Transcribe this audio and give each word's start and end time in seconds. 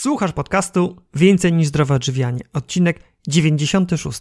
Słuchasz 0.00 0.32
podcastu 0.32 0.96
Więcej 1.14 1.52
niż 1.52 1.68
zdrowe 1.68 1.94
odżywianie, 1.94 2.40
odcinek 2.52 3.00
96. 3.28 4.20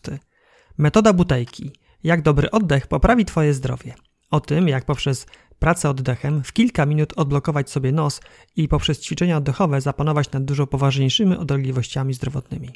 Metoda 0.78 1.14
butelki. 1.14 1.72
Jak 2.04 2.22
dobry 2.22 2.52
oddech 2.52 2.88
poprawi 2.88 3.26
Twoje 3.26 3.54
zdrowie. 3.54 3.94
O 4.32 4.40
tym, 4.40 4.68
jak 4.68 4.86
poprzez 4.86 5.26
pracę 5.60 5.90
oddechem 5.90 6.44
w 6.44 6.54
kilka 6.54 6.86
minut 6.86 7.14
odblokować 7.16 7.70
sobie 7.70 7.92
nos 7.92 8.22
i 8.56 8.68
poprzez 8.68 9.00
ćwiczenia 9.02 9.38
oddechowe 9.38 9.82
zapanować 9.82 10.32
nad 10.32 10.46
dużo 10.46 10.68
poważniejszymi 10.68 11.38
odlegliwościami 11.38 12.14
zdrowotnymi. 12.14 12.70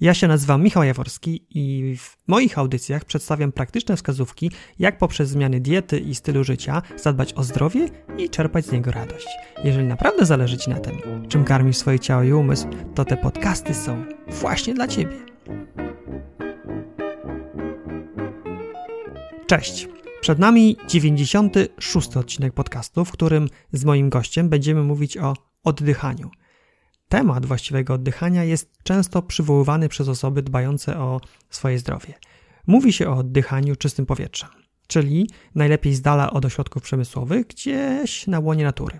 Ja 0.00 0.14
się 0.14 0.28
nazywam 0.28 0.62
Michał 0.62 0.82
Jaworski 0.84 1.46
i 1.50 1.96
w 1.96 2.16
moich 2.26 2.58
audycjach 2.58 3.04
przedstawiam 3.04 3.52
praktyczne 3.52 3.96
wskazówki, 3.96 4.50
jak 4.78 4.98
poprzez 4.98 5.28
zmiany 5.28 5.60
diety 5.60 5.98
i 5.98 6.14
stylu 6.14 6.44
życia 6.44 6.82
zadbać 6.96 7.34
o 7.34 7.44
zdrowie 7.44 7.88
i 8.18 8.30
czerpać 8.30 8.66
z 8.66 8.72
niego 8.72 8.90
radość. 8.90 9.26
Jeżeli 9.64 9.86
naprawdę 9.86 10.26
zależy 10.26 10.58
Ci 10.58 10.70
na 10.70 10.80
tym, 10.80 10.96
czym 11.28 11.44
karmisz 11.44 11.76
swoje 11.76 11.98
ciało 11.98 12.22
i 12.22 12.32
umysł, 12.32 12.66
to 12.94 13.04
te 13.04 13.16
podcasty 13.16 13.74
są 13.74 14.04
właśnie 14.28 14.74
dla 14.74 14.88
Ciebie. 14.88 15.16
Cześć! 19.46 19.88
Przed 20.20 20.38
nami 20.38 20.76
96 20.88 22.16
odcinek 22.16 22.52
podcastu, 22.52 23.04
w 23.04 23.12
którym 23.12 23.48
z 23.72 23.84
moim 23.84 24.10
gościem 24.10 24.48
będziemy 24.48 24.82
mówić 24.82 25.16
o 25.16 25.34
oddychaniu– 25.64 26.30
Temat 27.08 27.46
właściwego 27.46 27.94
oddychania 27.94 28.44
jest 28.44 28.72
często 28.82 29.22
przywoływany 29.22 29.88
przez 29.88 30.08
osoby 30.08 30.42
dbające 30.42 30.98
o 30.98 31.20
swoje 31.50 31.78
zdrowie. 31.78 32.14
Mówi 32.66 32.92
się 32.92 33.08
o 33.08 33.16
oddychaniu 33.16 33.76
czystym 33.76 34.06
powietrzem, 34.06 34.48
czyli 34.86 35.30
najlepiej 35.54 35.94
z 35.94 36.02
dala 36.02 36.30
od 36.30 36.44
ośrodków 36.44 36.82
przemysłowych, 36.82 37.46
gdzieś 37.46 38.26
na 38.26 38.38
łonie 38.38 38.64
natury. 38.64 38.98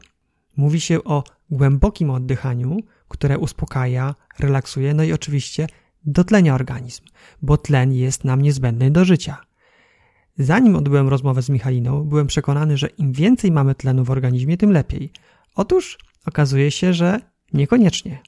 Mówi 0.57 0.81
się 0.81 1.05
o 1.05 1.25
głębokim 1.51 2.11
oddychaniu, 2.11 2.77
które 3.09 3.39
uspokaja, 3.39 4.15
relaksuje, 4.39 4.95
no 4.95 5.03
i 5.03 5.13
oczywiście 5.13 5.67
dotlenia 6.05 6.55
organizm, 6.55 7.05
bo 7.43 7.57
tlen 7.57 7.93
jest 7.93 8.25
nam 8.25 8.43
niezbędny 8.43 8.91
do 8.91 9.05
życia. 9.05 9.37
Zanim 10.39 10.77
odbyłem 10.77 11.09
rozmowę 11.09 11.43
z 11.43 11.49
Michaliną, 11.49 12.05
byłem 12.05 12.27
przekonany, 12.27 12.77
że 12.77 12.87
im 12.87 13.13
więcej 13.13 13.53
mamy 13.53 13.75
tlenu 13.75 14.05
w 14.05 14.11
organizmie, 14.11 14.57
tym 14.57 14.73
lepiej. 14.73 15.13
Otóż 15.55 15.99
okazuje 16.27 16.71
się, 16.71 16.95
że 16.95 17.21
Niekoniecznie. 17.53 18.23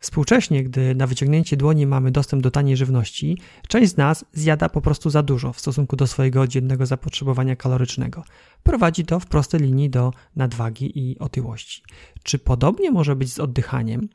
Współcześnie, 0.00 0.64
gdy 0.64 0.94
na 0.94 1.06
wyciągnięcie 1.06 1.56
dłoni 1.56 1.86
mamy 1.86 2.10
dostęp 2.10 2.42
do 2.42 2.50
taniej 2.50 2.76
żywności, 2.76 3.38
część 3.68 3.92
z 3.92 3.96
nas 3.96 4.24
zjada 4.32 4.68
po 4.68 4.80
prostu 4.80 5.10
za 5.10 5.22
dużo 5.22 5.52
w 5.52 5.60
stosunku 5.60 5.96
do 5.96 6.06
swojego 6.06 6.46
dziennego 6.46 6.86
zapotrzebowania 6.86 7.56
kalorycznego. 7.56 8.24
Prowadzi 8.62 9.04
to 9.04 9.20
w 9.20 9.26
prostej 9.26 9.60
linii 9.60 9.90
do 9.90 10.12
nadwagi 10.36 10.98
i 10.98 11.18
otyłości. 11.18 11.82
Czy 12.22 12.38
podobnie 12.38 12.90
może 12.90 13.16
być 13.16 13.32
z 13.32 13.40
oddychaniem? 13.40 14.08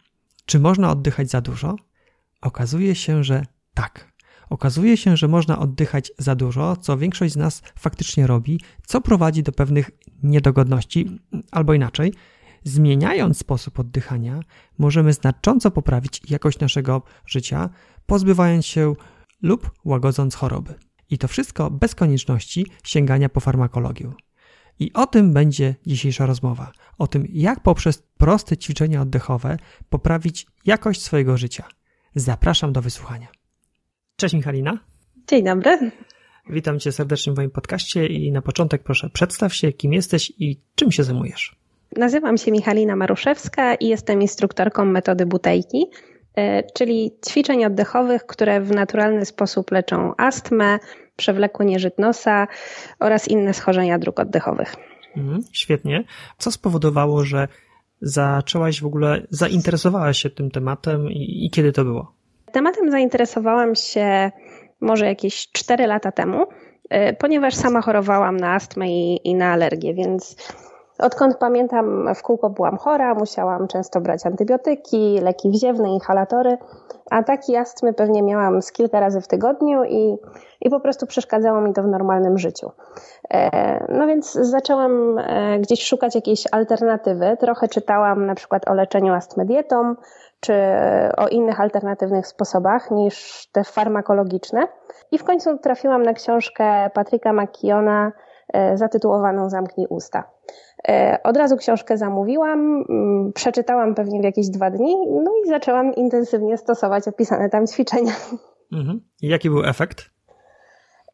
Czy 0.45 0.59
można 0.59 0.91
oddychać 0.91 1.29
za 1.29 1.41
dużo? 1.41 1.75
Okazuje 2.41 2.95
się, 2.95 3.23
że 3.23 3.45
tak. 3.73 4.15
Okazuje 4.49 4.97
się, 4.97 5.17
że 5.17 5.27
można 5.27 5.59
oddychać 5.59 6.11
za 6.17 6.35
dużo, 6.35 6.75
co 6.75 6.97
większość 6.97 7.33
z 7.33 7.37
nas 7.37 7.61
faktycznie 7.79 8.27
robi, 8.27 8.59
co 8.87 9.01
prowadzi 9.01 9.43
do 9.43 9.51
pewnych 9.51 9.91
niedogodności, 10.23 11.19
albo 11.51 11.73
inaczej– 11.73 12.13
Zmieniając 12.67 13.37
sposób 13.37 13.79
oddychania, 13.79 14.39
możemy 14.77 15.13
znacząco 15.13 15.71
poprawić 15.71 16.21
jakość 16.29 16.59
naszego 16.59 17.01
życia, 17.25 17.69
pozbywając 18.05 18.65
się 18.65 18.95
lub 19.41 19.71
łagodząc 19.85 20.35
choroby. 20.35 20.73
I 21.09 21.17
to 21.17 21.27
wszystko 21.27 21.71
bez 21.71 21.95
konieczności 21.95 22.65
sięgania 22.83 23.29
po 23.29 23.39
farmakologię. 23.39 24.11
I 24.79 24.93
o 24.93 25.07
tym 25.07 25.33
będzie 25.33 25.75
dzisiejsza 25.85 26.25
rozmowa. 26.25 26.71
O 26.97 27.07
tym, 27.07 27.27
jak 27.29 27.59
poprzez 27.59 28.03
proste 28.17 28.57
ćwiczenia 28.57 29.01
oddechowe 29.01 29.57
poprawić 29.89 30.47
jakość 30.65 31.01
swojego 31.01 31.37
życia. 31.37 31.63
Zapraszam 32.15 32.73
do 32.73 32.81
wysłuchania. 32.81 33.27
Cześć 34.15 34.33
Michalina. 34.33 34.79
Dzień 35.27 35.43
dobry. 35.43 35.91
Witam 36.49 36.79
Cię 36.79 36.91
serdecznie 36.91 37.33
w 37.33 37.35
moim 37.35 37.51
podcaście 37.51 38.07
i 38.07 38.31
na 38.31 38.41
początek 38.41 38.83
proszę 38.83 39.09
przedstaw 39.09 39.53
się, 39.53 39.73
kim 39.73 39.93
jesteś 39.93 40.33
i 40.39 40.61
czym 40.75 40.91
się 40.91 41.03
zajmujesz. 41.03 41.64
Nazywam 41.97 42.37
się 42.37 42.51
Michalina 42.51 42.95
Maruszewska 42.95 43.75
i 43.75 43.87
jestem 43.87 44.21
instruktorką 44.21 44.85
metody 44.85 45.25
butejki, 45.25 45.85
e, 46.35 46.63
czyli 46.63 47.11
ćwiczeń 47.29 47.65
oddechowych, 47.65 48.25
które 48.25 48.61
w 48.61 48.71
naturalny 48.71 49.25
sposób 49.25 49.71
leczą 49.71 50.13
astmę, 50.17 50.79
przewlekłe 51.15 51.65
nieżyt 51.65 51.99
nosa 51.99 52.47
oraz 52.99 53.27
inne 53.27 53.53
schorzenia 53.53 53.99
dróg 53.99 54.19
oddechowych. 54.19 54.75
Mhm, 55.17 55.41
świetnie. 55.51 56.03
Co 56.37 56.51
spowodowało, 56.51 57.23
że 57.23 57.47
zaczęłaś 58.01 58.81
w 58.81 58.85
ogóle, 58.85 59.21
zainteresowałaś 59.29 60.17
się 60.17 60.29
tym 60.29 60.51
tematem 60.51 61.11
i, 61.11 61.45
i 61.45 61.49
kiedy 61.49 61.71
to 61.71 61.83
było? 61.83 62.11
Tematem 62.51 62.91
zainteresowałam 62.91 63.75
się 63.75 64.31
może 64.81 65.05
jakieś 65.05 65.47
4 65.51 65.87
lata 65.87 66.11
temu, 66.11 66.45
e, 66.89 67.13
ponieważ 67.13 67.55
sama 67.55 67.81
chorowałam 67.81 68.37
na 68.37 68.53
astmę 68.53 68.89
i, 68.89 69.19
i 69.23 69.35
na 69.35 69.51
alergię, 69.51 69.93
więc 69.93 70.35
Odkąd 70.99 71.37
pamiętam, 71.37 72.15
w 72.15 72.21
kółko 72.21 72.49
byłam 72.49 72.77
chora, 72.77 73.13
musiałam 73.13 73.67
często 73.67 74.01
brać 74.01 74.25
antybiotyki, 74.25 75.19
leki 75.21 75.49
wziewne, 75.49 75.89
inhalatory. 75.89 76.57
Ataki 77.11 77.55
astmy 77.55 77.93
pewnie 77.93 78.23
miałam 78.23 78.61
z 78.61 78.71
kilka 78.71 78.99
razy 78.99 79.21
w 79.21 79.27
tygodniu 79.27 79.83
i, 79.83 80.17
i 80.61 80.69
po 80.69 80.79
prostu 80.79 81.07
przeszkadzało 81.07 81.61
mi 81.61 81.73
to 81.73 81.83
w 81.83 81.87
normalnym 81.87 82.37
życiu. 82.37 82.71
E, 83.33 83.85
no 83.89 84.07
więc 84.07 84.33
zaczęłam 84.33 85.17
e, 85.17 85.59
gdzieś 85.59 85.85
szukać 85.85 86.15
jakiejś 86.15 86.43
alternatywy. 86.51 87.37
Trochę 87.39 87.67
czytałam 87.67 88.25
na 88.25 88.35
przykład 88.35 88.69
o 88.69 88.73
leczeniu 88.73 89.13
astmy 89.13 89.45
dietą, 89.45 89.95
czy 90.39 90.53
o 91.17 91.27
innych 91.27 91.61
alternatywnych 91.61 92.27
sposobach 92.27 92.91
niż 92.91 93.47
te 93.51 93.63
farmakologiczne. 93.63 94.67
I 95.11 95.17
w 95.17 95.23
końcu 95.23 95.57
trafiłam 95.57 96.03
na 96.03 96.13
książkę 96.13 96.89
Patryka 96.93 97.33
McKeona 97.33 98.11
e, 98.53 98.77
zatytułowaną 98.77 99.49
Zamknij 99.49 99.87
usta. 99.89 100.23
E, 100.87 101.19
od 101.23 101.37
razu 101.37 101.57
książkę 101.57 101.97
zamówiłam, 101.97 102.85
mm, 102.89 103.33
przeczytałam 103.33 103.95
pewnie 103.95 104.21
w 104.21 104.23
jakieś 104.23 104.49
dwa 104.49 104.71
dni, 104.71 104.95
no 105.23 105.31
i 105.45 105.49
zaczęłam 105.49 105.93
intensywnie 105.93 106.57
stosować 106.57 107.07
opisane 107.07 107.49
tam 107.49 107.67
ćwiczenia. 107.67 108.13
Mhm. 108.73 109.01
I 109.21 109.27
jaki 109.27 109.49
był 109.49 109.65
efekt? 109.65 110.15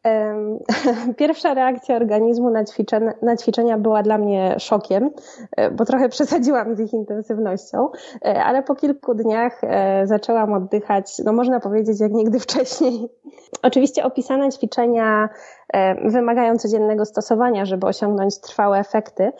Pierwsza 1.16 1.54
reakcja 1.54 1.96
organizmu 1.96 2.50
na 2.50 2.64
ćwiczenia, 2.64 3.12
na 3.22 3.36
ćwiczenia 3.36 3.78
była 3.78 4.02
dla 4.02 4.18
mnie 4.18 4.56
szokiem, 4.58 5.10
e, 5.56 5.70
bo 5.70 5.84
trochę 5.84 6.08
przesadziłam 6.08 6.76
z 6.76 6.80
ich 6.80 6.92
intensywnością, 6.92 7.88
e, 8.24 8.44
ale 8.44 8.62
po 8.62 8.74
kilku 8.74 9.14
dniach 9.14 9.60
zaczęłam 10.04 10.52
oddychać, 10.52 11.18
no 11.24 11.32
można 11.32 11.60
powiedzieć, 11.60 12.00
jak 12.00 12.12
nigdy 12.12 12.40
wcześniej. 12.40 13.08
Oczywiście 13.62 14.04
opisane 14.04 14.48
ćwiczenia 14.50 15.28
wymagają 16.04 16.56
codziennego 16.56 17.04
stosowania, 17.04 17.64
żeby 17.64 17.86
osiągnąć 17.86 18.40
trwałe 18.40 18.78
efekty, 18.78 19.32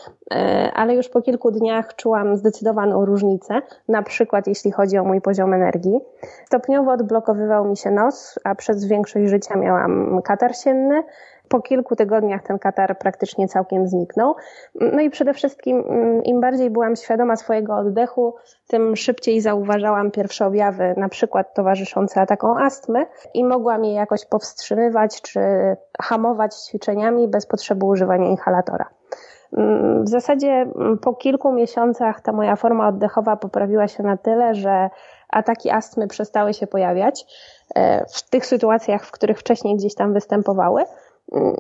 ale 0.74 0.94
już 0.94 1.08
po 1.08 1.22
kilku 1.22 1.50
dniach 1.50 1.96
czułam 1.96 2.36
zdecydowaną 2.36 3.04
różnicę, 3.04 3.54
na 3.88 4.02
przykład 4.02 4.46
jeśli 4.46 4.72
chodzi 4.72 4.98
o 4.98 5.04
mój 5.04 5.20
poziom 5.20 5.54
energii. 5.54 6.00
Stopniowo 6.46 6.92
odblokowywał 6.92 7.64
mi 7.64 7.76
się 7.76 7.90
nos, 7.90 8.38
a 8.44 8.54
przez 8.54 8.84
większość 8.84 9.30
życia 9.30 9.54
miałam 9.56 10.22
katar 10.22 10.56
sienny. 10.56 11.02
Po 11.52 11.60
kilku 11.60 11.96
tygodniach 11.96 12.42
ten 12.42 12.58
katar 12.58 12.98
praktycznie 12.98 13.48
całkiem 13.48 13.88
zniknął. 13.88 14.34
No 14.74 15.00
i 15.00 15.10
przede 15.10 15.34
wszystkim 15.34 15.84
mm, 15.88 16.24
im 16.24 16.40
bardziej 16.40 16.70
byłam 16.70 16.96
świadoma 16.96 17.36
swojego 17.36 17.76
oddechu, 17.76 18.34
tym 18.68 18.96
szybciej 18.96 19.40
zauważałam 19.40 20.10
pierwsze 20.10 20.46
objawy, 20.46 20.94
na 20.96 21.08
przykład 21.08 21.54
towarzyszące 21.54 22.20
atakom 22.20 22.56
astmy 22.56 23.06
i 23.34 23.44
mogłam 23.44 23.84
je 23.84 23.92
jakoś 23.92 24.24
powstrzymywać 24.26 25.22
czy 25.22 25.40
hamować 26.02 26.54
ćwiczeniami 26.54 27.28
bez 27.28 27.46
potrzeby 27.46 27.86
używania 27.86 28.28
inhalatora. 28.28 28.88
Mm, 29.56 30.04
w 30.04 30.08
zasadzie 30.08 30.48
mm, 30.48 30.98
po 30.98 31.14
kilku 31.14 31.52
miesiącach 31.52 32.20
ta 32.20 32.32
moja 32.32 32.56
forma 32.56 32.88
oddechowa 32.88 33.36
poprawiła 33.36 33.88
się 33.88 34.02
na 34.02 34.16
tyle, 34.16 34.54
że 34.54 34.90
ataki 35.28 35.70
astmy 35.70 36.08
przestały 36.08 36.54
się 36.54 36.66
pojawiać 36.66 37.26
e, 37.74 38.04
w 38.14 38.30
tych 38.30 38.46
sytuacjach, 38.46 39.04
w 39.04 39.10
których 39.10 39.38
wcześniej 39.38 39.76
gdzieś 39.76 39.94
tam 39.94 40.12
występowały. 40.12 40.84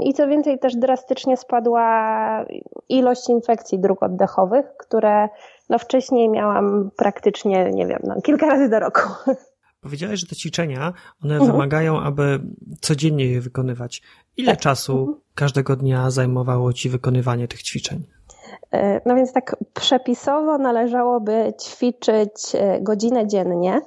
I 0.02 0.14
co 0.14 0.28
więcej, 0.28 0.58
też 0.58 0.76
drastycznie 0.76 1.36
spadła 1.36 2.44
ilość 2.88 3.28
infekcji 3.28 3.78
dróg 3.78 4.02
oddechowych, 4.02 4.66
które 4.78 5.28
no 5.70 5.78
wcześniej 5.78 6.28
miałam 6.28 6.90
praktycznie, 6.96 7.70
nie 7.70 7.86
wiem, 7.86 8.00
no, 8.04 8.20
kilka 8.22 8.46
razy 8.46 8.68
do 8.68 8.78
roku. 8.80 9.00
Powiedziałeś, 9.80 10.20
że 10.20 10.26
te 10.26 10.36
ćwiczenia, 10.36 10.92
one 11.24 11.34
mhm. 11.34 11.52
wymagają, 11.52 12.00
aby 12.00 12.40
codziennie 12.80 13.26
je 13.26 13.40
wykonywać. 13.40 14.02
Ile 14.36 14.52
tak. 14.52 14.60
czasu 14.60 14.98
mhm. 14.98 15.18
każdego 15.34 15.76
dnia 15.76 16.10
zajmowało 16.10 16.72
Ci 16.72 16.88
wykonywanie 16.88 17.48
tych 17.48 17.62
ćwiczeń? 17.62 18.06
E, 18.72 19.00
no 19.06 19.14
więc 19.14 19.32
tak 19.32 19.56
przepisowo 19.74 20.58
należałoby 20.58 21.52
ćwiczyć 21.62 22.54
e, 22.54 22.80
godzinę 22.80 23.26
dziennie. 23.26 23.80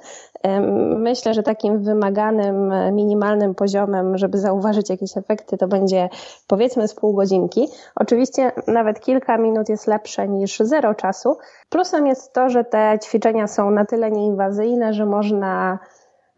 E, 0.46 0.60
myślę, 0.98 1.34
że 1.34 1.42
takim 1.42 1.82
wymaganym, 1.82 2.72
minimalnym 2.92 3.54
poziomem, 3.54 4.18
żeby 4.18 4.38
zauważyć 4.38 4.90
jakieś 4.90 5.16
efekty, 5.16 5.56
to 5.56 5.68
będzie 5.68 6.08
powiedzmy 6.46 6.88
z 6.88 6.94
pół 6.94 7.14
godzinki. 7.14 7.68
Oczywiście 7.96 8.52
nawet 8.66 9.00
kilka 9.00 9.38
minut 9.38 9.68
jest 9.68 9.86
lepsze 9.86 10.28
niż 10.28 10.58
zero 10.58 10.94
czasu. 10.94 11.38
Plusem 11.68 12.06
jest 12.06 12.32
to, 12.32 12.48
że 12.48 12.64
te 12.64 12.98
ćwiczenia 13.04 13.46
są 13.46 13.70
na 13.70 13.84
tyle 13.84 14.10
nieinwazyjne, 14.10 14.92
że 14.92 15.06
można 15.06 15.78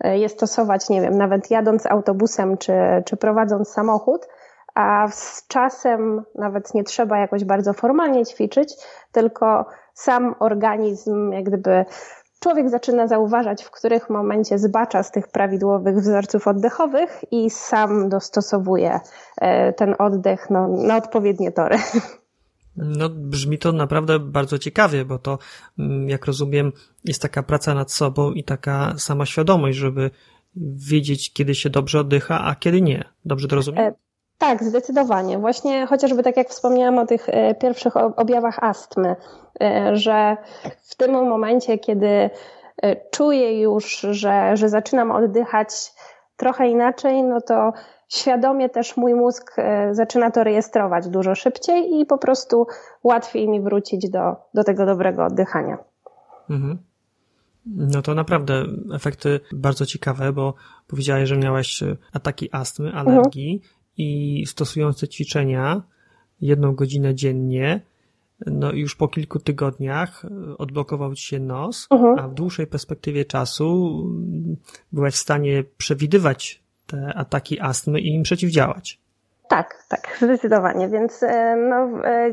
je 0.05 0.29
stosować, 0.29 0.89
nie 0.89 1.01
wiem, 1.01 1.19
nawet 1.19 1.51
jadąc 1.51 1.87
autobusem 1.87 2.57
czy, 2.57 2.73
czy 3.05 3.17
prowadząc 3.17 3.69
samochód 3.69 4.27
a 4.79 5.09
z 5.09 5.47
czasem 5.49 6.25
nawet 6.35 6.75
nie 6.75 6.85
trzeba 6.85 7.19
jakoś 7.19 7.45
bardzo 7.45 7.73
formalnie 7.73 8.27
ćwiczyć, 8.27 8.75
tylko 9.13 9.67
sam 9.95 10.35
organizm, 10.39 11.33
jak 11.33 11.45
gdyby 11.45 11.85
człowiek 12.41 12.71
zaczyna 12.71 13.07
zauważać, 13.07 13.65
w 13.65 13.71
których 13.71 14.11
momencie 14.11 14.59
zbacza 14.59 15.03
z 15.03 15.13
tych 15.13 15.29
prawidłowych 15.29 15.97
wzorców 15.97 16.49
oddechowych 16.49 17.25
i 17.31 17.51
sam 17.51 18.09
dostosowuje 18.09 19.01
e, 19.41 19.73
ten 19.73 19.95
oddech 19.99 20.51
no, 20.51 20.69
na 20.69 20.97
odpowiednie 20.97 21.53
tory. 21.53 21.79
No, 22.77 23.09
brzmi 23.09 23.59
to 23.59 23.73
naprawdę 23.73 24.19
bardzo 24.19 24.59
ciekawie, 24.59 25.05
bo 25.05 25.19
to, 25.19 25.39
mm, 25.79 26.09
jak 26.09 26.27
rozumiem, 26.27 26.73
jest 27.05 27.23
taka 27.23 27.43
praca 27.43 27.75
nad 27.75 27.93
sobą 27.93 28.33
i 28.33 28.45
taka 28.45 28.95
sama 28.99 29.27
świadomość, 29.27 29.79
żeby 29.79 30.11
wiedzieć, 30.91 31.33
kiedy 31.33 31.55
się 31.55 31.71
dobrze 31.71 32.01
oddycha, 32.01 32.45
a 32.45 32.55
kiedy 32.55 32.83
nie. 32.83 33.05
Dobrze 33.25 33.49
to 33.49 33.57
rozumiem? 33.57 33.93
Tak, 34.39 34.65
zdecydowanie. 34.65 35.39
Właśnie 35.39 35.87
chociażby 35.87 36.23
tak 36.23 36.37
jak 36.37 36.49
wspomniałam 36.49 36.99
o 36.99 37.07
tych 37.07 37.29
e, 37.29 37.55
pierwszych 37.55 37.97
objawach 37.97 38.59
astmy, 38.59 39.17
e, 39.61 39.97
że 39.97 40.37
w 40.83 40.97
tym 40.97 41.13
momencie, 41.13 41.79
kiedy 41.79 42.07
e, 42.09 42.31
czuję 43.11 43.61
już, 43.61 44.01
że, 44.01 44.57
że 44.57 44.69
zaczynam 44.69 45.11
oddychać 45.11 45.93
trochę 46.37 46.69
inaczej, 46.69 47.23
no 47.23 47.41
to 47.41 47.73
świadomie 48.09 48.69
też 48.69 48.97
mój 48.97 49.15
mózg 49.15 49.57
zaczyna 49.93 50.31
to 50.31 50.45
rejestrować 50.45 51.09
dużo 51.09 51.35
szybciej 51.35 52.01
i 52.01 52.07
po 52.07 52.19
prostu 52.19 52.67
łatwiej 53.05 53.49
mi 53.49 53.61
wrócić 53.61 54.11
do, 54.11 54.37
do 54.55 54.65
tego 54.65 54.87
dobrego 54.87 55.25
oddychania. 55.25 55.79
Mhm. 56.51 56.79
No 57.67 58.03
to 58.03 58.15
naprawdę 58.15 58.65
efekty 58.95 59.41
bardzo 59.53 59.87
ciekawe, 59.87 60.33
bo 60.33 60.55
powiedziałeś, 60.87 61.29
że 61.29 61.37
miałaś 61.37 61.85
ataki 62.13 62.49
astmy, 62.53 62.93
alergii. 62.93 63.53
Mhm 63.55 63.78
i 63.99 64.45
stosując 64.47 65.01
te 65.01 65.09
ćwiczenia 65.09 65.83
jedną 66.41 66.75
godzinę 66.75 67.15
dziennie, 67.15 67.81
no 68.47 68.73
i 68.73 68.81
już 68.81 68.97
po 68.97 69.09
kilku 69.09 69.39
tygodniach 69.39 70.23
odblokował 70.59 71.15
ci 71.15 71.27
się 71.27 71.41
nos, 71.41 71.89
uh-huh. 71.91 72.21
a 72.21 72.29
w 72.29 72.35
dłuższej 72.35 72.67
perspektywie 72.67 73.25
czasu 73.25 73.99
byłeś 74.93 75.15
w 75.15 75.19
stanie 75.19 75.65
przewidywać 75.79 76.63
te 76.87 77.13
ataki 77.15 77.61
astmy 77.61 78.01
i 78.01 78.15
im 78.15 78.23
przeciwdziałać. 78.23 79.01
Tak, 79.49 79.85
tak, 79.89 80.19
zdecydowanie. 80.23 80.89
Więc 80.89 81.23
e, 81.23 81.57
no, 81.57 82.07
e, 82.09 82.33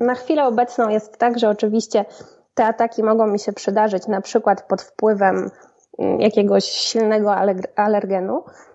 na 0.00 0.14
chwilę 0.14 0.46
obecną 0.46 0.88
jest 0.88 1.18
tak, 1.18 1.38
że 1.38 1.48
oczywiście 1.48 2.04
te 2.54 2.66
ataki 2.66 3.02
mogą 3.02 3.26
mi 3.26 3.38
się 3.38 3.52
przydarzyć 3.52 4.06
na 4.06 4.20
przykład 4.20 4.68
pod 4.68 4.82
wpływem 4.82 5.50
mm, 5.98 6.20
jakiegoś 6.20 6.64
silnego 6.64 7.34
alergenu, 7.76 8.44
E, 8.44 8.73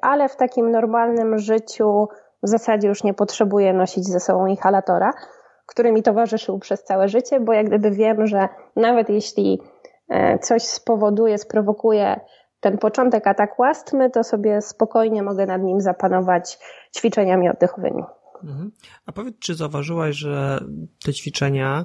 ale 0.00 0.28
w 0.28 0.36
takim 0.36 0.70
normalnym 0.70 1.38
życiu 1.38 2.08
w 2.42 2.48
zasadzie 2.48 2.88
już 2.88 3.04
nie 3.04 3.14
potrzebuję 3.14 3.72
nosić 3.72 4.04
ze 4.04 4.20
sobą 4.20 4.46
inhalatora, 4.46 5.12
który 5.66 5.92
mi 5.92 6.02
towarzyszył 6.02 6.58
przez 6.58 6.84
całe 6.84 7.08
życie, 7.08 7.40
bo 7.40 7.52
jak 7.52 7.66
gdyby 7.66 7.90
wiem, 7.90 8.26
że 8.26 8.48
nawet 8.76 9.08
jeśli 9.08 9.60
e, 10.08 10.38
coś 10.38 10.62
spowoduje, 10.62 11.38
sprowokuje 11.38 12.20
ten 12.60 12.78
początek 12.78 13.26
ataku 13.26 13.64
astmy, 13.64 14.10
to 14.10 14.24
sobie 14.24 14.60
spokojnie 14.60 15.22
mogę 15.22 15.46
nad 15.46 15.62
nim 15.62 15.80
zapanować 15.80 16.58
ćwiczeniami 16.96 17.48
oddechowymi. 17.48 18.02
Mhm. 18.44 18.70
A 19.06 19.12
powiedz, 19.12 19.38
czy 19.38 19.54
zauważyłaś, 19.54 20.16
że 20.16 20.64
te 21.04 21.12
ćwiczenia 21.12 21.84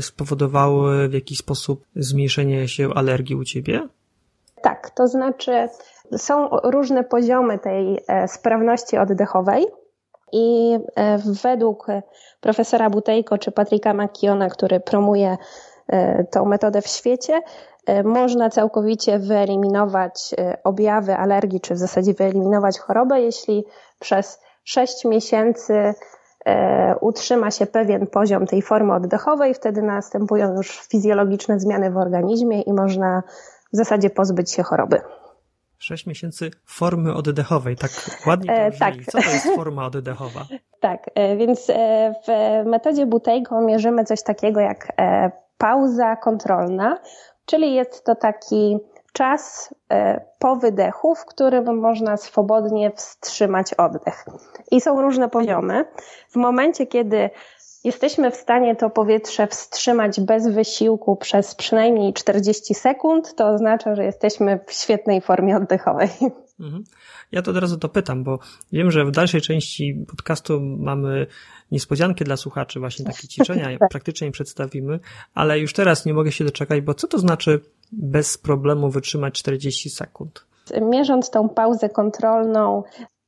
spowodowały 0.00 1.08
w 1.08 1.12
jakiś 1.12 1.38
sposób 1.38 1.84
zmniejszenie 1.96 2.68
się 2.68 2.88
alergii 2.94 3.36
u 3.36 3.44
ciebie? 3.44 3.88
Tak, 4.62 4.90
to 4.90 5.08
znaczy 5.08 5.68
są 6.16 6.48
różne 6.48 7.04
poziomy 7.04 7.58
tej 7.58 8.04
e, 8.08 8.28
sprawności 8.28 8.98
oddechowej 8.98 9.66
i 10.32 10.78
e, 10.96 11.18
według 11.42 11.86
profesora 12.40 12.90
Butejko 12.90 13.38
czy 13.38 13.52
Patryka 13.52 13.94
McKeona, 13.94 14.48
który 14.48 14.80
promuje 14.80 15.36
e, 15.88 16.24
tą 16.24 16.44
metodę 16.44 16.82
w 16.82 16.86
świecie, 16.86 17.40
można 18.04 18.50
całkowicie 18.50 19.18
wyeliminować 19.18 20.34
objawy 20.64 21.16
alergii, 21.16 21.60
czy 21.60 21.74
w 21.74 21.78
zasadzie 21.78 22.14
wyeliminować 22.14 22.78
chorobę, 22.78 23.20
jeśli 23.20 23.64
przez 23.98 24.40
6 24.64 25.04
miesięcy 25.04 25.94
utrzyma 27.00 27.50
się 27.50 27.66
pewien 27.66 28.06
poziom 28.06 28.46
tej 28.46 28.62
formy 28.62 28.94
oddechowej, 28.94 29.54
wtedy 29.54 29.82
następują 29.82 30.54
już 30.54 30.80
fizjologiczne 30.80 31.60
zmiany 31.60 31.90
w 31.90 31.96
organizmie 31.96 32.62
i 32.62 32.72
można 32.72 33.22
w 33.72 33.76
zasadzie 33.76 34.10
pozbyć 34.10 34.52
się 34.52 34.62
choroby. 34.62 35.00
Sześć 35.80 36.06
miesięcy 36.06 36.50
formy 36.66 37.14
oddechowej, 37.14 37.76
tak 37.76 37.90
ładnie 38.26 38.46
to 38.46 38.52
e, 38.52 38.72
tak. 38.72 38.94
Co 39.04 39.22
to 39.22 39.30
jest 39.30 39.46
forma 39.54 39.86
oddechowa? 39.86 40.46
tak, 40.80 41.10
e, 41.14 41.36
więc 41.36 41.70
e, 41.70 42.14
w 42.26 42.66
metodzie 42.68 43.06
Butejko 43.06 43.60
mierzymy 43.60 44.04
coś 44.04 44.22
takiego 44.22 44.60
jak 44.60 44.92
e, 45.00 45.30
pauza 45.58 46.16
kontrolna, 46.16 46.98
czyli 47.46 47.74
jest 47.74 48.04
to 48.04 48.14
taki 48.14 48.78
czas 49.12 49.74
po 50.38 50.56
wydechu, 50.56 51.14
w 51.14 51.24
którym 51.24 51.80
można 51.80 52.16
swobodnie 52.16 52.90
wstrzymać 52.90 53.74
oddech. 53.74 54.24
I 54.70 54.80
są 54.80 55.02
różne 55.02 55.28
poziomy. 55.28 55.84
W 56.28 56.36
momencie, 56.36 56.86
kiedy 56.86 57.30
jesteśmy 57.84 58.30
w 58.30 58.36
stanie 58.36 58.76
to 58.76 58.90
powietrze 58.90 59.46
wstrzymać 59.46 60.20
bez 60.20 60.48
wysiłku 60.48 61.16
przez 61.16 61.54
przynajmniej 61.54 62.12
40 62.12 62.74
sekund, 62.74 63.34
to 63.34 63.48
oznacza, 63.48 63.94
że 63.94 64.04
jesteśmy 64.04 64.60
w 64.66 64.72
świetnej 64.72 65.20
formie 65.20 65.56
oddechowej. 65.56 66.08
Mhm. 66.60 66.84
Ja 67.32 67.42
to 67.42 67.50
od 67.50 67.56
razu 67.56 67.78
to 67.78 67.88
pytam, 67.88 68.24
bo 68.24 68.38
wiem, 68.72 68.90
że 68.90 69.04
w 69.04 69.10
dalszej 69.10 69.40
części 69.40 70.04
podcastu 70.08 70.60
mamy 70.60 71.26
niespodziankę 71.72 72.24
dla 72.24 72.36
słuchaczy, 72.36 72.80
właśnie 72.80 73.04
takie 73.04 73.28
ćwiczenia 73.32 73.78
praktycznie 73.90 74.30
przedstawimy, 74.30 75.00
ale 75.34 75.58
już 75.58 75.72
teraz 75.72 76.06
nie 76.06 76.14
mogę 76.14 76.32
się 76.32 76.44
doczekać, 76.44 76.80
bo 76.80 76.94
co 76.94 77.08
to 77.08 77.18
znaczy 77.18 77.60
bez 77.92 78.38
problemu 78.38 78.90
wytrzymać 78.90 79.34
40 79.34 79.90
sekund? 79.90 80.46
Mierząc 80.80 81.30
tą 81.30 81.48
pauzę 81.48 81.88
kontrolną 81.88 82.82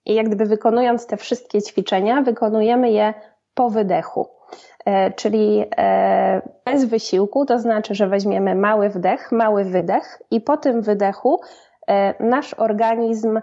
i 0.07 0.15
jak 0.15 0.27
gdyby 0.27 0.47
wykonując 0.47 1.07
te 1.07 1.17
wszystkie 1.17 1.63
ćwiczenia, 1.63 2.23
wykonujemy 2.23 2.93
je 2.93 3.15
po 3.55 3.71
wydechu. 3.71 4.29
E, 4.85 5.13
czyli 5.13 5.65
e, 5.77 6.43
bez 6.65 6.85
wysiłku, 6.85 7.47
to 7.47 7.59
znaczy, 7.59 7.95
że 7.95 8.09
weźmiemy 8.09 8.55
mały 8.55 8.89
wdech, 8.89 9.33
mały 9.33 9.65
wydech 9.65 10.23
i 10.31 10.41
po 10.41 10.57
tym 10.57 10.83
wydechu 10.83 11.41
e, 11.89 12.25
nasz 12.25 12.55
organizm 12.55 13.41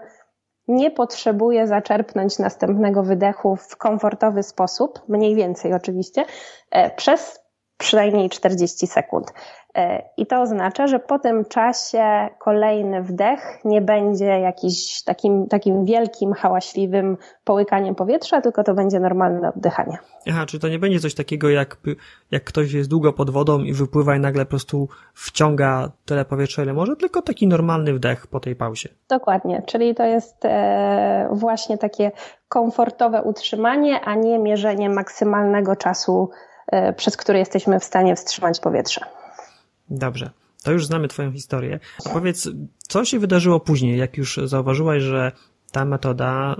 nie 0.68 0.90
potrzebuje 0.90 1.66
zaczerpnąć 1.66 2.38
następnego 2.38 3.02
wydechu 3.02 3.56
w 3.56 3.76
komfortowy 3.76 4.42
sposób, 4.42 5.00
mniej 5.08 5.34
więcej 5.34 5.74
oczywiście, 5.74 6.24
przez 6.96 7.39
przynajmniej 7.80 8.30
40 8.30 8.86
sekund. 8.86 9.32
E, 9.74 10.02
I 10.16 10.26
to 10.26 10.40
oznacza, 10.40 10.86
że 10.86 10.98
po 10.98 11.18
tym 11.18 11.44
czasie 11.44 12.28
kolejny 12.38 13.02
wdech 13.02 13.58
nie 13.64 13.80
będzie 13.80 14.24
jakiś 14.24 15.02
takim, 15.02 15.46
takim 15.46 15.84
wielkim, 15.84 16.32
hałaśliwym 16.32 17.16
połykaniem 17.44 17.94
powietrza, 17.94 18.40
tylko 18.40 18.64
to 18.64 18.74
będzie 18.74 19.00
normalne 19.00 19.48
oddychanie. 19.48 19.98
Aha, 20.30 20.46
czy 20.46 20.58
to 20.58 20.68
nie 20.68 20.78
będzie 20.78 21.00
coś 21.00 21.14
takiego, 21.14 21.50
jak, 21.50 21.76
jak 22.30 22.44
ktoś 22.44 22.72
jest 22.72 22.90
długo 22.90 23.12
pod 23.12 23.30
wodą 23.30 23.58
i 23.58 23.72
wypływa 23.72 24.16
i 24.16 24.20
nagle 24.20 24.44
po 24.44 24.50
prostu 24.50 24.88
wciąga 25.14 25.90
tyle 26.04 26.24
powietrza, 26.24 26.62
ile 26.62 26.72
może, 26.72 26.96
tylko 26.96 27.22
taki 27.22 27.46
normalny 27.46 27.94
wdech 27.94 28.26
po 28.26 28.40
tej 28.40 28.56
pauzie. 28.56 28.88
Dokładnie, 29.08 29.62
czyli 29.66 29.94
to 29.94 30.04
jest 30.04 30.44
e, 30.44 31.28
właśnie 31.32 31.78
takie 31.78 32.12
komfortowe 32.48 33.22
utrzymanie, 33.22 34.00
a 34.00 34.14
nie 34.14 34.38
mierzenie 34.38 34.88
maksymalnego 34.88 35.76
czasu, 35.76 36.30
przez 36.96 37.16
który 37.16 37.38
jesteśmy 37.38 37.80
w 37.80 37.84
stanie 37.84 38.16
wstrzymać 38.16 38.60
powietrze. 38.60 39.00
Dobrze. 39.90 40.30
To 40.62 40.72
już 40.72 40.86
znamy 40.86 41.08
Twoją 41.08 41.32
historię. 41.32 41.80
A 42.06 42.08
powiedz, 42.08 42.48
co 42.78 43.04
się 43.04 43.18
wydarzyło 43.18 43.60
później, 43.60 43.98
jak 43.98 44.16
już 44.16 44.40
zauważyłaś, 44.44 45.02
że 45.02 45.32
ta 45.72 45.84
metoda, 45.84 46.56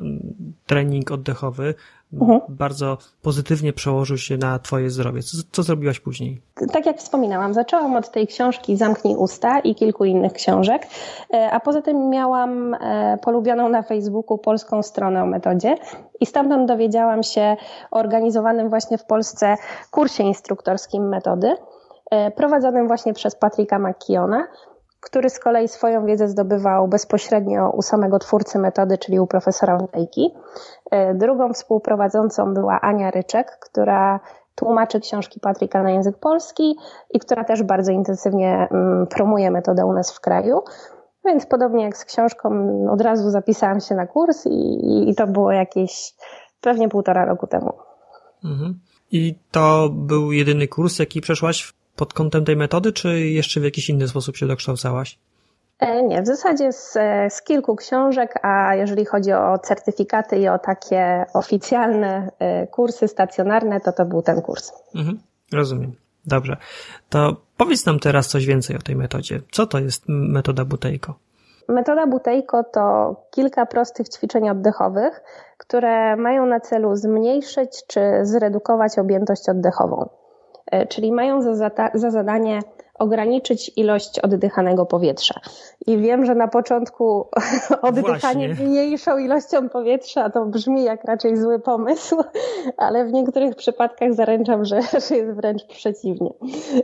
trening 0.67 1.11
oddechowy, 1.11 1.75
mhm. 2.13 2.41
bardzo 2.49 2.99
pozytywnie 3.23 3.73
przełożył 3.73 4.17
się 4.17 4.37
na 4.37 4.59
Twoje 4.59 4.91
zdrowie. 4.91 5.23
Co, 5.23 5.37
co 5.53 5.63
zrobiłaś 5.63 6.01
później? 6.01 6.41
Tak 6.73 6.87
jak 6.87 6.99
wspominałam, 6.99 7.55
zaczęłam 7.55 7.97
od 7.97 8.11
tej 8.11 8.27
książki 8.27 8.77
Zamknij 8.77 9.17
Usta 9.17 9.59
i 9.59 9.75
kilku 9.75 10.05
innych 10.05 10.33
książek, 10.33 10.87
e, 11.35 11.51
a 11.51 11.61
poza 11.61 11.83
tym 11.83 12.11
miałam 12.11 12.75
e, 12.75 13.19
polubioną 13.23 13.69
na 13.69 13.83
Facebooku 13.83 14.39
polską 14.39 14.83
stronę 14.83 15.23
o 15.23 15.27
metodzie 15.27 15.77
i 16.21 16.27
stamtąd 16.27 16.69
dowiedziałam 16.69 17.23
się 17.23 17.57
o 17.91 17.99
organizowanym 17.99 18.69
właśnie 18.69 18.99
w 18.99 19.05
Polsce 19.05 19.57
kursie 19.91 20.23
instruktorskim 20.23 21.09
metody, 21.09 21.55
e, 22.11 22.31
prowadzonym 22.31 22.87
właśnie 22.87 23.13
przez 23.13 23.37
Patryka 23.37 23.79
McKeona, 23.79 24.47
który 25.01 25.31
z 25.31 25.39
kolei 25.39 25.69
swoją 25.69 26.07
wiedzę 26.07 26.29
zdobywał 26.29 26.89
bezpośrednio 26.89 27.71
u 27.71 27.83
samego 27.83 28.19
twórcy 28.19 28.59
metody, 28.59 28.99
czyli 28.99 29.21
u 29.21 29.27
profesora 29.27 29.79
Wejki. 29.95 30.35
E, 30.91 31.15
drugą 31.15 31.53
współprowadzącą 31.53 32.55
była 32.55 32.81
Ania 32.81 33.11
Ryczek, 33.11 33.59
która 33.61 34.21
tłumaczy 34.55 35.01
książki 35.01 35.41
Patryka 35.41 35.83
na 35.83 35.91
język 35.91 36.19
polski 36.19 36.77
i 37.11 37.19
która 37.19 37.45
też 37.45 37.63
bardzo 37.63 37.93
intensywnie 37.93 38.69
mm, 38.71 39.07
promuje 39.07 39.51
metodę 39.51 39.87
u 39.87 39.93
nas 39.93 40.13
w 40.13 40.21
kraju. 40.21 40.61
Więc 41.25 41.47
podobnie 41.47 41.85
jak 41.85 41.97
z 41.97 42.05
książką, 42.05 42.51
od 42.91 43.01
razu 43.01 43.31
zapisałam 43.31 43.81
się 43.81 43.95
na 43.95 44.07
kurs 44.07 44.47
i, 44.47 45.11
i 45.11 45.15
to 45.15 45.27
było 45.27 45.53
jakieś 45.53 46.15
pewnie 46.61 46.89
półtora 46.89 47.25
roku 47.25 47.47
temu. 47.47 47.73
Mhm. 48.45 48.81
I 49.13 49.35
to 49.51 49.89
był 49.93 50.33
jedyny 50.33 50.69
kurs, 50.69 50.99
jaki 50.99 51.21
przeszłaś 51.21 51.75
pod 52.01 52.15
kątem 52.15 52.45
tej 52.45 52.57
metody, 52.57 52.93
czy 52.93 53.21
jeszcze 53.21 53.61
w 53.61 53.65
jakiś 53.65 53.91
inny 53.91 54.09
sposób 54.09 54.37
się 54.37 54.47
dokształcałaś? 54.47 55.19
E, 55.79 56.03
nie, 56.03 56.23
w 56.23 56.27
zasadzie 56.27 56.73
z, 56.73 56.93
z, 57.29 57.43
kilku 57.43 57.77
książek, 57.77 58.35
a 58.43 58.75
jeżeli 58.75 59.05
chodzi 59.05 59.33
o 59.33 59.59
certyfikaty 59.59 60.39
i 60.39 60.49
o 60.49 60.59
takie 60.59 61.25
oficjalne 61.35 62.31
e, 62.39 62.67
kursy 62.67 63.09
stacjonarne, 63.09 63.81
to 63.81 63.93
to 63.93 64.05
był 64.05 64.23
ten 64.23 64.43
kurs. 64.43 64.73
Mhm, 64.95 65.19
rozumiem. 65.53 65.93
Dobrze. 66.27 66.57
To 67.09 67.37
powiedz 67.57 67.87
nam 67.87 67.99
teraz 67.99 68.29
coś 68.29 68.47
więcej 68.47 68.77
o 68.77 68.83
tej 68.83 68.97
metodzie. 68.97 69.41
Co 69.53 69.67
to 69.67 69.79
jest 69.79 70.05
metoda 70.09 70.65
Butejko? 70.65 71.15
Metoda 71.69 72.07
Butejko 72.07 72.65
to 72.65 73.17
kilka 73.31 73.67
prostych 73.67 74.09
ćwiczeń 74.09 74.51
oddechowych, 74.51 75.23
które 75.59 76.17
mają 76.17 76.47
na 76.47 76.61
celu 76.61 76.97
zmniejszyć 76.97 77.71
czy 77.87 78.01
zredukować 78.23 78.99
objętość 78.99 79.49
oddechową. 79.49 80.20
E, 80.71 80.87
czyli 80.87 81.13
mają 81.13 81.43
za, 81.43 81.55
za, 81.55 81.71
za 81.95 82.11
zadanie 82.11 82.61
ograniczyć 83.01 83.73
ilość 83.77 84.19
oddychanego 84.19 84.87
powietrza. 84.87 85.35
I 85.87 85.99
wiem, 85.99 86.25
że 86.25 86.35
na 86.35 86.49
początku 86.49 87.29
oddychanie 87.83 88.47
Właśnie. 88.49 88.67
mniejszą 88.67 89.19
ilością 89.19 89.69
powietrza 89.69 90.31
to 90.31 90.47
brzmi 90.47 90.85
jak 90.85 91.05
raczej 91.05 91.37
zły 91.37 91.59
pomysł, 91.59 92.17
ale 92.77 93.05
w 93.05 93.13
niektórych 93.13 93.57
przypadkach 93.57 94.15
zaręczam, 94.15 94.65
że, 94.65 94.81
że 95.09 95.17
jest 95.17 95.33
wręcz 95.33 95.65
przeciwnie. 95.65 96.31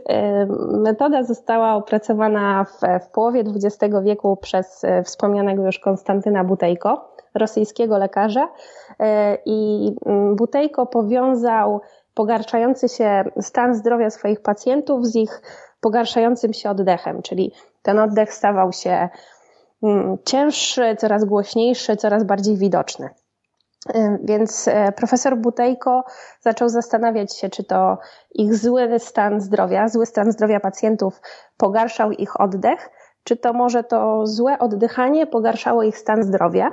E, 0.09 0.45
metoda 0.71 1.23
została 1.23 1.75
opracowana 1.75 2.65
w, 2.65 3.05
w 3.05 3.07
połowie 3.07 3.43
XX 3.55 3.95
wieku 4.03 4.37
przez 4.37 4.83
e, 4.83 5.03
wspomnianego 5.03 5.65
już 5.65 5.79
Konstantyna 5.79 6.43
Butejko, 6.43 7.11
rosyjskiego 7.35 7.97
lekarza. 7.97 8.49
I 9.45 9.91
mm, 10.05 10.35
Butejko 10.35 10.85
powiązał 10.85 11.81
pogarszający 12.17 12.89
się 12.89 13.23
stan 13.41 13.75
zdrowia 13.75 14.09
swoich 14.09 14.41
pacjentów 14.41 15.05
z 15.05 15.15
ich 15.15 15.41
pogarszającym 15.81 16.53
się 16.53 16.69
oddechem, 16.69 17.21
czyli 17.21 17.51
ten 17.81 17.99
oddech 17.99 18.33
stawał 18.33 18.71
się 18.71 19.09
mm, 19.83 20.17
cięższy, 20.25 20.95
coraz 20.99 21.25
głośniejszy, 21.25 21.97
coraz 21.97 22.23
bardziej 22.23 22.57
widoczny. 22.57 23.09
Więc 24.23 24.67
e, 24.67 24.91
profesor 24.91 25.37
Butejko 25.37 26.03
zaczął 26.41 26.69
zastanawiać 26.69 27.37
się, 27.37 27.49
czy 27.49 27.63
to 27.63 27.97
ich 28.31 28.55
zły 28.55 28.99
stan 28.99 29.41
zdrowia, 29.41 29.87
zły 29.87 30.05
stan 30.05 30.31
zdrowia 30.31 30.59
pacjentów 30.59 31.21
pogarszał 31.57 32.11
ich 32.11 32.41
oddech, 32.41 32.89
czy 33.23 33.37
to 33.37 33.53
może 33.53 33.83
to 33.83 34.25
złe 34.25 34.59
oddychanie 34.59 35.27
pogarszało 35.27 35.83
ich 35.83 35.97
stan 35.97 36.23
zdrowia 36.23 36.69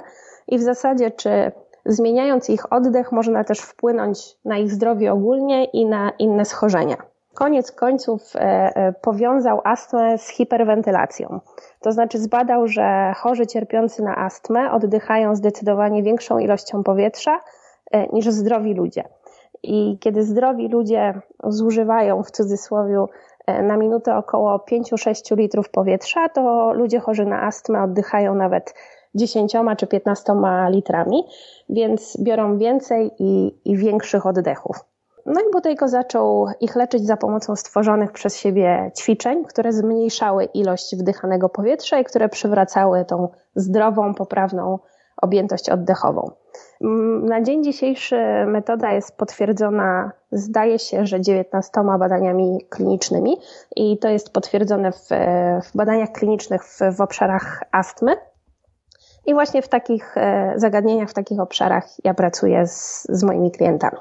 i 0.48 0.58
w 0.58 0.62
zasadzie, 0.62 1.10
czy 1.10 1.52
zmieniając 1.86 2.50
ich 2.50 2.72
oddech, 2.72 3.12
można 3.12 3.44
też 3.44 3.58
wpłynąć 3.58 4.36
na 4.44 4.58
ich 4.58 4.70
zdrowie 4.70 5.12
ogólnie 5.12 5.64
i 5.64 5.86
na 5.86 6.10
inne 6.18 6.44
schorzenia. 6.44 6.96
Koniec 7.34 7.72
końców 7.72 8.36
e, 8.36 8.40
e, 8.40 8.92
powiązał 8.92 9.60
astmę 9.64 10.18
z 10.18 10.28
hiperwentylacją. 10.28 11.40
To 11.80 11.92
znaczy 11.92 12.18
zbadał, 12.18 12.68
że 12.68 13.12
chorzy 13.16 13.46
cierpiący 13.46 14.02
na 14.02 14.16
astmę 14.16 14.72
oddychają 14.72 15.34
zdecydowanie 15.34 16.02
większą 16.02 16.38
ilością 16.38 16.82
powietrza 16.82 17.40
e, 17.90 18.06
niż 18.06 18.26
zdrowi 18.26 18.74
ludzie. 18.74 19.04
I 19.62 19.98
kiedy 20.00 20.22
zdrowi 20.22 20.68
ludzie 20.68 21.20
zużywają 21.44 22.22
w 22.22 22.30
cudzysłowie 22.30 23.04
na 23.62 23.76
minutę 23.76 24.16
około 24.16 24.58
5-6 24.58 25.36
litrów 25.36 25.68
powietrza, 25.68 26.28
to 26.28 26.72
ludzie 26.72 27.00
chorzy 27.00 27.26
na 27.26 27.42
astmę 27.42 27.82
oddychają 27.82 28.34
nawet 28.34 28.74
10 29.14 29.52
czy 29.76 29.86
15 29.86 30.32
litrami, 30.68 31.24
więc 31.68 32.16
biorą 32.20 32.58
więcej 32.58 33.10
i, 33.18 33.60
i 33.64 33.76
większych 33.76 34.26
oddechów. 34.26 34.84
No 35.26 35.40
i 35.40 35.52
Butejko 35.52 35.88
zaczął 35.88 36.46
ich 36.60 36.76
leczyć 36.76 37.06
za 37.06 37.16
pomocą 37.16 37.56
stworzonych 37.56 38.12
przez 38.12 38.36
siebie 38.36 38.90
ćwiczeń, 38.98 39.44
które 39.44 39.72
zmniejszały 39.72 40.44
ilość 40.44 40.96
wdychanego 40.96 41.48
powietrza 41.48 41.98
i 41.98 42.04
które 42.04 42.28
przywracały 42.28 43.04
tą 43.04 43.28
zdrową, 43.54 44.14
poprawną 44.14 44.78
objętość 45.16 45.70
oddechową. 45.70 46.30
Mm, 46.80 47.26
na 47.26 47.42
dzień 47.42 47.64
dzisiejszy 47.64 48.16
metoda 48.46 48.92
jest 48.92 49.16
potwierdzona, 49.16 50.12
zdaje 50.32 50.78
się, 50.78 51.06
że 51.06 51.20
19 51.20 51.70
badaniami 51.98 52.66
klinicznymi 52.70 53.36
i 53.76 53.98
to 53.98 54.08
jest 54.08 54.32
potwierdzone 54.32 54.92
w, 54.92 55.08
w 55.64 55.76
badaniach 55.76 56.12
klinicznych 56.12 56.64
w, 56.64 56.80
w 56.96 57.00
obszarach 57.00 57.62
astmy, 57.72 58.16
i 59.26 59.34
właśnie 59.34 59.62
w 59.62 59.68
takich 59.68 60.16
e, 60.16 60.52
zagadnieniach, 60.56 61.10
w 61.10 61.14
takich 61.14 61.40
obszarach 61.40 61.84
ja 62.04 62.14
pracuję 62.14 62.66
z, 62.66 63.06
z 63.08 63.22
moimi 63.22 63.50
klientami. 63.50 63.98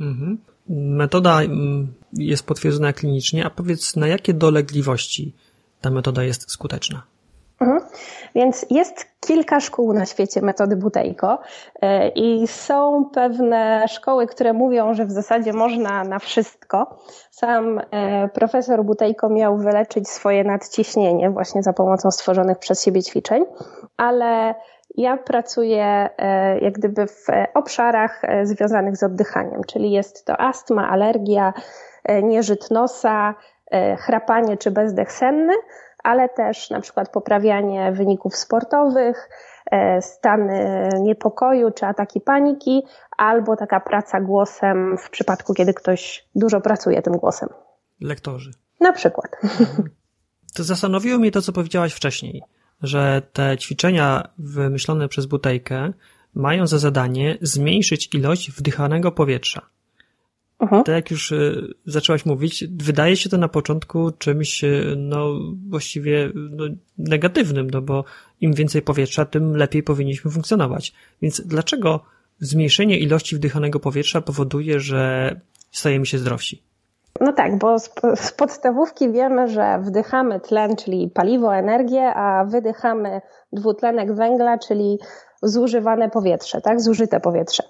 Mhm. 0.00 0.38
Metoda 0.68 1.42
mm, 1.42 1.92
jest 2.12 2.46
potwierdzona 2.46 2.92
klinicznie, 2.92 3.46
a 3.46 3.50
powiedz, 3.50 3.96
na 3.96 4.06
jakie 4.06 4.34
dolegliwości 4.34 5.34
ta 5.80 5.90
metoda 5.90 6.24
jest 6.24 6.50
skuteczna? 6.50 7.02
Mhm. 7.60 7.80
Więc 8.34 8.66
jest 8.70 9.06
kilka 9.20 9.60
szkół 9.60 9.92
na 9.92 10.06
świecie 10.06 10.42
metody 10.42 10.76
Butejko 10.76 11.38
e, 11.82 12.08
i 12.08 12.46
są 12.46 13.04
pewne 13.14 13.88
szkoły, 13.88 14.26
które 14.26 14.52
mówią, 14.52 14.94
że 14.94 15.04
w 15.04 15.10
zasadzie 15.10 15.52
można 15.52 16.04
na 16.04 16.18
wszystko. 16.18 16.98
Sam 17.30 17.80
e, 17.90 18.28
profesor 18.28 18.84
Butejko 18.84 19.28
miał 19.28 19.58
wyleczyć 19.58 20.08
swoje 20.08 20.44
nadciśnienie 20.44 21.30
właśnie 21.30 21.62
za 21.62 21.72
pomocą 21.72 22.10
stworzonych 22.10 22.58
przez 22.58 22.84
siebie 22.84 23.02
ćwiczeń, 23.02 23.44
ale 23.96 24.54
ja 24.96 25.16
pracuję 25.16 26.08
e, 26.18 26.58
jak 26.58 26.74
gdyby 26.74 27.06
w 27.06 27.26
obszarach 27.54 28.22
związanych 28.42 28.96
z 28.96 29.02
oddychaniem, 29.02 29.64
czyli 29.64 29.92
jest 29.92 30.24
to 30.24 30.40
astma, 30.40 30.88
alergia, 30.88 31.52
nieżyt 32.22 32.70
nosa, 32.70 33.34
chrapanie 33.98 34.56
czy 34.56 34.70
bezdech 34.70 35.12
senny, 35.12 35.52
ale 36.02 36.28
też 36.28 36.70
na 36.70 36.80
przykład 36.80 37.12
poprawianie 37.12 37.92
wyników 37.92 38.36
sportowych, 38.36 39.28
e, 39.70 40.02
stany 40.02 40.88
niepokoju 41.00 41.70
czy 41.70 41.86
ataki 41.86 42.20
paniki, 42.20 42.82
albo 43.16 43.56
taka 43.56 43.80
praca 43.80 44.20
głosem 44.20 44.98
w 44.98 45.10
przypadku, 45.10 45.54
kiedy 45.54 45.74
ktoś 45.74 46.28
dużo 46.34 46.60
pracuje 46.60 47.02
tym 47.02 47.12
głosem. 47.16 47.48
Lektorzy. 48.00 48.50
Na 48.80 48.92
przykład. 48.92 49.36
To 50.54 50.64
zastanowiło 50.64 51.18
mnie 51.18 51.30
to, 51.30 51.42
co 51.42 51.52
powiedziałaś 51.52 51.92
wcześniej, 51.92 52.42
że 52.82 53.22
te 53.32 53.58
ćwiczenia 53.58 54.28
wymyślone 54.38 55.08
przez 55.08 55.26
Butejkę 55.26 55.92
mają 56.34 56.66
za 56.66 56.78
zadanie 56.78 57.38
zmniejszyć 57.40 58.14
ilość 58.14 58.50
wdychanego 58.50 59.12
powietrza. 59.12 59.66
Mhm. 60.60 60.84
Tak 60.84 60.94
jak 60.94 61.10
już 61.10 61.32
y, 61.32 61.74
zaczęłaś 61.86 62.26
mówić, 62.26 62.64
wydaje 62.70 63.16
się 63.16 63.28
to 63.30 63.38
na 63.38 63.48
początku 63.48 64.10
czymś, 64.10 64.64
y, 64.64 64.94
no, 64.96 65.38
właściwie 65.68 66.30
no, 66.34 66.64
negatywnym, 66.98 67.70
no 67.70 67.82
bo 67.82 68.04
im 68.40 68.52
więcej 68.52 68.82
powietrza, 68.82 69.24
tym 69.24 69.56
lepiej 69.56 69.82
powinniśmy 69.82 70.30
funkcjonować. 70.30 70.92
Więc 71.22 71.40
dlaczego 71.40 72.00
zmniejszenie 72.38 72.98
ilości 72.98 73.36
wdychanego 73.36 73.80
powietrza 73.80 74.20
powoduje, 74.20 74.80
że 74.80 75.40
stajemy 75.70 76.06
się 76.06 76.18
zdrowsi? 76.18 76.62
No 77.20 77.32
tak, 77.32 77.58
bo 77.58 77.78
z, 77.78 77.90
z, 78.14 78.32
podstawówki 78.32 79.12
wiemy, 79.12 79.48
że 79.48 79.78
wdychamy 79.82 80.40
tlen, 80.40 80.76
czyli 80.76 81.10
paliwo, 81.14 81.56
energię, 81.56 82.14
a 82.14 82.44
wydychamy 82.44 83.20
dwutlenek 83.52 84.14
węgla, 84.14 84.58
czyli 84.58 84.98
zużywane 85.42 86.10
powietrze, 86.10 86.60
tak, 86.60 86.80
zużyte 86.80 87.20
powietrze. 87.20 87.62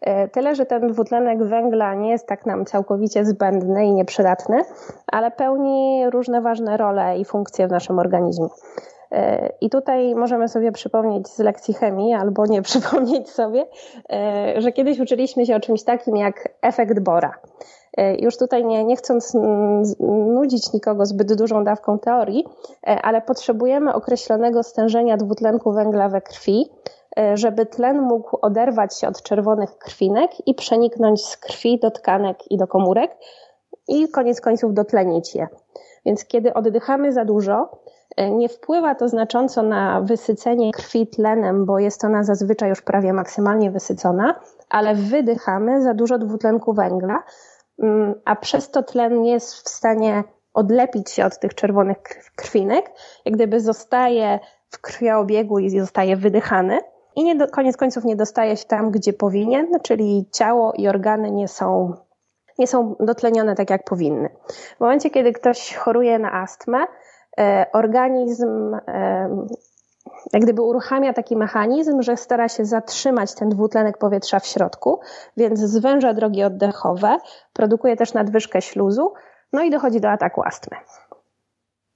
E, 0.00 0.28
tyle, 0.28 0.54
że 0.54 0.66
ten 0.66 0.88
dwutlenek 0.88 1.42
węgla 1.42 1.94
nie 1.94 2.10
jest 2.10 2.26
tak 2.26 2.46
nam 2.46 2.64
całkowicie 2.64 3.24
zbędny 3.24 3.86
i 3.86 3.92
nieprzydatny, 3.92 4.62
ale 5.06 5.30
pełni 5.30 6.10
różne 6.10 6.40
ważne 6.40 6.76
role 6.76 7.18
i 7.18 7.24
funkcje 7.24 7.68
w 7.68 7.70
naszym 7.70 7.98
organizmie. 7.98 8.48
I 9.60 9.70
tutaj 9.70 10.14
możemy 10.14 10.48
sobie 10.48 10.72
przypomnieć 10.72 11.28
z 11.28 11.38
lekcji 11.38 11.74
chemii, 11.74 12.14
albo 12.14 12.46
nie 12.46 12.62
przypomnieć 12.72 13.30
sobie, 13.30 13.66
że 14.56 14.72
kiedyś 14.72 15.00
uczyliśmy 15.00 15.46
się 15.46 15.56
o 15.56 15.60
czymś 15.60 15.84
takim 15.84 16.16
jak 16.16 16.48
efekt 16.62 17.00
Bora. 17.00 17.34
Już 18.18 18.36
tutaj 18.36 18.64
nie, 18.64 18.84
nie 18.84 18.96
chcąc 18.96 19.36
nudzić 20.34 20.72
nikogo 20.72 21.06
zbyt 21.06 21.34
dużą 21.34 21.64
dawką 21.64 21.98
teorii, 21.98 22.44
ale 22.82 23.22
potrzebujemy 23.22 23.94
określonego 23.94 24.62
stężenia 24.62 25.16
dwutlenku 25.16 25.72
węgla 25.72 26.08
we 26.08 26.20
krwi, 26.20 26.70
żeby 27.34 27.66
tlen 27.66 28.02
mógł 28.02 28.38
oderwać 28.42 28.98
się 28.98 29.08
od 29.08 29.22
czerwonych 29.22 29.78
krwinek 29.78 30.30
i 30.46 30.54
przeniknąć 30.54 31.24
z 31.26 31.36
krwi 31.36 31.78
do 31.78 31.90
tkanek 31.90 32.50
i 32.50 32.56
do 32.56 32.66
komórek 32.66 33.16
i 33.88 34.08
koniec 34.08 34.40
końców 34.40 34.74
dotlenić 34.74 35.34
je. 35.34 35.46
Więc 36.06 36.24
kiedy 36.24 36.54
oddychamy 36.54 37.12
za 37.12 37.24
dużo, 37.24 37.70
e, 38.16 38.30
nie 38.30 38.48
wpływa 38.48 38.94
to 38.94 39.08
znacząco 39.08 39.62
na 39.62 40.00
wysycenie 40.00 40.72
krwi 40.72 41.06
tlenem, 41.06 41.66
bo 41.66 41.78
jest 41.78 42.04
ona 42.04 42.24
zazwyczaj 42.24 42.68
już 42.68 42.82
prawie 42.82 43.12
maksymalnie 43.12 43.70
wysycona, 43.70 44.40
ale 44.70 44.94
wydychamy 44.94 45.82
za 45.82 45.94
dużo 45.94 46.18
dwutlenku 46.18 46.72
węgla, 46.72 47.22
mm, 47.82 48.14
a 48.24 48.36
przez 48.36 48.70
to 48.70 48.82
tlen 48.82 49.22
nie 49.22 49.32
jest 49.32 49.54
w 49.54 49.68
stanie 49.68 50.24
odlepić 50.54 51.10
się 51.10 51.24
od 51.24 51.38
tych 51.38 51.54
czerwonych 51.54 51.98
krwinek, 52.36 52.90
jak 53.24 53.34
gdyby 53.34 53.60
zostaje 53.60 54.40
w 54.70 54.80
krwioobiegu 54.80 55.58
i 55.58 55.70
zostaje 55.70 56.16
wydychany 56.16 56.78
i 57.16 57.24
nie 57.24 57.36
do, 57.36 57.48
koniec 57.48 57.76
końców 57.76 58.04
nie 58.04 58.16
dostaje 58.16 58.56
się 58.56 58.64
tam, 58.64 58.90
gdzie 58.90 59.12
powinien, 59.12 59.68
czyli 59.82 60.26
ciało 60.32 60.72
i 60.72 60.88
organy 60.88 61.30
nie 61.30 61.48
są 61.48 61.94
nie 62.58 62.66
są 62.66 62.96
dotlenione 63.00 63.54
tak, 63.54 63.70
jak 63.70 63.84
powinny. 63.84 64.28
W 64.76 64.80
momencie, 64.80 65.10
kiedy 65.10 65.32
ktoś 65.32 65.74
choruje 65.74 66.18
na 66.18 66.32
astmę, 66.32 66.78
e, 67.40 67.66
organizm 67.72 68.74
e, 68.88 69.46
jak 70.32 70.42
gdyby 70.42 70.62
uruchamia 70.62 71.12
taki 71.12 71.36
mechanizm, 71.36 72.02
że 72.02 72.16
stara 72.16 72.48
się 72.48 72.64
zatrzymać 72.64 73.34
ten 73.34 73.48
dwutlenek 73.48 73.98
powietrza 73.98 74.40
w 74.40 74.46
środku, 74.46 75.00
więc 75.36 75.60
zwęża 75.60 76.14
drogi 76.14 76.44
oddechowe, 76.44 77.16
produkuje 77.52 77.96
też 77.96 78.14
nadwyżkę 78.14 78.62
śluzu, 78.62 79.12
no 79.52 79.62
i 79.62 79.70
dochodzi 79.70 80.00
do 80.00 80.10
ataku 80.10 80.42
astmy. 80.42 80.76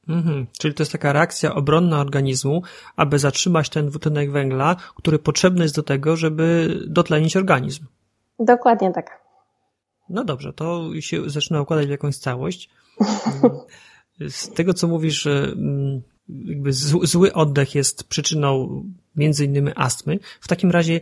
Mhm, 0.09 0.47
czyli 0.59 0.75
to 0.75 0.83
jest 0.83 0.93
taka 0.93 1.13
reakcja 1.13 1.55
obronna 1.55 2.01
organizmu, 2.01 2.63
aby 2.97 3.19
zatrzymać 3.19 3.69
ten 3.69 3.89
dwutlenek 3.89 4.31
węgla, 4.31 4.77
który 4.97 5.19
potrzebny 5.19 5.63
jest 5.63 5.77
do 5.77 5.83
tego, 5.83 6.17
żeby 6.17 6.79
dotlenić 6.89 7.37
organizm. 7.37 7.87
Dokładnie 8.39 8.93
tak. 8.93 9.27
No 10.09 10.25
dobrze, 10.25 10.53
to 10.53 10.91
się 11.01 11.31
zaczyna 11.31 11.63
układać 11.63 11.87
w 11.87 11.91
jakąś 11.91 12.17
całość. 12.17 12.71
Z 14.29 14.55
tego, 14.55 14.75
co 14.75 14.89
mówisz, 14.89 15.27
mm, 15.27 16.03
jakby 16.29 16.73
zły 17.03 17.33
oddech 17.33 17.75
jest 17.75 18.05
przyczyną 18.05 18.83
między 19.17 19.45
innymi 19.45 19.71
astmy, 19.75 20.19
w 20.41 20.49
takim 20.49 20.71
razie 20.71 21.01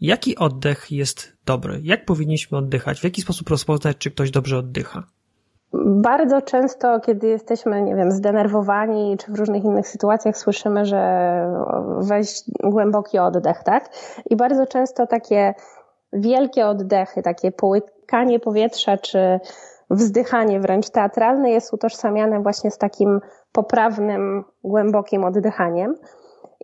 jaki 0.00 0.36
oddech 0.36 0.92
jest 0.92 1.36
dobry? 1.44 1.80
Jak 1.82 2.04
powinniśmy 2.04 2.58
oddychać? 2.58 3.00
W 3.00 3.04
jaki 3.04 3.22
sposób 3.22 3.50
rozpoznać, 3.50 3.96
czy 3.98 4.10
ktoś 4.10 4.30
dobrze 4.30 4.58
oddycha? 4.58 5.06
Bardzo 5.72 6.42
często, 6.42 7.00
kiedy 7.00 7.26
jesteśmy, 7.26 7.82
nie 7.82 7.94
wiem, 7.94 8.10
zdenerwowani, 8.10 9.16
czy 9.18 9.32
w 9.32 9.34
różnych 9.34 9.64
innych 9.64 9.88
sytuacjach 9.88 10.38
słyszymy, 10.38 10.84
że 10.84 11.00
weź 11.98 12.28
głęboki 12.64 13.18
oddech, 13.18 13.62
tak? 13.62 13.88
I 14.30 14.36
bardzo 14.36 14.66
często 14.66 15.06
takie 15.06 15.54
wielkie 16.12 16.66
oddechy, 16.66 17.22
takie 17.22 17.52
połykanie 17.52 18.40
powietrza, 18.40 18.96
czy 18.96 19.40
wzdychanie 19.90 20.60
wręcz 20.60 20.90
teatralne 20.90 21.50
jest 21.50 21.72
utożsamiane 21.72 22.40
właśnie 22.40 22.70
z 22.70 22.78
takim 22.78 23.20
poprawnym, 23.52 24.44
głębokim 24.64 25.24
oddychaniem. 25.24 25.94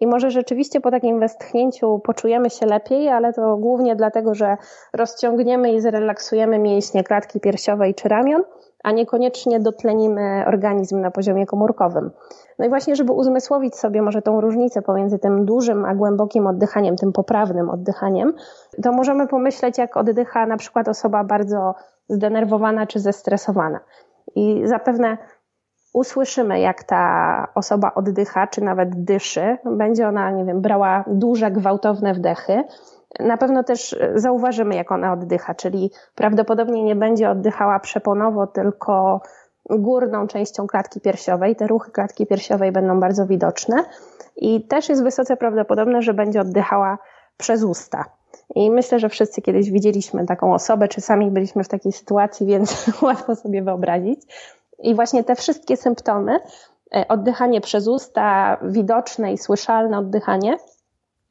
I 0.01 0.07
może 0.07 0.31
rzeczywiście 0.31 0.81
po 0.81 0.91
takim 0.91 1.21
westchnięciu 1.21 1.99
poczujemy 1.99 2.51
się 2.51 2.67
lepiej, 2.67 3.09
ale 3.09 3.33
to 3.33 3.57
głównie 3.57 3.97
dlatego, 3.97 4.35
że 4.35 4.57
rozciągniemy 4.93 5.73
i 5.73 5.81
zrelaksujemy 5.81 6.59
mięśnie 6.59 7.05
klatki 7.05 7.41
piersiowej 7.41 7.95
czy 7.95 8.09
ramion, 8.09 8.43
a 8.83 8.93
niekoniecznie 8.93 9.61
dotlenimy 9.61 10.45
organizm 10.47 11.01
na 11.01 11.11
poziomie 11.11 11.47
komórkowym. 11.47 12.11
No 12.59 12.65
i 12.67 12.69
właśnie, 12.69 12.97
żeby 12.97 13.13
uzmysłowić 13.13 13.77
sobie 13.77 14.03
może 14.03 14.23
tą 14.23 14.41
różnicę 14.41 14.83
pomiędzy 14.83 15.19
tym 15.19 15.45
dużym 15.45 15.85
a 15.85 15.95
głębokim 15.95 16.47
oddychaniem, 16.47 16.97
tym 16.97 17.13
poprawnym 17.13 17.71
oddychaniem, 17.71 18.33
to 18.83 18.93
możemy 18.93 19.29
pomyśleć, 19.29 19.79
jak 19.79 19.97
oddycha 19.97 20.47
na 20.47 20.57
przykład 20.57 20.89
osoba 20.89 21.25
bardzo 21.25 21.75
zdenerwowana 22.09 22.87
czy 22.87 23.01
zestresowana. 23.01 23.81
I 24.35 24.63
zapewne 24.65 25.19
usłyszymy, 25.93 26.61
jak 26.61 26.85
ta 26.85 27.47
osoba 27.55 27.93
oddycha, 27.95 28.47
czy 28.47 28.65
nawet 28.65 29.05
dyszy. 29.05 29.57
Będzie 29.65 30.09
ona, 30.09 30.31
nie 30.31 30.45
wiem, 30.45 30.61
brała 30.61 31.05
duże, 31.07 31.51
gwałtowne 31.51 32.15
wdechy. 32.15 32.65
Na 33.21 33.37
pewno 33.37 33.65
też 33.65 33.97
zauważymy, 34.15 34.75
jak 34.75 34.93
ona 34.93 35.13
oddycha, 35.13 35.55
czyli 35.55 35.91
prawdopodobnie 36.15 36.83
nie 36.83 36.97
będzie 36.97 37.31
oddychała 37.31 37.81
przeponowo, 37.81 38.47
tylko 38.47 39.21
górną 39.71 40.27
częścią 40.27 40.67
klatki 40.67 41.01
piersiowej. 41.01 41.57
Te 41.57 41.67
ruchy 41.67 41.91
klatki 41.91 42.27
piersiowej 42.27 42.73
będą 42.73 43.01
bardzo 43.01 43.27
widoczne 43.27 43.85
i 44.37 44.67
też 44.67 44.89
jest 44.89 45.03
wysoce 45.03 45.37
prawdopodobne, 45.37 46.03
że 46.03 46.15
będzie 46.15 46.41
oddychała 46.41 46.99
przez 47.37 47.63
usta. 47.63 48.05
I 48.55 48.71
myślę, 48.71 48.99
że 48.99 49.09
wszyscy 49.09 49.43
kiedyś 49.43 49.71
widzieliśmy 49.71 50.27
taką 50.27 50.55
osobę, 50.55 50.89
czy 50.89 51.01
sami 51.01 51.31
byliśmy 51.31 51.65
w 51.65 51.69
takiej 51.69 51.93
sytuacji, 51.93 52.47
więc 52.53 52.87
łatwo 53.03 53.37
sobie 53.37 53.63
wyobrazić. 53.63 54.21
I 54.79 54.95
właśnie 54.95 55.25
te 55.25 55.35
wszystkie 55.35 55.77
symptomy, 55.77 56.39
e, 56.95 57.09
oddychanie 57.09 57.61
przez 57.61 57.89
usta, 57.89 58.57
widoczne 58.63 59.33
i 59.33 59.39
słyszalne 59.39 59.99
oddychanie, 59.99 60.57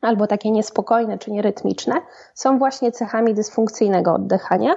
albo 0.01 0.27
takie 0.27 0.51
niespokojne 0.51 1.17
czy 1.17 1.31
nierytmiczne, 1.31 1.93
są 2.33 2.57
właśnie 2.57 2.91
cechami 2.91 3.33
dysfunkcyjnego 3.33 4.13
oddychania, 4.13 4.73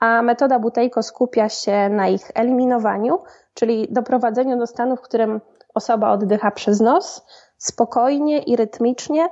a 0.00 0.22
metoda 0.22 0.58
Butejko 0.58 1.02
skupia 1.02 1.48
się 1.48 1.88
na 1.88 2.08
ich 2.08 2.30
eliminowaniu, 2.34 3.18
czyli 3.54 3.88
doprowadzeniu 3.90 4.58
do 4.58 4.66
stanu, 4.66 4.96
w 4.96 5.00
którym 5.00 5.40
osoba 5.74 6.12
oddycha 6.12 6.50
przez 6.50 6.80
nos, 6.80 7.26
spokojnie 7.58 8.38
i 8.38 8.56
rytmicznie 8.56 9.28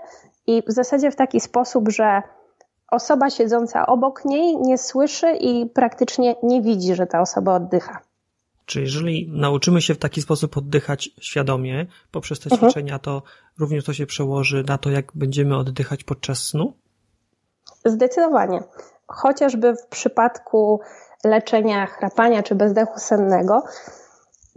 i 0.46 0.62
w 0.68 0.72
zasadzie 0.72 1.10
w 1.10 1.16
taki 1.16 1.40
sposób, 1.40 1.88
że 1.88 2.22
osoba 2.90 3.30
siedząca 3.30 3.86
obok 3.86 4.24
niej 4.24 4.56
nie 4.56 4.78
słyszy 4.78 5.32
i 5.32 5.66
praktycznie 5.66 6.36
nie 6.42 6.62
widzi, 6.62 6.94
że 6.94 7.06
ta 7.06 7.20
osoba 7.20 7.54
oddycha. 7.54 8.00
Czy 8.66 8.80
jeżeli 8.80 9.30
nauczymy 9.32 9.82
się 9.82 9.94
w 9.94 9.98
taki 9.98 10.22
sposób 10.22 10.56
oddychać 10.56 11.10
świadomie 11.20 11.86
poprzez 12.10 12.40
te 12.40 12.50
mhm. 12.50 12.70
ćwiczenia, 12.70 12.98
to 12.98 13.22
również 13.58 13.84
to 13.84 13.92
się 13.92 14.06
przełoży 14.06 14.64
na 14.68 14.78
to, 14.78 14.90
jak 14.90 15.12
będziemy 15.14 15.56
oddychać 15.56 16.04
podczas 16.04 16.38
snu? 16.38 16.72
Zdecydowanie. 17.84 18.62
Chociażby 19.06 19.74
w 19.74 19.86
przypadku 19.86 20.80
leczenia 21.24 21.86
chrapania 21.86 22.42
czy 22.42 22.54
bezdechu 22.54 22.98
sennego, 22.98 23.62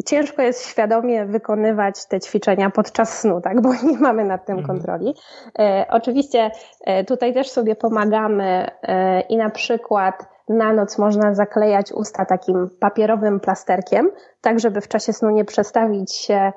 ciężko 0.06 0.42
jest 0.42 0.68
świadomie 0.68 1.26
wykonywać 1.26 2.06
te 2.06 2.20
ćwiczenia 2.20 2.70
podczas 2.70 3.20
snu, 3.20 3.42
tak, 3.42 3.62
bo 3.62 3.74
nie 3.84 3.98
mamy 3.98 4.26
nad 4.26 4.46
tym 4.46 4.58
mhm. 4.60 4.78
kontroli. 4.78 5.14
E, 5.60 5.86
oczywiście 5.90 6.52
e, 6.86 7.04
tutaj 7.04 7.34
też 7.34 7.50
sobie 7.50 7.76
pomagamy 7.76 8.72
e, 8.82 9.22
i 9.22 9.38
na 9.38 9.50
przykład 9.50 10.16
na 10.50 10.74
noc 10.74 10.98
można 10.98 11.36
zaklejać 11.36 11.92
usta 11.92 12.26
takim 12.26 12.70
papierowym 12.80 13.40
plasterkiem, 13.40 14.10
tak 14.42 14.60
żeby 14.60 14.82
w 14.82 14.88
czasie 14.88 15.14
snu 15.14 15.30
nie 15.30 15.46
przestawić 15.46 16.16
się 16.16 16.52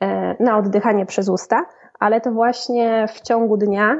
e, 0.00 0.36
na 0.44 0.58
oddychanie 0.58 1.06
przez 1.06 1.28
usta, 1.28 1.66
ale 1.98 2.20
to 2.20 2.32
właśnie 2.32 3.06
w 3.14 3.20
ciągu 3.20 3.56
dnia, 3.56 3.96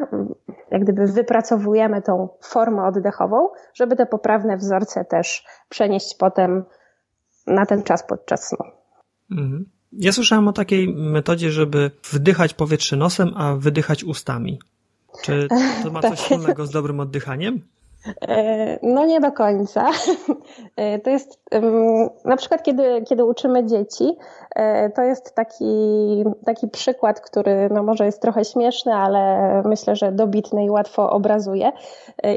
jak 0.70 0.82
gdyby 0.82 1.06
wypracowujemy 1.06 2.02
tą 2.02 2.28
formę 2.40 2.84
oddechową, 2.84 3.48
żeby 3.74 3.96
te 3.96 4.06
poprawne 4.06 4.56
wzorce 4.56 5.04
też 5.04 5.44
przenieść 5.68 6.16
potem 6.18 6.64
na 7.46 7.66
ten 7.66 7.82
czas 7.82 8.06
podczas 8.06 8.48
snu. 8.48 8.66
Mhm. 9.30 9.64
Ja 9.92 10.12
słyszałem 10.12 10.48
o 10.48 10.52
takiej 10.52 10.94
metodzie, 10.94 11.50
żeby 11.50 11.90
wdychać 12.12 12.54
powietrze 12.54 12.96
nosem, 12.96 13.32
a 13.36 13.56
wydychać 13.56 14.04
ustami. 14.04 14.58
Czy 15.22 15.48
to 15.82 15.90
ma 15.90 16.00
coś 16.10 16.10
tak. 16.10 16.18
wspólnego 16.18 16.66
z 16.66 16.70
dobrym 16.70 17.00
oddychaniem? 17.00 17.60
E, 18.28 18.78
no 18.82 19.06
nie 19.06 19.20
do 19.20 19.32
końca. 19.32 19.90
E, 20.76 20.98
to 20.98 21.10
jest 21.10 21.40
na 22.24 22.36
przykład, 22.36 22.62
kiedy, 22.62 23.02
kiedy 23.08 23.24
uczymy 23.24 23.66
dzieci, 23.66 24.16
e, 24.56 24.90
to 24.90 25.02
jest 25.02 25.34
taki, 25.34 25.64
taki 26.46 26.68
przykład, 26.68 27.20
który 27.20 27.68
no 27.72 27.82
może 27.82 28.06
jest 28.06 28.22
trochę 28.22 28.44
śmieszny, 28.44 28.94
ale 28.94 29.62
myślę, 29.64 29.96
że 29.96 30.12
dobitny 30.12 30.64
i 30.64 30.70
łatwo 30.70 31.10
obrazuje. 31.10 31.72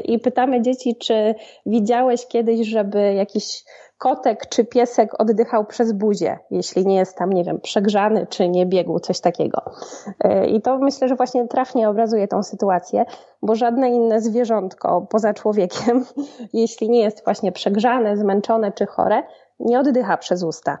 I 0.04 0.18
pytamy 0.18 0.62
dzieci, 0.62 0.96
czy 0.96 1.34
widziałeś 1.66 2.26
kiedyś, 2.26 2.66
żeby 2.68 3.14
jakiś 3.14 3.64
kotek 3.98 4.46
czy 4.48 4.64
piesek 4.64 5.20
oddychał 5.20 5.64
przez 5.64 5.92
buzię, 5.92 6.38
jeśli 6.50 6.86
nie 6.86 6.96
jest 6.96 7.16
tam, 7.18 7.32
nie 7.32 7.44
wiem, 7.44 7.60
przegrzany 7.60 8.26
czy 8.26 8.48
nie 8.48 8.66
biegł, 8.66 8.98
coś 8.98 9.20
takiego. 9.20 9.62
E, 10.24 10.46
I 10.46 10.62
to 10.62 10.78
myślę, 10.78 11.08
że 11.08 11.16
właśnie 11.16 11.48
trafnie 11.48 11.88
obrazuje 11.88 12.28
tą 12.28 12.42
sytuację, 12.42 13.04
bo 13.42 13.54
żadne 13.54 13.90
inne 13.90 14.20
zwierzątko 14.20 15.06
poza 15.10 15.34
człowiekiem, 15.34 16.04
jeśli 16.52 16.90
nie 16.90 17.00
jest 17.00 17.24
właśnie 17.24 17.52
przegrzane, 17.52 18.16
zmęczone 18.16 18.72
czy 18.72 18.86
chore, 18.86 19.22
nie 19.60 19.80
oddycha 19.80 20.16
przez 20.16 20.42
usta. 20.42 20.78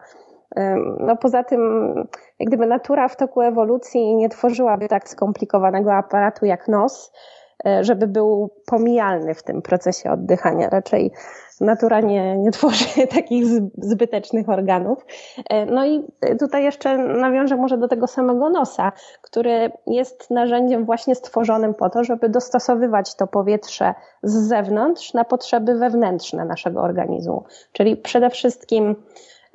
No 1.00 1.16
poza 1.16 1.44
tym, 1.44 1.94
jak 2.38 2.48
gdyby 2.48 2.66
natura 2.66 3.08
w 3.08 3.16
toku 3.16 3.40
ewolucji 3.40 4.16
nie 4.16 4.28
tworzyłaby 4.28 4.88
tak 4.88 5.08
skomplikowanego 5.08 5.94
aparatu 5.94 6.46
jak 6.46 6.68
nos, 6.68 7.12
e, 7.12 7.43
żeby 7.80 8.06
był 8.06 8.50
pomijalny 8.66 9.34
w 9.34 9.42
tym 9.42 9.62
procesie 9.62 10.10
oddychania. 10.10 10.68
Raczej 10.68 11.12
natura 11.60 12.00
nie, 12.00 12.38
nie 12.38 12.50
tworzy 12.50 13.06
takich 13.14 13.44
zbytecznych 13.78 14.48
organów. 14.48 15.06
E, 15.50 15.66
no 15.66 15.86
i 15.86 16.04
tutaj 16.40 16.64
jeszcze 16.64 16.98
nawiążę 16.98 17.56
może 17.56 17.78
do 17.78 17.88
tego 17.88 18.06
samego 18.06 18.50
nosa, 18.50 18.92
który 19.22 19.72
jest 19.86 20.30
narzędziem 20.30 20.84
właśnie 20.84 21.14
stworzonym 21.14 21.74
po 21.74 21.90
to, 21.90 22.04
żeby 22.04 22.28
dostosowywać 22.28 23.14
to 23.14 23.26
powietrze 23.26 23.94
z 24.22 24.48
zewnątrz 24.48 25.14
na 25.14 25.24
potrzeby 25.24 25.74
wewnętrzne 25.74 26.44
naszego 26.44 26.82
organizmu. 26.82 27.44
Czyli 27.72 27.96
przede 27.96 28.30
wszystkim 28.30 28.96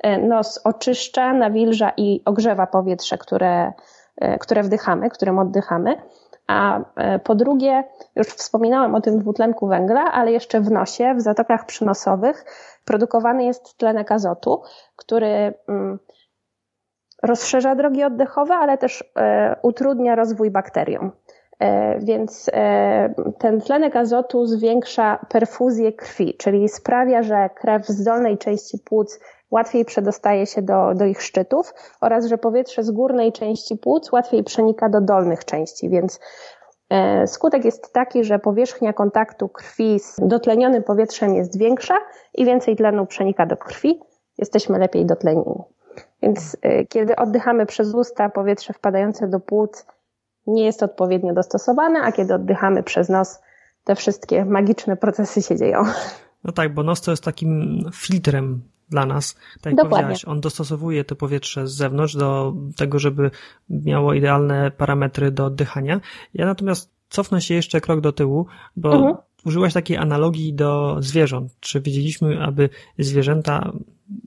e, 0.02 0.18
nos 0.18 0.60
oczyszcza, 0.64 1.32
nawilża 1.32 1.92
i 1.96 2.22
ogrzewa 2.24 2.66
powietrze, 2.66 3.18
które, 3.18 3.72
e, 4.16 4.38
które 4.38 4.62
wdychamy, 4.62 5.10
którym 5.10 5.38
oddychamy 5.38 5.96
a 6.50 6.80
e, 6.96 7.18
po 7.18 7.34
drugie, 7.34 7.84
już 8.16 8.26
wspominałam 8.26 8.94
o 8.94 9.00
tym 9.00 9.18
dwutlenku 9.18 9.66
węgla, 9.66 10.04
ale 10.12 10.32
jeszcze 10.32 10.60
w 10.60 10.70
nosie, 10.70 11.14
w 11.14 11.20
zatokach 11.20 11.66
przynosowych 11.66 12.44
produkowany 12.84 13.44
jest 13.44 13.76
tlenek 13.76 14.12
azotu, 14.12 14.62
który 14.96 15.54
mm, 15.68 15.98
rozszerza 17.22 17.74
drogi 17.74 18.04
oddechowe, 18.04 18.54
ale 18.54 18.78
też 18.78 19.04
e, 19.16 19.56
utrudnia 19.62 20.14
rozwój 20.14 20.50
bakteriom. 20.50 21.12
E, 21.58 21.98
więc 21.98 22.50
ten 23.38 23.60
tlenek 23.60 23.96
azotu 23.96 24.46
zwiększa 24.46 25.26
perfuzję 25.28 25.92
krwi, 25.92 26.36
czyli 26.36 26.68
sprawia, 26.68 27.22
że 27.22 27.50
krew 27.54 27.86
z 27.86 28.04
dolnej 28.04 28.38
części 28.38 28.78
płuc 28.78 29.20
łatwiej 29.50 29.84
przedostaje 29.84 30.46
się 30.46 30.62
do, 30.62 30.94
do 30.94 31.04
ich 31.04 31.22
szczytów 31.22 31.74
oraz, 32.00 32.26
że 32.26 32.38
powietrze 32.38 32.84
z 32.84 32.90
górnej 32.90 33.32
części 33.32 33.76
płuc 33.76 34.12
łatwiej 34.12 34.44
przenika 34.44 34.88
do 34.88 35.00
dolnych 35.00 35.44
części, 35.44 35.88
więc 35.88 36.20
e, 36.90 37.26
Skutek 37.26 37.64
jest 37.64 37.92
taki, 37.92 38.24
że 38.24 38.38
powierzchnia 38.38 38.92
kontaktu 38.92 39.48
krwi 39.48 40.00
z 40.00 40.16
dotlenionym 40.22 40.82
powietrzem 40.82 41.34
jest 41.34 41.58
większa 41.58 41.98
i 42.34 42.44
więcej 42.44 42.76
tlenu 42.76 43.06
przenika 43.06 43.46
do 43.46 43.56
krwi, 43.56 44.00
jesteśmy 44.38 44.78
lepiej 44.78 45.06
dotlenieni. 45.06 45.62
Więc 46.22 46.56
e, 46.62 46.86
kiedy 46.86 47.16
oddychamy 47.16 47.66
przez 47.66 47.94
usta, 47.94 48.28
powietrze 48.28 48.72
wpadające 48.72 49.28
do 49.28 49.40
płuc 49.40 49.86
nie 50.46 50.64
jest 50.64 50.82
odpowiednio 50.82 51.34
dostosowane, 51.34 52.00
a 52.02 52.12
kiedy 52.12 52.34
oddychamy 52.34 52.82
przez 52.82 53.08
nos, 53.08 53.40
te 53.84 53.94
wszystkie 53.94 54.44
magiczne 54.44 54.96
procesy 54.96 55.42
się 55.42 55.56
dzieją. 55.56 55.82
No 56.44 56.52
tak, 56.52 56.74
bo 56.74 56.82
nos 56.82 57.00
to 57.00 57.10
jest 57.10 57.24
takim 57.24 57.84
filtrem 57.94 58.62
dla 58.90 59.06
nas. 59.06 59.34
Tak 59.34 59.64
jak 59.64 59.74
Dokładnie. 59.74 59.88
powiedziałaś, 59.90 60.24
on 60.24 60.40
dostosowuje 60.40 61.04
to 61.04 61.16
powietrze 61.16 61.66
z 61.66 61.74
zewnątrz 61.74 62.16
do 62.16 62.54
tego, 62.76 62.98
żeby 62.98 63.30
miało 63.70 64.14
idealne 64.14 64.70
parametry 64.70 65.30
do 65.30 65.44
oddychania. 65.44 66.00
Ja 66.34 66.46
natomiast 66.46 66.90
cofnę 67.08 67.40
się 67.40 67.54
jeszcze 67.54 67.80
krok 67.80 68.00
do 68.00 68.12
tyłu, 68.12 68.46
bo 68.76 68.92
mhm. 68.92 69.16
użyłaś 69.44 69.72
takiej 69.72 69.96
analogii 69.96 70.54
do 70.54 70.96
zwierząt. 71.00 71.52
Czy 71.60 71.80
wiedzieliśmy, 71.80 72.42
aby 72.42 72.68
zwierzęta 72.98 73.72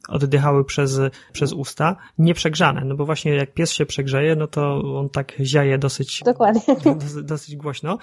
oddychały 0.08 0.66
przez, 0.66 1.00
przez 1.34 1.54
usta, 1.54 1.96
nieprzegrzane, 2.18 2.86
no 2.86 2.96
bo 2.96 3.06
właśnie 3.06 3.36
jak 3.36 3.54
pies 3.54 3.72
się 3.72 3.86
przegrzeje, 3.86 4.36
no 4.36 4.48
to 4.48 4.82
on 5.00 5.10
tak 5.10 5.34
ziaje 5.42 5.78
dosyć, 5.78 6.22
Dokładnie. 6.26 6.62
dosyć, 6.84 7.24
dosyć 7.34 7.56
głośno 7.56 7.98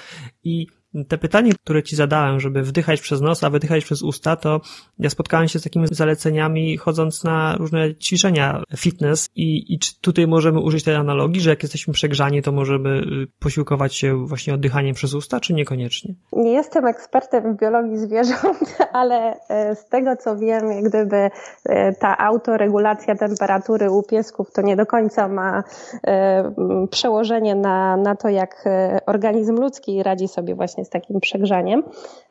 i 0.44 0.66
te 1.08 1.18
pytanie, 1.18 1.52
które 1.64 1.82
ci 1.82 1.96
zadałem, 1.96 2.40
żeby 2.40 2.62
wdychać 2.62 3.00
przez 3.00 3.20
nos, 3.20 3.44
a 3.44 3.50
wydychać 3.50 3.84
przez 3.84 4.02
usta, 4.02 4.36
to 4.36 4.60
ja 4.98 5.10
spotkałem 5.10 5.48
się 5.48 5.58
z 5.58 5.62
takimi 5.62 5.86
zaleceniami 5.90 6.76
chodząc 6.76 7.24
na 7.24 7.56
różne 7.56 7.94
ćwiczenia 7.94 8.62
fitness 8.76 9.28
i, 9.36 9.74
i 9.74 9.78
czy 9.78 10.00
tutaj 10.00 10.26
możemy 10.26 10.60
użyć 10.60 10.84
tej 10.84 10.94
analogii, 10.94 11.40
że 11.40 11.50
jak 11.50 11.62
jesteśmy 11.62 11.94
przegrzani, 11.94 12.42
to 12.42 12.52
możemy 12.52 12.90
y, 12.90 13.26
posiłkować 13.38 13.94
się 13.94 14.26
właśnie 14.26 14.54
oddychaniem 14.54 14.94
przez 14.94 15.14
usta, 15.14 15.40
czy 15.40 15.54
niekoniecznie? 15.54 16.14
Nie 16.32 16.52
jestem 16.52 16.86
ekspertem 16.86 17.54
w 17.54 17.60
biologii 17.60 17.98
zwierząt, 17.98 18.76
ale 18.92 19.36
e, 19.48 19.74
z 19.74 19.88
tego 19.88 20.16
co 20.16 20.36
wiem, 20.36 20.72
jak 20.72 20.84
gdyby 20.84 21.30
e, 21.66 21.92
ta 21.92 22.18
autoregulacja 22.18 23.14
temperatury 23.14 23.90
u 23.90 24.02
piesków 24.02 24.52
to 24.52 24.62
nie 24.62 24.76
do 24.76 24.86
końca 24.86 25.28
ma 25.28 25.64
e, 26.06 26.52
przełożenie 26.90 27.54
na, 27.54 27.96
na 27.96 28.16
to, 28.16 28.28
jak 28.28 28.64
organizm 29.06 29.54
ludzki 29.54 30.02
radzi 30.02 30.28
sobie 30.28 30.54
właśnie 30.54 30.79
właśnie 30.80 30.84
z 30.84 30.90
takim 30.90 31.20
przegrzaniem. 31.20 31.82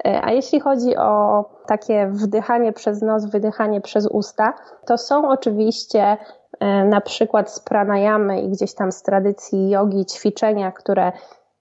E, 0.05 0.21
a 0.23 0.31
jeśli 0.31 0.59
chodzi 0.59 0.97
o 0.97 1.45
takie 1.67 2.07
wdychanie 2.07 2.73
przez 2.73 3.01
nos, 3.01 3.25
wydychanie 3.25 3.81
przez 3.81 4.07
usta, 4.07 4.53
to 4.85 4.97
są 4.97 5.29
oczywiście 5.29 6.17
e, 6.59 6.85
na 6.85 7.01
przykład 7.01 7.51
z 7.51 7.59
pranayamy 7.59 8.41
i 8.41 8.49
gdzieś 8.49 8.73
tam 8.73 8.91
z 8.91 9.01
tradycji 9.01 9.69
jogi 9.69 10.05
ćwiczenia, 10.05 10.71
które 10.71 11.11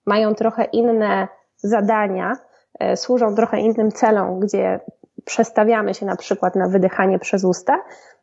mają 0.06 0.34
trochę 0.34 0.64
inne 0.64 1.28
zadania, 1.56 2.32
e, 2.80 2.96
służą 2.96 3.34
trochę 3.34 3.60
innym 3.60 3.90
celom, 3.90 4.40
gdzie 4.40 4.80
przestawiamy 5.24 5.94
się 5.94 6.06
na 6.06 6.16
przykład 6.16 6.56
na 6.56 6.68
wydychanie 6.68 7.18
przez 7.18 7.44
usta, 7.44 7.78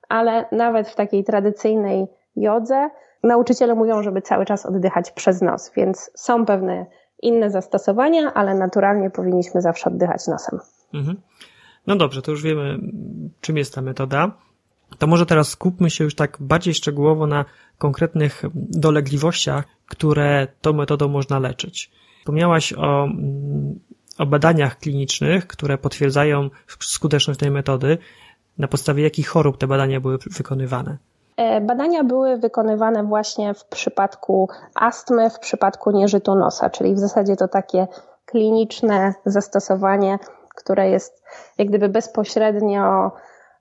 ale 0.09 0.45
nawet 0.51 0.89
w 0.89 0.95
takiej 0.95 1.23
tradycyjnej 1.23 2.07
jodze 2.35 2.89
nauczyciele 3.23 3.75
mówią, 3.75 4.03
żeby 4.03 4.21
cały 4.21 4.45
czas 4.45 4.65
oddychać 4.65 5.11
przez 5.11 5.41
nos, 5.41 5.71
więc 5.75 6.11
są 6.15 6.45
pewne 6.45 6.85
inne 7.21 7.51
zastosowania, 7.51 8.33
ale 8.33 8.55
naturalnie 8.55 9.09
powinniśmy 9.09 9.61
zawsze 9.61 9.89
oddychać 9.89 10.27
nosem. 10.27 10.59
Mhm. 10.93 11.17
No 11.87 11.95
dobrze, 11.95 12.21
to 12.21 12.31
już 12.31 12.43
wiemy, 12.43 12.79
czym 13.41 13.57
jest 13.57 13.75
ta 13.75 13.81
metoda. 13.81 14.31
To 14.97 15.07
może 15.07 15.25
teraz 15.25 15.49
skupmy 15.49 15.89
się 15.89 16.03
już 16.03 16.15
tak 16.15 16.37
bardziej 16.39 16.73
szczegółowo 16.73 17.27
na 17.27 17.45
konkretnych 17.77 18.43
dolegliwościach, 18.53 19.65
które 19.89 20.47
tą 20.61 20.73
metodą 20.73 21.07
można 21.07 21.39
leczyć. 21.39 21.91
Wspomniałaś 22.19 22.73
o, 22.73 23.07
o 24.17 24.25
badaniach 24.25 24.79
klinicznych, 24.79 25.47
które 25.47 25.77
potwierdzają 25.77 26.49
skuteczność 26.79 27.39
tej 27.39 27.51
metody. 27.51 27.97
Na 28.57 28.67
podstawie 28.67 29.03
jakich 29.03 29.27
chorób 29.27 29.57
te 29.57 29.67
badania 29.67 29.99
były 29.99 30.17
wykonywane? 30.37 30.97
E, 31.37 31.61
badania 31.61 32.03
były 32.03 32.37
wykonywane 32.37 33.03
właśnie 33.03 33.53
w 33.53 33.65
przypadku 33.65 34.49
astmy, 34.75 35.29
w 35.29 35.39
przypadku 35.39 35.91
nieżytu 35.91 36.35
nosa, 36.35 36.69
czyli 36.69 36.93
w 36.93 36.99
zasadzie 36.99 37.35
to 37.35 37.47
takie 37.47 37.87
kliniczne 38.25 39.13
zastosowanie, 39.25 40.19
które 40.55 40.89
jest 40.89 41.23
jak 41.57 41.67
gdyby 41.67 41.89
bezpośrednio 41.89 43.11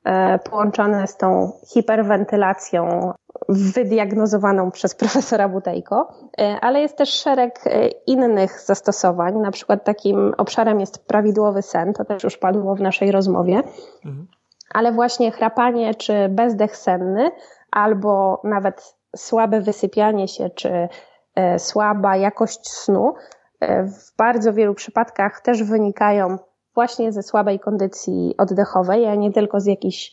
e, 0.04 0.38
połączone 0.38 1.06
z 1.06 1.16
tą 1.16 1.52
hiperwentylacją 1.66 3.12
wydiagnozowaną 3.48 4.70
przez 4.70 4.94
profesora 5.00 5.48
Butejko, 5.48 6.08
e, 6.40 6.58
ale 6.60 6.80
jest 6.80 6.96
też 6.96 7.08
szereg 7.08 7.64
innych 8.06 8.60
zastosowań. 8.60 9.34
Na 9.34 9.50
przykład 9.50 9.84
takim 9.84 10.34
obszarem 10.36 10.80
jest 10.80 11.06
prawidłowy 11.06 11.62
sen, 11.62 11.92
to 11.92 12.04
też 12.04 12.24
już 12.24 12.36
padło 12.36 12.74
w 12.74 12.80
naszej 12.80 13.12
rozmowie. 13.12 13.62
Mhm. 14.04 14.26
Ale 14.74 14.92
właśnie 14.92 15.30
chrapanie 15.30 15.94
czy 15.94 16.28
bezdech 16.28 16.76
senny 16.76 17.30
albo 17.74 18.40
nawet 18.44 18.96
słabe 19.16 19.60
wysypianie 19.60 20.28
się, 20.28 20.50
czy 20.50 20.88
e, 21.34 21.58
słaba 21.58 22.16
jakość 22.16 22.68
snu 22.68 23.14
e, 23.60 23.84
w 23.84 24.16
bardzo 24.18 24.52
wielu 24.52 24.74
przypadkach 24.74 25.40
też 25.40 25.62
wynikają 25.62 26.38
właśnie 26.74 27.12
ze 27.12 27.22
słabej 27.22 27.60
kondycji 27.60 28.34
oddechowej, 28.38 29.06
a 29.06 29.14
nie 29.14 29.32
tylko 29.32 29.60
z 29.60 29.66
jakichś 29.66 30.12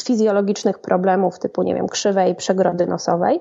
fizjologicznych 0.00 0.78
problemów 0.78 1.38
typu, 1.38 1.62
nie 1.62 1.74
wiem, 1.74 1.88
krzywej 1.88 2.34
przegrody 2.34 2.86
nosowej. 2.86 3.40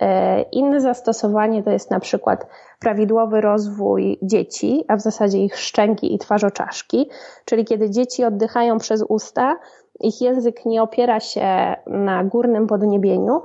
E, 0.00 0.42
inne 0.42 0.80
zastosowanie 0.80 1.62
to 1.62 1.70
jest 1.70 1.90
na 1.90 2.00
przykład 2.00 2.46
prawidłowy 2.80 3.40
rozwój 3.40 4.18
dzieci, 4.22 4.84
a 4.88 4.96
w 4.96 5.00
zasadzie 5.00 5.38
ich 5.38 5.56
szczęki 5.58 6.14
i 6.14 6.18
twarzoczaszki, 6.18 7.10
czyli 7.44 7.64
kiedy 7.64 7.90
dzieci 7.90 8.24
oddychają 8.24 8.78
przez 8.78 9.04
usta, 9.08 9.56
ich 10.00 10.20
język 10.20 10.66
nie 10.66 10.82
opiera 10.82 11.20
się 11.20 11.76
na 11.86 12.24
górnym 12.24 12.66
podniebieniu, 12.66 13.42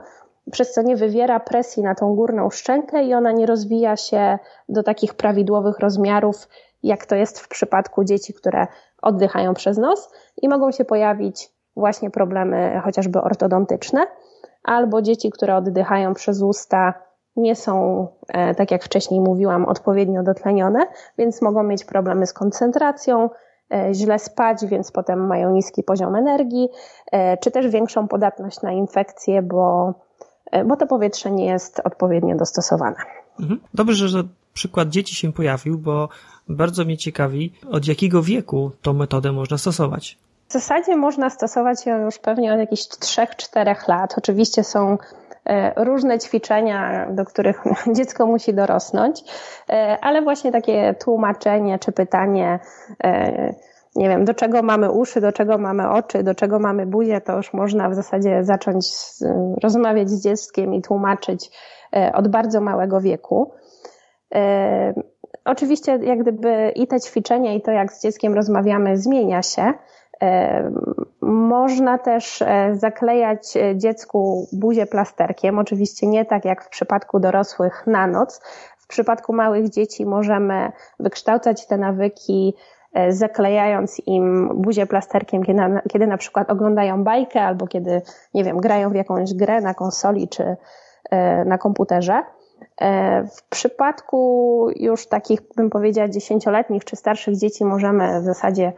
przez 0.52 0.72
co 0.72 0.82
nie 0.82 0.96
wywiera 0.96 1.40
presji 1.40 1.84
na 1.84 1.96
tą 1.96 2.16
górną 2.16 2.50
szczękę 2.50 3.04
i 3.04 3.14
ona 3.14 3.32
nie 3.32 3.46
rozwija 3.46 3.98
się 3.98 4.40
do 4.70 4.84
takich 4.84 5.14
prawidłowych 5.14 5.80
rozmiarów, 5.80 6.48
jak 6.84 7.06
to 7.06 7.16
jest 7.16 7.40
w 7.40 7.48
przypadku 7.48 8.04
dzieci, 8.04 8.34
które 8.34 8.68
oddychają 9.02 9.54
przez 9.54 9.78
nos 9.78 10.12
i 10.42 10.50
mogą 10.50 10.72
się 10.72 10.86
pojawić 10.86 11.50
właśnie 11.76 12.12
problemy 12.12 12.82
chociażby 12.84 13.22
ortodontyczne, 13.22 14.08
albo 14.64 15.02
dzieci, 15.02 15.32
które 15.32 15.56
oddychają 15.56 16.14
przez 16.14 16.42
usta, 16.42 16.94
nie 17.36 17.56
są, 17.56 18.08
e, 18.28 18.56
tak 18.56 18.72
jak 18.72 18.84
wcześniej 18.84 19.20
mówiłam, 19.20 19.66
odpowiednio 19.66 20.24
dotlenione, 20.24 20.80
więc 21.18 21.42
mogą 21.42 21.64
mieć 21.64 21.86
problemy 21.86 22.28
z 22.28 22.34
koncentracją, 22.34 23.30
źle 23.94 24.20
spać, 24.20 24.66
więc 24.66 24.92
potem 24.92 25.28
mają 25.28 25.52
niski 25.52 25.84
poziom 25.84 26.16
energii, 26.16 26.70
e, 27.12 27.38
czy 27.38 27.52
też 27.52 27.68
większą 27.68 28.08
podatność 28.08 28.62
na 28.62 28.72
infekcje, 28.72 29.42
bo, 29.42 29.94
e, 30.52 30.66
bo 30.66 30.76
to 30.76 30.88
powietrze 30.88 31.32
nie 31.32 31.46
jest 31.46 31.82
odpowiednio 31.84 32.36
dostosowane. 32.36 32.96
Mhm. 33.40 33.60
Dobrze, 33.74 34.08
że 34.08 34.24
przykład 34.54 34.90
dzieci 34.90 35.16
się 35.16 35.34
pojawił, 35.34 35.78
bo 35.78 36.10
bardzo 36.50 36.86
mnie 36.86 36.98
ciekawi, 36.98 37.54
od 37.72 37.88
jakiego 37.88 38.24
wieku 38.24 38.72
tą 38.82 38.94
metodę 38.94 39.32
można 39.32 39.58
stosować. 39.58 40.18
W 40.48 40.54
zasadzie 40.54 40.96
można 40.96 41.30
stosować 41.30 41.86
ją 41.86 42.06
już 42.06 42.20
pewnie 42.20 42.54
od 42.54 42.60
jakichś 42.60 42.82
3-4 42.82 43.88
lat. 43.88 44.16
Oczywiście 44.18 44.64
są 44.64 44.92
e, 44.92 44.98
różne 45.76 46.20
ćwiczenia, 46.20 47.08
do 47.12 47.26
których 47.26 47.64
dziecko 47.98 48.26
musi 48.26 48.54
dorosnąć, 48.54 49.24
e, 49.70 49.98
ale 50.02 50.22
właśnie 50.22 50.52
takie 50.52 50.96
tłumaczenie 51.04 51.80
czy 51.80 51.92
pytanie, 51.92 52.60
e, 53.04 53.54
nie 53.96 54.10
wiem, 54.10 54.26
do 54.26 54.34
czego 54.34 54.64
mamy 54.64 54.92
uszy, 54.92 55.22
do 55.22 55.32
czego 55.32 55.58
mamy 55.58 55.90
oczy, 55.90 56.24
do 56.24 56.36
czego 56.36 56.60
mamy 56.60 56.86
buzię, 56.86 57.22
to 57.22 57.38
już 57.38 57.54
można 57.54 57.90
w 57.90 57.96
zasadzie 57.96 58.44
zacząć 58.44 58.88
rozmawiać 59.64 60.10
z 60.10 60.24
dzieckiem 60.24 60.74
i 60.74 60.82
tłumaczyć 60.82 61.52
od 62.14 62.28
bardzo 62.28 62.62
małego 62.62 63.02
wieku. 63.02 63.52
Oczywiście, 65.46 66.00
jak 66.04 66.20
gdyby 66.20 66.72
i 66.76 66.88
te 66.88 67.00
ćwiczenia, 67.00 67.54
i 67.54 67.62
to, 67.62 67.72
jak 67.72 67.94
z 67.94 68.04
dzieckiem 68.04 68.34
rozmawiamy, 68.34 68.98
zmienia 68.98 69.42
się. 69.42 69.74
Można 71.22 71.98
też 71.98 72.42
e, 72.42 72.76
zaklejać 72.76 73.58
e, 73.58 73.78
dziecku 73.78 74.48
buzię 74.52 74.86
plasterkiem, 74.86 75.60
oczywiście 75.60 76.08
nie 76.08 76.26
tak 76.26 76.46
jak 76.46 76.64
w 76.64 76.70
przypadku 76.70 77.20
dorosłych 77.20 77.84
na 77.88 78.08
noc. 78.08 78.42
W 78.78 78.88
przypadku 78.88 79.34
małych 79.34 79.70
dzieci 79.70 80.06
możemy 80.06 80.72
wykształcać 81.00 81.68
te 81.68 81.78
nawyki, 81.78 82.54
e, 82.94 83.12
zaklejając 83.12 84.02
im 84.08 84.50
buzię 84.56 84.86
plasterkiem, 84.86 85.44
kiedy 85.44 85.60
na, 85.60 85.82
kiedy 85.82 86.08
na 86.08 86.18
przykład 86.18 86.50
oglądają 86.50 87.04
bajkę 87.04 87.42
albo 87.42 87.68
kiedy, 87.68 88.02
nie 88.34 88.44
wiem, 88.44 88.58
grają 88.58 88.90
w 88.90 88.96
jakąś 88.96 89.34
grę 89.34 89.62
na 89.62 89.74
konsoli 89.74 90.28
czy 90.28 90.56
na 91.46 91.58
komputerze. 91.58 92.24
W 93.38 93.50
przypadku 93.50 94.68
już 94.76 95.08
takich, 95.08 95.40
bym 95.56 95.70
powiedziała, 95.70 96.08
dziesięcioletnich 96.08 96.86
czy 96.86 96.96
starszych 96.96 97.38
dzieci 97.38 97.66
możemy 97.66 98.22
w 98.22 98.24
zasadzie 98.24 98.74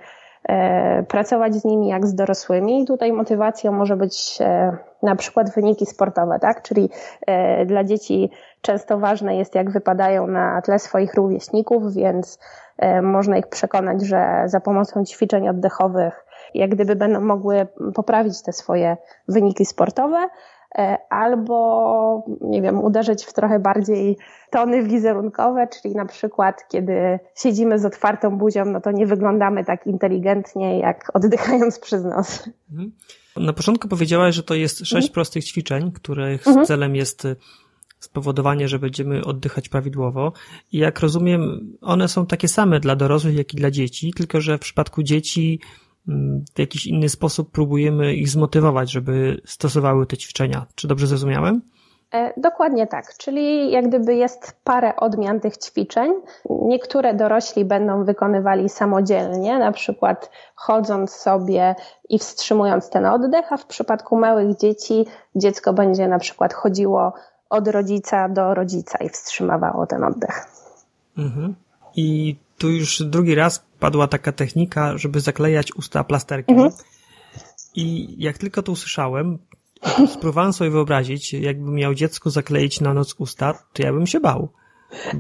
pracować 1.08 1.55
z 1.55 1.65
nimi 1.65 1.88
jak 1.88 2.08
z 2.08 2.15
dorosłymi 2.15 2.81
i 2.81 2.86
tutaj 2.86 3.13
motywacją 3.13 3.71
może 3.71 3.97
być 3.97 4.38
e, 4.41 4.77
na 5.03 5.15
przykład 5.15 5.53
wyniki 5.55 5.86
sportowe, 5.86 6.39
tak? 6.39 6.62
Czyli 6.62 6.89
e, 7.27 7.65
dla 7.65 7.84
dzieci 7.84 8.31
często 8.62 8.97
ważne 8.97 9.36
jest, 9.38 9.55
jak 9.55 9.71
wypadają 9.71 10.27
na 10.27 10.62
tle 10.62 10.79
swoich 10.79 11.13
rówieśników, 11.13 11.93
więc 11.93 12.39
można 13.01 13.38
ich 13.38 13.47
przekonać, 13.47 14.01
że 14.01 14.43
za 14.45 14.60
pomocą 14.60 15.05
ćwiczeń 15.05 15.49
oddechowych 15.49 16.25
jak 16.53 16.69
gdyby 16.69 16.95
będą 16.95 17.21
mogły 17.21 17.67
poprawić 17.95 18.41
te 18.41 18.53
swoje 18.53 18.97
wyniki 19.27 19.65
sportowe, 19.65 20.17
E, 20.17 20.29
albo, 21.10 22.24
nie 22.42 22.62
wiem, 22.62 22.84
uderzyć 22.84 23.26
w 23.26 23.34
trochę 23.34 23.60
bardziej 23.60 24.18
tony 24.52 24.84
wizerunkowe, 24.84 25.68
czyli 25.68 25.96
na 25.96 26.06
przykład, 26.06 26.68
kiedy 26.72 27.20
siedzimy 27.36 27.80
z 27.80 27.86
otwartą 27.86 28.38
buzią, 28.38 28.66
no 28.66 28.82
to 28.82 28.92
nie 28.92 29.08
wyglądamy 29.08 29.66
tak 29.66 29.88
inteligentnie, 29.88 30.80
jak 30.80 31.12
oddychając 31.14 31.80
przez 31.80 32.04
nos. 32.04 32.50
Mhm. 32.72 32.92
Na 33.38 33.54
początku 33.54 33.88
powiedziałaś, 33.88 34.36
że 34.36 34.44
to 34.44 34.56
jest 34.56 34.78
sześć 34.78 34.94
mhm. 34.94 35.14
prostych 35.14 35.46
ćwiczeń, 35.46 35.92
których 35.92 36.48
mhm. 36.48 36.66
celem 36.66 36.96
jest 36.96 37.28
spowodowanie, 38.00 38.68
że 38.68 38.80
będziemy 38.80 39.26
oddychać 39.26 39.70
prawidłowo. 39.70 40.34
I 40.72 40.78
jak 40.78 41.00
rozumiem, 41.00 41.74
one 41.82 42.08
są 42.08 42.26
takie 42.26 42.48
same 42.48 42.80
dla 42.80 42.96
dorosłych, 42.96 43.36
jak 43.36 43.54
i 43.54 43.58
dla 43.58 43.72
dzieci, 43.72 44.14
tylko 44.18 44.42
że 44.42 44.58
w 44.58 44.62
przypadku 44.62 45.04
dzieci 45.04 45.60
w 46.56 46.60
jakiś 46.60 46.88
inny 46.88 47.10
sposób 47.10 47.52
próbujemy 47.52 48.15
ich 48.15 48.30
zmotywować, 48.30 48.91
żeby 48.91 49.41
stosowały 49.46 50.06
te 50.06 50.18
ćwiczenia. 50.18 50.65
Czy 50.76 50.88
dobrze 50.88 51.08
zrozumiałem? 51.08 51.62
E, 52.13 52.34
dokładnie 52.38 52.88
tak, 52.88 53.18
czyli 53.18 53.72
jak 53.72 53.88
gdyby 53.88 54.15
jest 54.15 54.60
parę 54.63 54.96
odmian 54.96 55.39
tych 55.39 55.58
ćwiczeń. 55.58 56.13
Niektóre 56.50 57.13
dorośli 57.13 57.65
będą 57.65 58.06
wykonywali 58.06 58.70
samodzielnie, 58.70 59.60
na 59.60 59.72
przykład 59.72 60.32
chodząc 60.56 61.12
sobie 61.12 61.76
i 62.10 62.20
wstrzymując 62.20 62.89
ten 62.89 63.06
oddech, 63.06 63.54
a 63.54 63.58
w 63.58 63.65
przypadku 63.65 64.18
małych 64.18 64.58
dzieci 64.58 65.06
dziecko 65.36 65.74
będzie 65.74 66.08
na 66.08 66.20
przykład 66.20 66.54
chodziło 66.54 67.13
od 67.50 67.68
rodzica 67.68 68.30
do 68.30 68.54
rodzica 68.54 68.98
i 68.98 69.10
wstrzymywało 69.10 69.88
ten 69.88 70.04
oddech. 70.04 70.46
Mhm. 71.18 71.56
I 71.96 72.36
tu 72.58 72.70
już 72.70 73.04
drugi 73.04 73.36
raz 73.36 73.64
padła 73.86 74.08
taka 74.08 74.32
technika, 74.32 74.98
żeby 74.98 75.19
zaklejać 75.19 75.76
usta 75.76 76.04
plasterkiem. 76.04 76.56
Mhm. 76.56 76.74
I 77.76 78.15
jak 78.17 78.38
tylko 78.38 78.63
to 78.63 78.71
usłyszałem, 78.71 79.39
spróbowałem 80.13 80.54
sobie 80.54 80.69
wyobrazić, 80.69 81.34
jakbym 81.34 81.76
miał 81.76 81.93
dziecku 81.93 82.30
zakleić 82.30 82.82
na 82.82 82.93
noc 82.93 83.15
usta, 83.19 83.54
to 83.74 83.84
ja 83.84 83.93
bym 83.93 84.08
się 84.08 84.19
bał. 84.19 84.50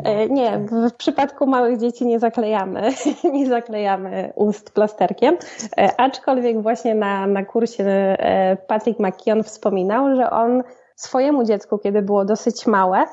E, 0.03 0.29
nie, 0.29 0.65
w 0.89 0.93
przypadku 0.93 1.47
małych 1.47 1.79
dzieci 1.79 2.05
nie 2.05 2.19
zaklejamy, 2.19 2.91
nie 3.33 3.47
zaklejamy 3.47 4.33
ust 4.35 4.71
plasterkiem, 4.71 5.37
e, 5.77 5.99
aczkolwiek 5.99 6.61
właśnie 6.61 6.95
na, 6.95 7.27
na 7.27 7.45
kursie 7.45 7.83
e, 7.83 8.57
Patrick 8.67 8.99
McKeon 8.99 9.43
wspominał, 9.43 10.15
że 10.15 10.29
on 10.29 10.63
swojemu 10.95 11.43
dziecku, 11.43 11.77
kiedy 11.77 12.01
było 12.01 12.25
dosyć 12.25 12.67
małe, 12.67 13.05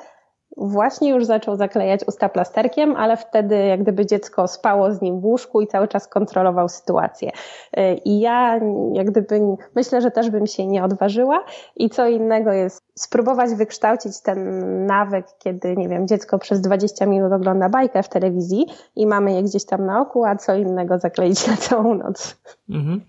właśnie 0.57 1.11
już 1.11 1.25
zaczął 1.25 1.57
zaklejać 1.57 2.01
usta 2.07 2.29
plasterkiem, 2.29 2.97
ale 2.97 3.17
wtedy 3.17 3.57
jak 3.57 3.83
gdyby 3.83 4.07
dziecko 4.07 4.49
spało 4.49 4.93
z 4.93 5.03
nim 5.03 5.21
w 5.21 5.25
łóżku 5.25 5.61
i 5.61 5.67
cały 5.67 5.89
czas 5.89 6.09
kontrolował 6.09 6.69
sytuację. 6.69 7.31
Y, 7.79 7.95
I 8.05 8.21
ja 8.21 8.61
jak 8.93 9.11
gdyby 9.11 9.41
myślę, 9.77 10.01
że 10.01 10.11
też 10.11 10.31
bym 10.31 10.47
się 10.47 10.67
nie 10.67 10.85
odważyła 10.85 11.45
i 11.77 11.91
co 11.91 12.09
innego 12.09 12.53
jest 12.53 12.83
spróbować 12.95 13.55
wykształcić 13.55 14.23
ten 14.23 14.39
nawyk, 14.87 15.27
kiedy, 15.39 15.77
nie 15.77 15.89
wiem, 15.89 16.09
dziecko 16.09 16.39
przez 16.39 16.61
20 16.61 17.07
minut 17.07 17.33
ogląda 17.33 17.69
bajkę 17.69 18.03
w 18.03 18.09
telewizji 18.09 18.67
i 18.97 19.07
mamy 19.07 19.33
je 19.33 19.43
gdzieś 19.43 19.65
tam 19.65 19.87
na 19.87 20.01
oku, 20.01 20.25
a 20.25 20.37
co 20.37 20.55
innego 20.55 20.99
zakleić 20.99 21.47
na 21.47 21.57
całą 21.57 21.95
noc. 21.95 22.41
Mhm. 22.71 23.01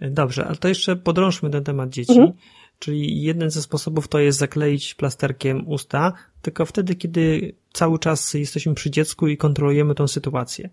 Dobrze, 0.00 0.46
a 0.50 0.54
to 0.54 0.68
jeszcze 0.68 0.96
podrążmy 0.96 1.50
ten 1.50 1.64
temat 1.64 1.88
dzieci. 1.88 2.20
Mhm. 2.20 2.32
Czyli 2.78 3.22
jeden 3.22 3.50
ze 3.50 3.62
sposobów 3.62 4.08
to 4.08 4.18
jest 4.18 4.38
zakleić 4.38 4.94
plasterkiem 4.94 5.68
usta, 5.68 6.12
tylko 6.42 6.66
wtedy, 6.66 6.94
kiedy 6.94 7.54
cały 7.72 7.98
czas 7.98 8.34
jesteśmy 8.34 8.74
przy 8.74 8.90
dziecku 8.90 9.28
i 9.28 9.36
kontrolujemy 9.36 9.94
tą 9.94 10.08
sytuację. 10.08 10.68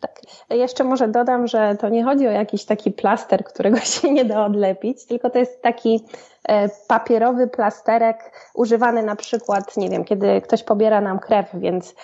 Tak. 0.00 0.20
Jeszcze 0.50 0.84
może 0.84 1.08
dodam, 1.08 1.46
że 1.46 1.76
to 1.80 1.88
nie 1.88 2.04
chodzi 2.04 2.28
o 2.28 2.30
jakiś 2.30 2.64
taki 2.64 2.92
plaster, 2.92 3.44
którego 3.44 3.80
się 4.00 4.12
nie 4.12 4.24
da 4.24 4.46
odlepić, 4.46 5.04
tylko 5.04 5.30
to 5.30 5.38
jest 5.38 5.62
taki 5.62 6.04
e, 6.48 6.68
papierowy 6.88 7.48
plasterek 7.48 8.16
używany 8.54 9.02
na 9.02 9.16
przykład, 9.16 9.76
nie 9.76 9.90
wiem, 9.90 10.04
kiedy 10.04 10.40
ktoś 10.40 10.62
pobiera 10.62 11.00
nam 11.00 11.18
krew, 11.18 11.46
więc 11.54 11.94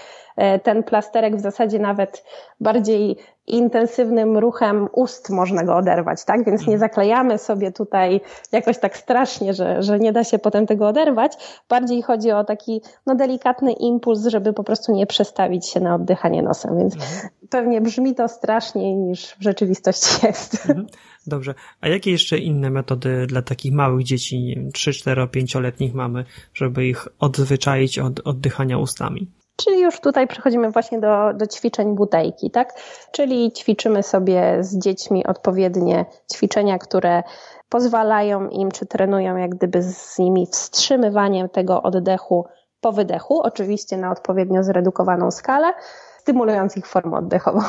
ten 0.62 0.82
plasterek 0.82 1.36
w 1.36 1.40
zasadzie 1.40 1.78
nawet 1.78 2.24
bardziej 2.60 3.16
intensywnym 3.46 4.38
ruchem 4.38 4.88
ust 4.92 5.30
można 5.30 5.64
go 5.64 5.76
oderwać, 5.76 6.24
tak? 6.24 6.44
Więc 6.44 6.60
nie 6.60 6.74
mhm. 6.74 6.78
zaklejamy 6.78 7.38
sobie 7.38 7.72
tutaj 7.72 8.20
jakoś 8.52 8.78
tak 8.78 8.96
strasznie, 8.96 9.54
że, 9.54 9.82
że 9.82 9.98
nie 9.98 10.12
da 10.12 10.24
się 10.24 10.38
potem 10.38 10.66
tego 10.66 10.88
oderwać. 10.88 11.32
Bardziej 11.68 12.02
chodzi 12.02 12.30
o 12.30 12.44
taki 12.44 12.80
no, 13.06 13.14
delikatny 13.14 13.72
impuls, 13.72 14.26
żeby 14.26 14.52
po 14.52 14.64
prostu 14.64 14.92
nie 14.92 15.06
przestawić 15.06 15.68
się 15.68 15.80
na 15.80 15.94
oddychanie 15.94 16.42
nosem. 16.42 16.78
Więc 16.78 16.94
mhm. 16.94 17.28
pewnie 17.50 17.80
brzmi 17.80 18.14
to 18.14 18.28
straszniej 18.28 18.96
niż 18.96 19.26
w 19.26 19.42
rzeczywistości 19.42 20.26
jest. 20.26 20.66
Mhm. 20.68 20.86
Dobrze. 21.26 21.54
A 21.80 21.88
jakie 21.88 22.10
jeszcze 22.10 22.38
inne 22.38 22.70
metody 22.70 23.26
dla 23.26 23.42
takich 23.42 23.72
małych 23.72 24.04
dzieci, 24.04 24.42
nie 24.42 24.54
wiem, 24.54 24.72
3, 24.72 24.92
4, 24.92 25.22
5-letnich 25.22 25.94
mamy, 25.94 26.24
żeby 26.54 26.86
ich 26.86 27.08
odzwyczaić 27.18 27.98
od 27.98 28.20
oddychania 28.20 28.78
ustami? 28.78 29.30
Czyli 29.56 29.80
już 29.80 30.00
tutaj 30.00 30.26
przechodzimy 30.26 30.70
właśnie 30.70 31.00
do, 31.00 31.32
do 31.34 31.46
ćwiczeń 31.46 31.94
butejki, 31.94 32.50
tak? 32.50 32.74
Czyli 33.12 33.52
ćwiczymy 33.52 34.02
sobie 34.02 34.56
z 34.60 34.78
dziećmi 34.78 35.26
odpowiednie 35.26 36.04
ćwiczenia, 36.34 36.78
które 36.78 37.22
pozwalają 37.68 38.48
im, 38.48 38.70
czy 38.70 38.86
trenują 38.86 39.36
jak 39.36 39.50
gdyby 39.50 39.82
z 39.82 40.18
nimi 40.18 40.46
wstrzymywaniem 40.46 41.48
tego 41.48 41.82
oddechu 41.82 42.46
po 42.80 42.92
wydechu, 42.92 43.40
oczywiście 43.40 43.96
na 43.96 44.10
odpowiednio 44.10 44.62
zredukowaną 44.62 45.30
skalę, 45.30 45.74
stymulując 46.18 46.76
ich 46.76 46.86
formę 46.86 47.16
oddechową. 47.16 47.60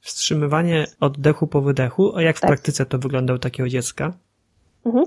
Wstrzymywanie 0.00 0.86
oddechu 1.00 1.46
po 1.46 1.60
wydechu, 1.60 2.16
a 2.16 2.22
jak 2.22 2.36
w 2.36 2.40
tak. 2.40 2.48
praktyce 2.48 2.86
to 2.86 2.98
wygląda 2.98 3.34
u 3.34 3.38
takiego 3.38 3.68
dziecka? 3.68 4.12
Mhm. 4.86 5.04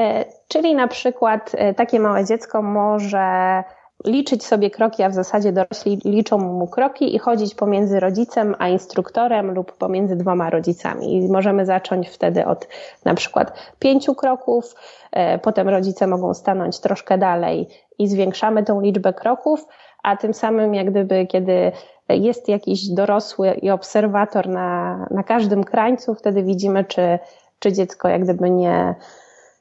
E, 0.00 0.24
czyli 0.48 0.74
na 0.74 0.88
przykład 0.88 1.52
e, 1.54 1.74
takie 1.74 2.00
małe 2.00 2.24
dziecko 2.24 2.62
może 2.62 3.64
liczyć 4.04 4.46
sobie 4.46 4.70
kroki, 4.70 5.02
a 5.02 5.08
w 5.08 5.14
zasadzie 5.14 5.52
dorośli 5.52 6.00
liczą 6.04 6.38
mu 6.38 6.66
kroki 6.66 7.14
i 7.14 7.18
chodzić 7.18 7.54
pomiędzy 7.54 8.00
rodzicem 8.00 8.54
a 8.58 8.68
instruktorem 8.68 9.54
lub 9.54 9.72
pomiędzy 9.72 10.16
dwoma 10.16 10.50
rodzicami. 10.50 11.16
I 11.16 11.28
możemy 11.28 11.66
zacząć 11.66 12.08
wtedy 12.08 12.46
od 12.46 12.68
na 13.04 13.14
przykład 13.14 13.52
pięciu 13.78 14.14
kroków, 14.14 14.74
e, 15.12 15.38
potem 15.38 15.68
rodzice 15.68 16.06
mogą 16.06 16.34
stanąć 16.34 16.80
troszkę 16.80 17.18
dalej 17.18 17.68
i 17.98 18.08
zwiększamy 18.08 18.64
tą 18.64 18.80
liczbę 18.80 19.12
kroków, 19.12 19.66
a 20.02 20.16
tym 20.16 20.34
samym 20.34 20.74
jak 20.74 20.90
gdyby 20.90 21.26
kiedy 21.26 21.72
jest 22.08 22.48
jakiś 22.48 22.88
dorosły 22.88 23.50
i 23.50 23.70
obserwator 23.70 24.48
na, 24.48 24.96
na 25.10 25.22
każdym 25.22 25.64
krańcu, 25.64 26.14
wtedy 26.14 26.42
widzimy, 26.42 26.84
czy, 26.84 27.18
czy 27.58 27.72
dziecko 27.72 28.08
jak 28.08 28.24
gdyby 28.24 28.50
nie, 28.50 28.94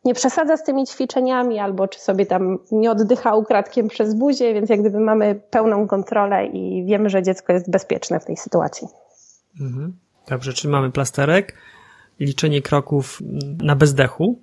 nie 0.07 0.13
przesadza 0.13 0.57
z 0.57 0.63
tymi 0.63 0.85
ćwiczeniami, 0.85 1.59
albo 1.59 1.87
czy 1.87 1.99
sobie 1.99 2.25
tam 2.25 2.57
nie 2.71 2.91
oddycha 2.91 3.35
ukradkiem 3.35 3.87
przez 3.87 4.15
buzię, 4.15 4.53
więc 4.53 4.69
jak 4.69 4.79
gdyby 4.79 4.99
mamy 4.99 5.41
pełną 5.49 5.87
kontrolę 5.87 6.45
i 6.45 6.85
wiemy, 6.85 7.09
że 7.09 7.23
dziecko 7.23 7.53
jest 7.53 7.71
bezpieczne 7.71 8.19
w 8.19 8.25
tej 8.25 8.37
sytuacji. 8.37 8.87
Mhm. 9.61 9.93
Dobrze, 10.29 10.53
czy 10.53 10.67
mamy 10.67 10.91
plasterek? 10.91 11.53
liczenie 12.19 12.61
kroków 12.61 13.19
na 13.63 13.75
bezdechu. 13.75 14.39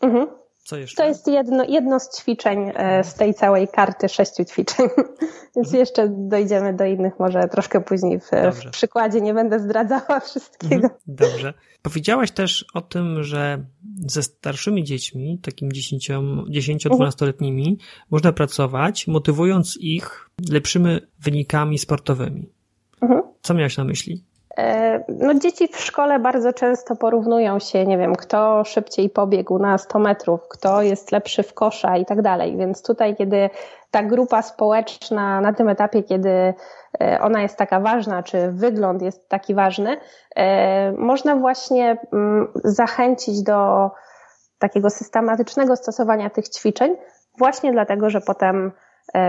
Mhm. 0.00 0.26
Co 0.68 0.76
jeszcze? 0.76 1.02
To 1.02 1.08
jest 1.08 1.26
jedno, 1.26 1.64
jedno 1.68 2.00
z 2.00 2.18
ćwiczeń 2.18 2.72
e, 2.74 3.04
z 3.04 3.14
tej 3.14 3.34
całej 3.34 3.68
karty 3.68 4.08
sześciu 4.08 4.44
ćwiczeń. 4.44 4.86
Więc 5.56 5.68
mhm. 5.68 5.76
jeszcze 5.78 6.08
dojdziemy 6.08 6.76
do 6.76 6.84
innych 6.84 7.12
może 7.18 7.48
troszkę 7.48 7.80
później 7.80 8.20
w, 8.20 8.30
w 8.52 8.70
przykładzie. 8.70 9.20
Nie 9.20 9.34
będę 9.34 9.60
zdradzała 9.60 10.20
wszystkiego. 10.28 10.74
Mhm. 10.74 10.94
Dobrze. 11.06 11.54
Powiedziałaś 11.82 12.30
też 12.30 12.64
o 12.74 12.80
tym, 12.80 13.22
że 13.22 13.64
ze 14.06 14.22
starszymi 14.22 14.84
dziećmi, 14.84 15.38
takimi 15.42 15.72
10-12-letnimi, 15.72 17.68
mhm. 17.68 17.76
można 18.10 18.32
pracować, 18.32 19.06
motywując 19.06 19.76
ich 19.80 20.30
lepszymi 20.50 20.98
wynikami 21.20 21.78
sportowymi. 21.78 22.52
Mhm. 23.00 23.22
Co 23.42 23.54
miałaś 23.54 23.76
na 23.76 23.84
myśli? 23.84 24.24
E, 24.58 25.04
no, 25.08 25.34
dzieci 25.34 25.68
w 25.68 25.80
szkole 25.80 26.18
bardzo 26.18 26.52
często 26.52 26.96
porównują 26.96 27.58
się, 27.58 27.86
nie 27.86 27.98
wiem, 27.98 28.16
kto 28.16 28.64
szybciej 28.64 29.10
pobiegł 29.10 29.58
na 29.58 29.78
100 29.78 29.98
metrów, 29.98 30.40
kto 30.48 30.82
jest 30.82 31.12
lepszy 31.12 31.42
w 31.42 31.54
kosza 31.54 31.96
i 31.96 32.06
tak 32.06 32.22
dalej. 32.22 32.56
Więc 32.56 32.82
tutaj, 32.82 33.16
kiedy 33.16 33.50
ta 33.90 34.02
grupa 34.02 34.42
społeczna 34.42 35.40
na 35.40 35.52
tym 35.52 35.68
etapie, 35.68 36.02
kiedy 36.02 36.54
e, 37.00 37.18
ona 37.20 37.42
jest 37.42 37.56
taka 37.56 37.80
ważna, 37.80 38.22
czy 38.22 38.52
wygląd 38.52 39.02
jest 39.02 39.28
taki 39.28 39.54
ważny, 39.54 39.96
e, 40.36 40.92
można 40.92 41.36
właśnie 41.36 41.96
mm, 42.12 42.48
zachęcić 42.64 43.42
do 43.42 43.90
takiego 44.58 44.90
systematycznego 44.90 45.76
stosowania 45.76 46.30
tych 46.30 46.48
ćwiczeń, 46.48 46.96
właśnie 47.38 47.72
dlatego, 47.72 48.10
że 48.10 48.20
potem 48.20 48.72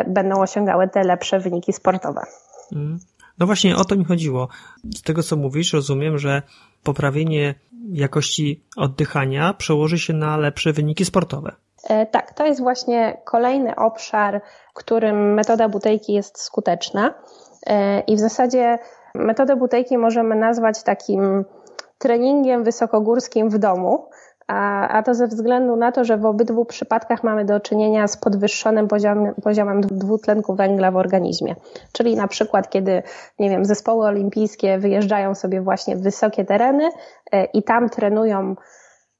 będą 0.07 0.41
osiągały 0.41 0.87
te 0.87 1.03
lepsze 1.03 1.39
wyniki 1.39 1.73
sportowe. 1.73 2.21
Mm. 2.75 2.99
No 3.39 3.45
właśnie 3.45 3.75
o 3.75 3.85
to 3.85 3.95
mi 3.95 4.05
chodziło. 4.05 4.47
Z 4.95 5.01
tego 5.01 5.23
co 5.23 5.35
mówisz, 5.35 5.73
rozumiem, 5.73 6.17
że 6.17 6.41
poprawienie 6.83 7.55
jakości 7.91 8.63
oddychania 8.77 9.53
przełoży 9.53 9.99
się 9.99 10.13
na 10.13 10.37
lepsze 10.37 10.73
wyniki 10.73 11.05
sportowe. 11.05 11.55
E, 11.83 12.05
tak, 12.05 12.33
to 12.33 12.45
jest 12.45 12.61
właśnie 12.61 13.21
kolejny 13.25 13.75
obszar, 13.75 14.41
w 14.71 14.73
którym 14.73 15.33
metoda 15.33 15.69
butejki 15.69 16.13
jest 16.13 16.41
skuteczna. 16.41 17.13
E, 17.67 17.99
I 17.99 18.15
w 18.15 18.19
zasadzie 18.19 18.79
metodę 19.15 19.55
butejki 19.55 19.97
możemy 19.97 20.35
nazwać 20.35 20.83
takim 20.83 21.45
treningiem 21.97 22.63
wysokogórskim 22.63 23.49
w 23.49 23.57
domu, 23.57 24.09
a, 24.49 24.87
a 24.87 25.03
to 25.03 25.13
ze 25.13 25.27
względu 25.27 25.75
na 25.75 25.91
to, 25.91 26.03
że 26.03 26.17
w 26.17 26.25
obydwu 26.25 26.65
przypadkach 26.65 27.23
mamy 27.23 27.45
do 27.45 27.59
czynienia 27.59 28.07
z 28.07 28.17
podwyższonym 28.17 28.87
poziomem, 28.87 29.33
poziomem 29.43 29.81
dwutlenku 29.81 30.55
węgla 30.55 30.91
w 30.91 30.97
organizmie. 30.97 31.55
Czyli 31.91 32.15
na 32.15 32.27
przykład, 32.27 32.69
kiedy, 32.69 33.03
nie 33.39 33.49
wiem, 33.49 33.65
zespoły 33.65 34.05
olimpijskie 34.05 34.77
wyjeżdżają 34.77 35.35
sobie 35.35 35.61
właśnie 35.61 35.95
w 35.95 36.01
wysokie 36.01 36.45
tereny 36.45 36.89
e, 37.31 37.45
i 37.45 37.63
tam 37.63 37.89
trenują 37.89 38.55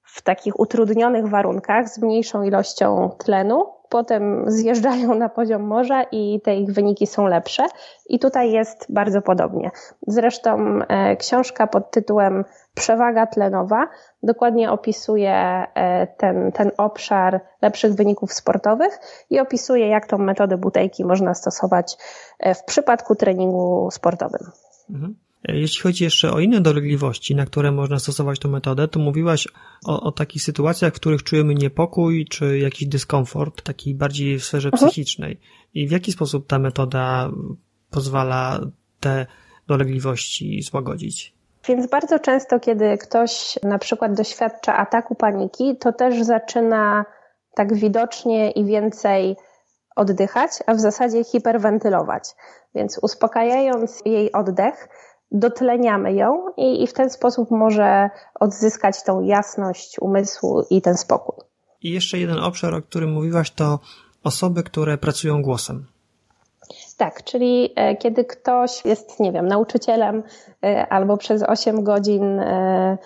w 0.04 0.22
takich 0.22 0.60
utrudnionych 0.60 1.28
warunkach 1.28 1.90
z 1.90 2.02
mniejszą 2.02 2.44
ilością 2.44 3.10
tlenu, 3.18 3.66
potem 3.90 4.44
zjeżdżają 4.48 5.16
na 5.16 5.30
poziom 5.30 5.62
morza 5.62 6.04
i 6.12 6.42
te 6.44 6.56
ich 6.56 6.72
wyniki 6.74 7.08
są 7.08 7.28
lepsze. 7.28 7.66
I 8.10 8.20
tutaj 8.20 8.52
jest 8.52 8.86
bardzo 8.90 9.22
podobnie. 9.22 9.72
Zresztą 10.08 10.80
e, 10.88 11.16
książka 11.16 11.68
pod 11.68 11.92
tytułem 11.92 12.46
Przewaga 12.80 13.28
tlenowa 13.28 13.88
dokładnie 14.24 14.72
opisuje 14.72 15.32
e, 15.32 16.08
ten, 16.18 16.52
ten 16.52 16.72
obszar 16.78 17.42
lepszych 17.62 17.94
wyników 17.94 18.34
sportowych 18.34 19.00
i 19.30 19.40
opisuje, 19.40 19.88
jak 19.88 20.08
tą 20.08 20.18
metodę 20.18 20.58
butejki 20.58 21.06
można 21.06 21.34
stosować 21.34 21.98
e, 22.40 22.56
w 22.56 22.64
przypadku 22.64 23.16
treningu 23.16 23.90
sportowym. 23.92 24.42
Mhm. 24.90 25.16
Jeśli 25.48 25.82
chodzi 25.82 26.04
jeszcze 26.04 26.32
o 26.32 26.40
inne 26.40 26.62
dolegliwości, 26.62 27.36
na 27.36 27.46
które 27.46 27.72
można 27.72 28.00
stosować 28.00 28.40
tę 28.40 28.48
metodę, 28.48 28.88
to 28.88 29.00
mówiłaś 29.00 29.48
o, 29.86 30.02
o 30.02 30.12
takich 30.12 30.44
sytuacjach, 30.44 30.94
w 30.94 30.96
których 30.96 31.24
czujemy 31.24 31.56
niepokój 31.56 32.26
czy 32.26 32.60
jakiś 32.60 32.88
dyskomfort, 32.88 33.62
taki 33.62 33.96
bardziej 33.96 34.40
w 34.40 34.46
sferze 34.46 34.70
mhm. 34.70 34.90
psychicznej. 34.90 35.40
I 35.74 35.88
w 35.88 35.92
jaki 35.92 36.12
sposób 36.12 36.48
ta 36.48 36.60
metoda 36.60 37.32
pozwala 37.90 38.60
te 39.00 39.26
dolegliwości 39.68 40.62
złagodzić? 40.62 41.39
Więc 41.70 41.88
bardzo 41.88 42.20
często, 42.20 42.60
kiedy 42.60 42.98
ktoś 42.98 43.60
na 43.64 43.80
przykład 43.80 44.14
doświadcza 44.14 44.78
ataku 44.78 45.16
paniki, 45.16 45.78
to 45.78 45.94
też 45.94 46.24
zaczyna 46.24 47.06
tak 47.56 47.74
widocznie 47.74 48.52
i 48.52 48.66
więcej 48.66 49.36
oddychać, 49.96 50.52
a 50.68 50.74
w 50.74 50.80
zasadzie 50.80 51.24
hiperwentylować. 51.24 52.24
Więc 52.76 53.00
uspokajając 53.02 54.02
jej 54.06 54.32
oddech, 54.32 54.90
dotleniamy 55.32 56.14
ją 56.14 56.46
i, 56.58 56.84
i 56.84 56.88
w 56.88 56.94
ten 56.94 57.10
sposób 57.10 57.52
może 57.52 58.10
odzyskać 58.40 59.04
tą 59.04 59.22
jasność 59.22 60.00
umysłu 60.02 60.64
i 60.70 60.82
ten 60.82 60.98
spokój. 60.98 61.36
I 61.82 61.92
jeszcze 61.92 62.18
jeden 62.18 62.40
obszar, 62.40 62.74
o 62.74 62.82
którym 62.82 63.14
mówiłaś, 63.14 63.52
to 63.52 63.80
osoby, 64.24 64.64
które 64.64 64.98
pracują 64.98 65.42
głosem. 65.42 65.86
Tak, 67.00 67.24
czyli 67.24 67.74
e, 67.76 67.96
kiedy 67.96 68.26
ktoś 68.26 68.86
jest, 68.86 69.20
nie 69.20 69.32
wiem, 69.32 69.48
nauczycielem 69.48 70.24
e, 70.64 70.88
albo 70.88 71.18
przez 71.18 71.44
8 71.44 71.84
godzin 71.84 72.40
e, 72.40 72.98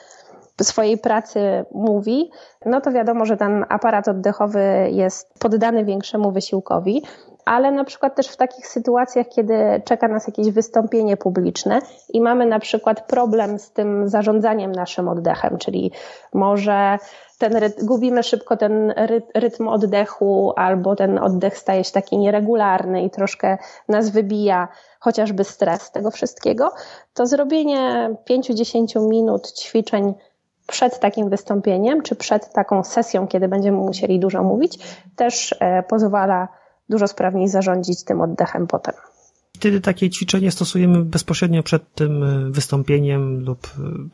swojej 0.62 0.97
pracy 0.97 1.65
mówi, 1.71 2.32
no 2.65 2.82
to 2.82 2.91
wiadomo, 2.91 3.25
że 3.25 3.38
ten 3.38 3.65
aparat 3.69 4.08
oddechowy 4.08 4.89
jest 4.91 5.39
poddany 5.39 5.86
większemu 5.86 6.32
wysiłkowi, 6.32 7.03
ale 7.45 7.71
na 7.71 7.84
przykład 7.84 8.15
też 8.15 8.27
w 8.27 8.38
takich 8.38 8.67
sytuacjach, 8.67 9.27
kiedy 9.36 9.82
czeka 9.86 10.08
nas 10.08 10.27
jakieś 10.27 10.51
wystąpienie 10.51 11.17
publiczne 11.17 11.79
i 12.10 12.21
mamy 12.21 12.45
na 12.45 12.60
przykład 12.60 13.08
problem 13.08 13.60
z 13.60 13.71
tym 13.71 14.10
zarządzaniem 14.10 14.71
naszym 14.71 15.10
oddechem, 15.10 15.58
czyli 15.58 15.91
może 16.34 16.97
ten 17.38 17.56
rytm, 17.56 17.86
gubimy 17.86 18.23
szybko 18.23 18.58
ten 18.58 18.93
rytm 19.36 19.67
oddechu, 19.67 20.53
albo 20.56 20.95
ten 20.95 21.19
oddech 21.19 21.58
staje 21.58 21.84
się 21.84 21.91
taki 21.91 22.17
nieregularny 22.17 23.03
i 23.03 23.10
troszkę 23.10 23.58
nas 23.88 24.10
wybija 24.10 24.67
chociażby 24.99 25.43
stres 25.43 25.91
tego 25.91 26.12
wszystkiego, 26.12 26.71
to 27.13 27.25
zrobienie 27.25 28.10
5-10 28.29 29.08
minut 29.08 29.51
ćwiczeń 29.51 30.13
przed 30.67 30.99
takim 30.99 31.29
wystąpieniem, 31.29 32.01
czy 32.01 32.15
przed 32.15 32.53
taką 32.53 32.84
sesją, 32.84 33.27
kiedy 33.27 33.47
będziemy 33.47 33.77
musieli 33.77 34.19
dużo 34.19 34.43
mówić, 34.43 34.79
też 35.15 35.56
e, 35.60 35.84
pozwala 35.84 36.47
dużo 36.89 37.08
sprawniej 37.08 37.50
zarządzić 37.50 38.04
tym 38.04 38.22
oddechem 38.22 38.67
potem. 38.67 38.93
Wtedy 39.56 39.82
takie 39.82 40.10
ćwiczenie 40.10 40.52
stosujemy 40.52 41.06
bezpośrednio 41.06 41.63
przed 41.63 41.93
tym 41.93 42.24
e, 42.24 42.52
wystąpieniem 42.52 43.39
lub 43.46 43.67
e, 43.67 43.69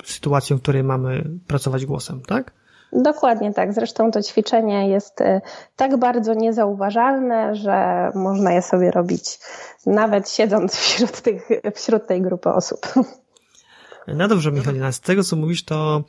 sytuacją, 0.05 0.57
w 0.57 0.61
której 0.61 0.83
mamy 0.83 1.29
pracować 1.47 1.85
głosem, 1.85 2.21
tak? 2.27 2.51
Dokładnie 2.93 3.53
tak. 3.53 3.73
Zresztą 3.73 4.11
to 4.11 4.21
ćwiczenie 4.21 4.89
jest 4.89 5.21
e, 5.21 5.41
tak 5.75 5.97
bardzo 5.97 6.33
niezauważalne, 6.33 7.55
że 7.55 8.09
można 8.15 8.51
je 8.51 8.61
sobie 8.61 8.91
robić 8.91 9.39
nawet 9.85 10.29
siedząc 10.29 10.75
wśród, 10.85 11.21
tych, 11.21 11.49
wśród 11.75 12.07
tej 12.07 12.21
grupy 12.21 12.49
osób. 12.49 12.79
No 14.07 14.27
dobrze, 14.27 14.51
Michalina, 14.51 14.91
z 14.91 14.99
tego 14.99 15.23
co 15.23 15.35
mówisz, 15.35 15.65
to 15.65 16.03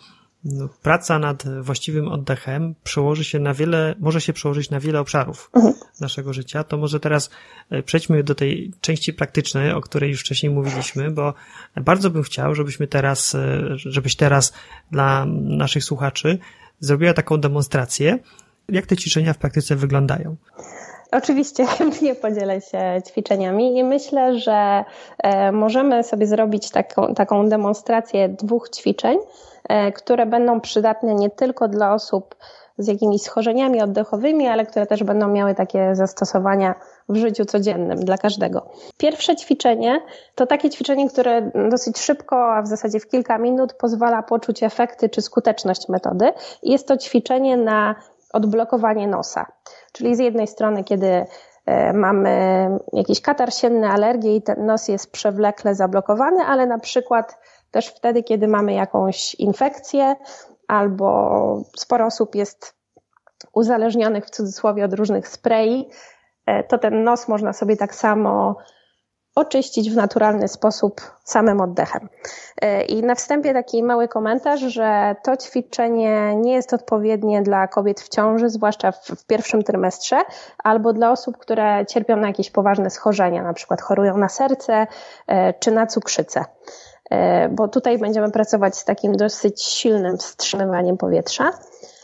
praca 0.83 1.19
nad 1.19 1.45
właściwym 1.61 2.09
oddechem 2.09 2.75
przełoży 2.85 3.25
się 3.25 3.39
na 3.39 3.55
wiele, 3.55 3.95
może 3.99 4.21
się 4.21 4.33
przełożyć 4.33 4.71
na 4.71 4.81
wiele 4.81 5.01
obszarów 5.01 5.51
mhm. 5.55 5.75
naszego 6.01 6.33
życia. 6.33 6.65
To 6.65 6.77
może 6.77 7.01
teraz 7.01 7.31
e, 7.71 7.83
przejdźmy 7.83 8.25
do 8.25 8.35
tej 8.35 8.73
części 8.81 9.13
praktycznej, 9.13 9.73
o 9.73 9.81
której 9.81 10.11
już 10.11 10.21
wcześniej 10.21 10.53
mówiliśmy, 10.53 11.11
bo 11.11 11.35
bardzo 11.77 12.11
bym 12.11 12.23
chciał, 12.23 12.55
żebyśmy 12.55 12.87
teraz, 12.87 13.35
e, 13.35 13.61
żebyś 13.77 14.17
teraz 14.17 14.53
dla 14.91 15.27
naszych 15.43 15.85
słuchaczy 15.85 16.39
zrobiła 16.81 17.15
taką 17.15 17.37
demonstrację, 17.37 18.19
jak 18.69 18.87
te 18.87 18.97
ćwiczenia 18.97 19.33
w 19.33 19.39
praktyce 19.39 19.77
wyglądają. 19.77 20.37
Oczywiście 21.13 21.67
chętnie 21.79 22.15
podzielę 22.15 22.61
się 22.61 23.03
ćwiczeniami 23.09 23.79
i 23.79 23.85
myślę, 23.85 24.39
że 24.39 24.85
e, 25.19 25.53
możemy 25.53 26.05
sobie 26.05 26.27
zrobić 26.27 26.71
taką, 26.71 27.15
taką 27.15 27.49
demonstrację 27.49 28.29
dwóch 28.29 28.69
ćwiczeń, 28.71 29.19
które 29.95 30.27
będą 30.27 30.61
przydatne 30.61 31.15
nie 31.15 31.31
tylko 31.31 31.69
dla 31.69 31.95
osób 31.95 32.35
z 32.81 32.87
jakimiś 32.87 33.23
schorzeniami 33.23 33.83
oddechowymi, 33.83 34.49
ale 34.49 34.67
które 34.67 34.87
też 34.87 35.05
będą 35.05 35.29
miały 35.29 35.55
takie 35.55 35.95
zastosowania 35.95 36.75
w 37.09 37.17
życiu 37.17 37.45
codziennym 37.45 37.99
dla 37.99 38.19
każdego. 38.19 38.71
Pierwsze 38.99 39.37
ćwiczenie 39.37 40.01
to 40.35 40.47
takie 40.47 40.71
ćwiczenie, 40.71 41.09
które 41.09 41.51
dosyć 41.71 41.99
szybko, 41.99 42.55
a 42.55 42.63
w 42.63 42.67
zasadzie 42.67 43.01
w 43.01 43.09
kilka 43.09 43.39
minut 43.39 43.73
pozwala 43.73 44.23
poczuć 44.23 44.63
efekty 44.63 45.09
czy 45.09 45.23
skuteczność 45.23 45.89
metody. 45.89 46.33
Jest 46.63 46.89
to 46.89 46.97
ćwiczenie 46.97 47.57
na 47.57 47.95
odblokowanie 48.33 49.09
nosa. 49.09 49.47
Czyli 49.93 50.17
z 50.17 50.19
jednej 50.19 50.47
strony, 50.47 50.85
kiedy 50.85 51.25
e, 51.67 51.93
mamy 51.93 52.31
jakiś 52.93 53.21
katar 53.21 53.55
sienny, 53.55 53.89
alergię 53.89 54.37
i 54.37 54.43
ten 54.43 54.67
nos 54.67 54.89
jest 54.89 55.13
przewlekle 55.13 55.75
zablokowany, 55.75 56.43
ale 56.45 56.67
na 56.67 56.79
przykład 56.79 57.39
też 57.71 57.89
wtedy, 57.89 58.23
kiedy 58.23 58.49
mamy 58.49 58.73
jakąś 58.73 59.35
infekcję 59.35 60.17
albo 60.69 61.63
sporo 61.77 62.07
osób 62.07 62.35
jest 62.35 62.75
uzależnionych 63.53 64.27
w 64.27 64.31
cudzysłowie 64.31 64.85
od 64.85 64.95
różnych 64.95 65.29
sprayi, 65.29 65.89
e, 66.47 66.65
to 66.65 66.79
ten 66.79 67.05
nos 67.05 67.29
można 67.29 67.53
sobie 67.53 67.77
tak 67.77 67.95
samo 67.95 68.57
oczyścić 69.35 69.91
w 69.91 69.97
naturalny 69.97 70.49
sposób 70.49 71.01
samym 71.25 71.61
oddechem. 71.61 72.09
E, 72.63 72.83
I 72.83 73.03
na 73.03 73.15
wstępie 73.15 73.55
taki 73.55 73.83
mały 73.83 74.09
komentarz, 74.09 74.61
że 74.61 75.17
to 75.25 75.37
ćwiczenie 75.37 76.37
nie 76.37 76.53
jest 76.53 76.75
odpowiednie 76.75 77.43
dla 77.43 77.69
kobiet 77.69 78.01
w 78.01 78.09
ciąży, 78.09 78.49
zwłaszcza 78.49 78.93
w, 78.93 79.07
w 79.07 79.27
pierwszym 79.27 79.63
trymestrze, 79.63 80.23
albo 80.65 80.93
dla 80.93 81.11
osób, 81.11 81.39
które 81.39 81.87
cierpią 81.87 82.17
na 82.17 82.27
jakieś 82.27 82.51
poważne 82.51 82.91
schorzenia, 82.91 83.43
na 83.43 83.53
przykład 83.53 83.81
chorują 83.81 84.17
na 84.17 84.29
serce 84.29 84.87
e, 85.27 85.55
czy 85.55 85.71
na 85.71 85.87
cukrzycę 85.87 86.45
bo 87.51 87.69
tutaj 87.69 87.99
będziemy 87.99 88.31
pracować 88.31 88.77
z 88.77 88.85
takim 88.85 89.13
dosyć 89.13 89.63
silnym 89.63 90.17
wstrzymywaniem 90.17 90.97
powietrza. 90.97 91.51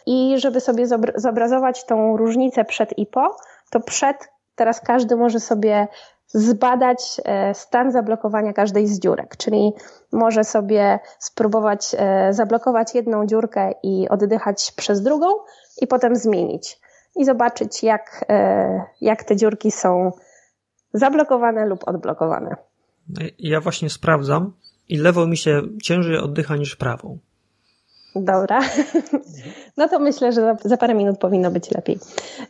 I 0.07 0.35
żeby 0.39 0.61
sobie 0.61 0.87
zobrazować 1.15 1.85
tą 1.85 2.17
różnicę 2.17 2.65
przed 2.65 2.99
IPO, 2.99 3.37
to 3.71 3.81
przed 3.81 4.17
teraz 4.55 4.81
każdy 4.81 5.17
może 5.17 5.41
sobie 5.41 5.89
zbadać 6.27 7.21
e, 7.25 7.55
stan 7.55 7.93
zablokowania 7.93 8.53
każdej 8.53 8.87
z 8.87 9.01
dziurek, 9.01 9.37
czyli 9.37 9.73
może 10.13 10.45
sobie 10.45 10.99
spróbować 11.19 11.97
e, 11.99 12.33
zablokować 12.33 12.95
jedną 12.95 13.27
dziurkę 13.27 13.73
i 13.83 14.09
oddychać 14.09 14.73
przez 14.77 15.03
drugą 15.03 15.27
i 15.81 15.87
potem 15.87 16.17
zmienić 16.17 16.81
i 17.17 17.25
zobaczyć 17.25 17.83
jak, 17.83 18.25
e, 18.29 18.85
jak 19.01 19.25
te 19.25 19.37
dziurki 19.37 19.71
są 19.71 20.13
zablokowane 20.93 21.67
lub 21.67 21.89
odblokowane. 21.89 22.57
Ja 23.39 23.61
właśnie 23.61 23.91
sprawdzam 23.91 24.53
i 24.89 24.97
lewą 24.97 25.27
mi 25.27 25.37
się 25.37 25.63
ciężej 25.83 26.19
oddycha 26.19 26.57
niż 26.57 26.77
prawą. 26.77 27.19
Dobra. 28.17 28.61
No 29.77 29.89
to 29.89 29.99
myślę, 29.99 30.33
że 30.33 30.57
za, 30.65 30.77
parę 30.77 30.95
minut 30.95 31.19
powinno 31.19 31.51
być 31.51 31.71
lepiej. 31.71 31.99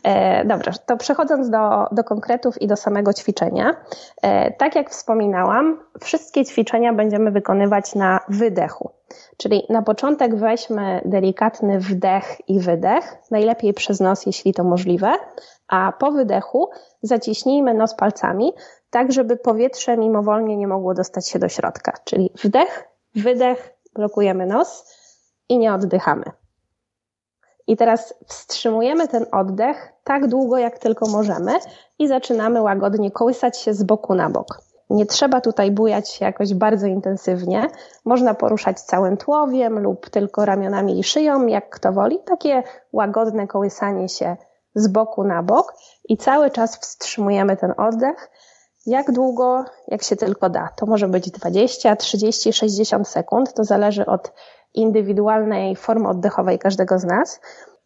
E, 0.03 0.45
dobrze, 0.45 0.71
to 0.85 0.97
przechodząc 0.97 1.49
do, 1.49 1.85
do 1.91 2.03
konkretów 2.03 2.61
i 2.61 2.67
do 2.67 2.75
samego 2.75 3.13
ćwiczenia. 3.13 3.75
E, 4.21 4.51
tak 4.51 4.75
jak 4.75 4.89
wspominałam, 4.89 5.79
wszystkie 6.01 6.45
ćwiczenia 6.45 6.93
będziemy 6.93 7.31
wykonywać 7.31 7.95
na 7.95 8.19
wydechu. 8.29 8.91
Czyli 9.37 9.63
na 9.69 9.81
początek 9.81 10.35
weźmy 10.35 11.01
delikatny 11.05 11.79
wdech 11.79 12.49
i 12.49 12.59
wydech, 12.59 13.17
najlepiej 13.31 13.73
przez 13.73 13.99
nos, 13.99 14.25
jeśli 14.25 14.53
to 14.53 14.63
możliwe, 14.63 15.13
a 15.67 15.91
po 15.99 16.11
wydechu 16.11 16.69
zaciśnijmy 17.01 17.73
nos 17.73 17.95
palcami, 17.95 18.53
tak 18.89 19.11
żeby 19.11 19.37
powietrze 19.37 19.97
mimowolnie 19.97 20.57
nie 20.57 20.67
mogło 20.67 20.93
dostać 20.93 21.29
się 21.29 21.39
do 21.39 21.49
środka. 21.49 21.93
Czyli 22.03 22.31
wdech, 22.43 22.89
wydech, 23.15 23.73
blokujemy 23.95 24.45
nos 24.45 24.85
i 25.49 25.57
nie 25.57 25.73
oddychamy. 25.73 26.23
I 27.67 27.77
teraz 27.77 28.13
wstrzymujemy 28.27 29.07
ten 29.07 29.25
oddech 29.31 29.93
tak 30.03 30.27
długo, 30.27 30.57
jak 30.57 30.79
tylko 30.79 31.07
możemy 31.09 31.51
i 31.99 32.07
zaczynamy 32.07 32.61
łagodnie 32.61 33.11
kołysać 33.11 33.57
się 33.57 33.73
z 33.73 33.83
boku 33.83 34.15
na 34.15 34.29
bok. 34.29 34.61
Nie 34.89 35.05
trzeba 35.05 35.41
tutaj 35.41 35.71
bujać 35.71 36.09
się 36.09 36.25
jakoś 36.25 36.53
bardzo 36.53 36.87
intensywnie. 36.87 37.67
Można 38.05 38.33
poruszać 38.33 38.81
całym 38.81 39.17
tłowiem 39.17 39.79
lub 39.79 40.09
tylko 40.09 40.45
ramionami 40.45 40.99
i 40.99 41.03
szyją, 41.03 41.47
jak 41.47 41.69
kto 41.69 41.91
woli. 41.91 42.19
Takie 42.25 42.63
łagodne 42.93 43.47
kołysanie 43.47 44.09
się 44.09 44.37
z 44.77 44.87
boku 44.87 45.23
na 45.23 45.43
bok 45.43 45.73
i 46.09 46.17
cały 46.17 46.51
czas 46.51 46.77
wstrzymujemy 46.77 47.57
ten 47.57 47.73
oddech. 47.77 48.29
Jak 48.85 49.11
długo, 49.11 49.65
jak 49.87 50.03
się 50.03 50.15
tylko 50.15 50.49
da. 50.49 50.69
To 50.75 50.85
może 50.85 51.07
być 51.07 51.31
20, 51.31 51.95
30, 51.95 52.53
60 52.53 53.07
sekund. 53.07 53.53
To 53.53 53.63
zależy 53.63 54.05
od 54.05 54.33
indywidualnej 54.73 55.75
formy 55.75 56.09
oddechowej 56.09 56.59
każdego 56.59 56.99
z 56.99 57.03
nas. 57.03 57.39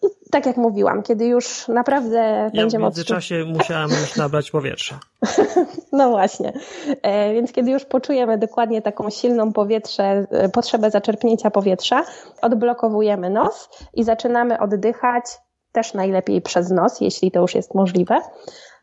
I 0.03 0.29
tak 0.31 0.45
jak 0.45 0.57
mówiłam, 0.57 1.03
kiedy 1.03 1.25
już 1.25 1.67
naprawdę 1.67 2.17
ja 2.53 2.61
będziemy... 2.61 2.83
w 2.83 2.85
międzyczasie 2.85 3.35
odczuć... 3.35 3.57
musiałam 3.57 3.89
już 3.89 4.15
nabrać 4.15 4.51
powietrza. 4.51 4.99
no 5.91 6.09
właśnie. 6.09 6.53
E, 7.01 7.33
więc 7.33 7.51
kiedy 7.51 7.71
już 7.71 7.85
poczujemy 7.85 8.37
dokładnie 8.37 8.81
taką 8.81 9.09
silną 9.09 9.53
powietrze, 9.53 10.25
e, 10.31 10.49
potrzebę 10.49 10.91
zaczerpnięcia 10.91 11.51
powietrza, 11.51 12.03
odblokowujemy 12.41 13.29
nos 13.29 13.69
i 13.93 14.03
zaczynamy 14.03 14.59
oddychać 14.59 15.25
też 15.71 15.93
najlepiej 15.93 16.41
przez 16.41 16.71
nos, 16.71 17.01
jeśli 17.01 17.31
to 17.31 17.39
już 17.39 17.55
jest 17.55 17.75
możliwe. 17.75 18.19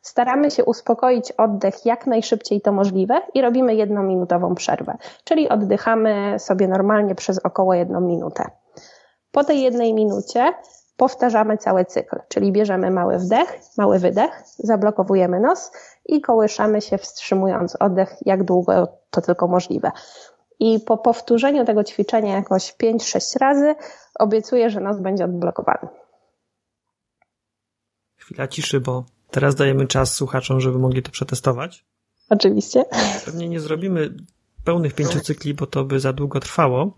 Staramy 0.03 0.51
się 0.51 0.65
uspokoić 0.65 1.33
oddech 1.33 1.87
jak 1.87 2.07
najszybciej 2.07 2.61
to 2.61 2.73
możliwe 2.73 3.23
i 3.35 3.43
robimy 3.43 3.75
jednominutową 3.75 4.55
przerwę, 4.55 4.97
czyli 5.25 5.49
oddychamy 5.49 6.39
sobie 6.39 6.69
normalnie 6.69 7.15
przez 7.15 7.39
około 7.39 7.75
jedną 7.75 8.01
minutę. 8.01 8.45
Po 9.33 9.45
tej 9.45 9.63
jednej 9.63 9.95
minucie 9.95 10.53
powtarzamy 10.97 11.59
cały 11.59 11.85
cykl, 11.85 12.21
czyli 12.29 12.53
bierzemy 12.53 12.91
mały 12.91 13.19
wdech, 13.19 13.61
mały 13.79 13.99
wydech, 13.99 14.43
zablokowujemy 14.59 15.41
nos 15.41 15.73
i 16.07 16.21
kołyszamy 16.21 16.81
się 16.81 16.99
wstrzymując 16.99 17.77
oddech 17.81 18.17
jak 18.27 18.45
długo 18.45 18.89
to 19.11 19.21
tylko 19.21 19.49
możliwe. 19.49 19.91
I 20.61 20.81
po 20.81 20.97
powtórzeniu 20.97 21.65
tego 21.65 21.85
ćwiczenia 21.85 22.37
jakoś 22.37 22.75
5-6 22.83 23.39
razy 23.41 23.75
obiecuję, 24.19 24.71
że 24.71 24.81
nos 24.81 25.01
będzie 25.01 25.25
odblokowany. 25.25 25.89
Chwila 28.29 28.49
ciszy, 28.49 28.81
bo 28.81 29.05
Teraz 29.31 29.55
dajemy 29.55 29.87
czas 29.87 30.15
słuchaczom, 30.15 30.61
żeby 30.61 30.79
mogli 30.79 31.03
to 31.03 31.11
przetestować. 31.11 31.85
Oczywiście. 32.31 32.85
Pewnie 33.25 33.49
nie 33.49 33.61
zrobimy 33.61 34.15
pełnych 34.65 34.95
pięciu 34.95 35.21
cykli, 35.21 35.55
bo 35.55 35.67
to 35.67 35.85
by 35.85 36.01
za 36.01 36.13
długo 36.13 36.41
trwało. 36.41 36.97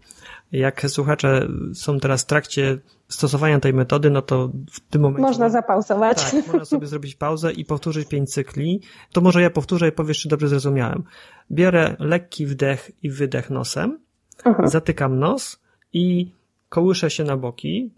Jak 0.53 0.87
słuchacze 0.89 1.49
są 1.75 2.01
teraz 2.01 2.23
w 2.23 2.27
trakcie 2.27 2.79
stosowania 3.09 3.61
tej 3.61 3.75
metody, 3.75 4.11
no 4.11 4.23
to 4.23 4.51
w 4.73 4.81
tym 4.81 5.03
momencie. 5.03 5.23
Można 5.23 5.49
zapauzować. 5.49 6.31
Tak, 6.31 6.47
można 6.47 6.65
sobie 6.65 6.87
zrobić 6.87 7.15
pauzę 7.15 7.53
i 7.53 7.65
powtórzyć 7.65 8.09
pięć 8.09 8.31
cykli. 8.31 8.81
To 9.13 9.21
może 9.21 9.43
ja 9.43 9.51
powtórzę 9.51 9.89
i 9.89 9.93
powiesz, 9.93 10.19
czy 10.19 10.29
dobrze 10.29 10.49
zrozumiałem. 10.49 11.05
Biorę 11.51 11.97
lekki 11.99 12.47
wdech 12.47 12.91
i 13.03 13.11
wydech 13.11 13.51
nosem, 13.51 13.99
mhm. 14.45 14.69
zatykam 14.69 15.19
nos 15.19 15.61
i 15.93 16.33
kołyszę 16.69 17.11
się 17.11 17.25
na 17.25 17.37
boki 17.37 17.91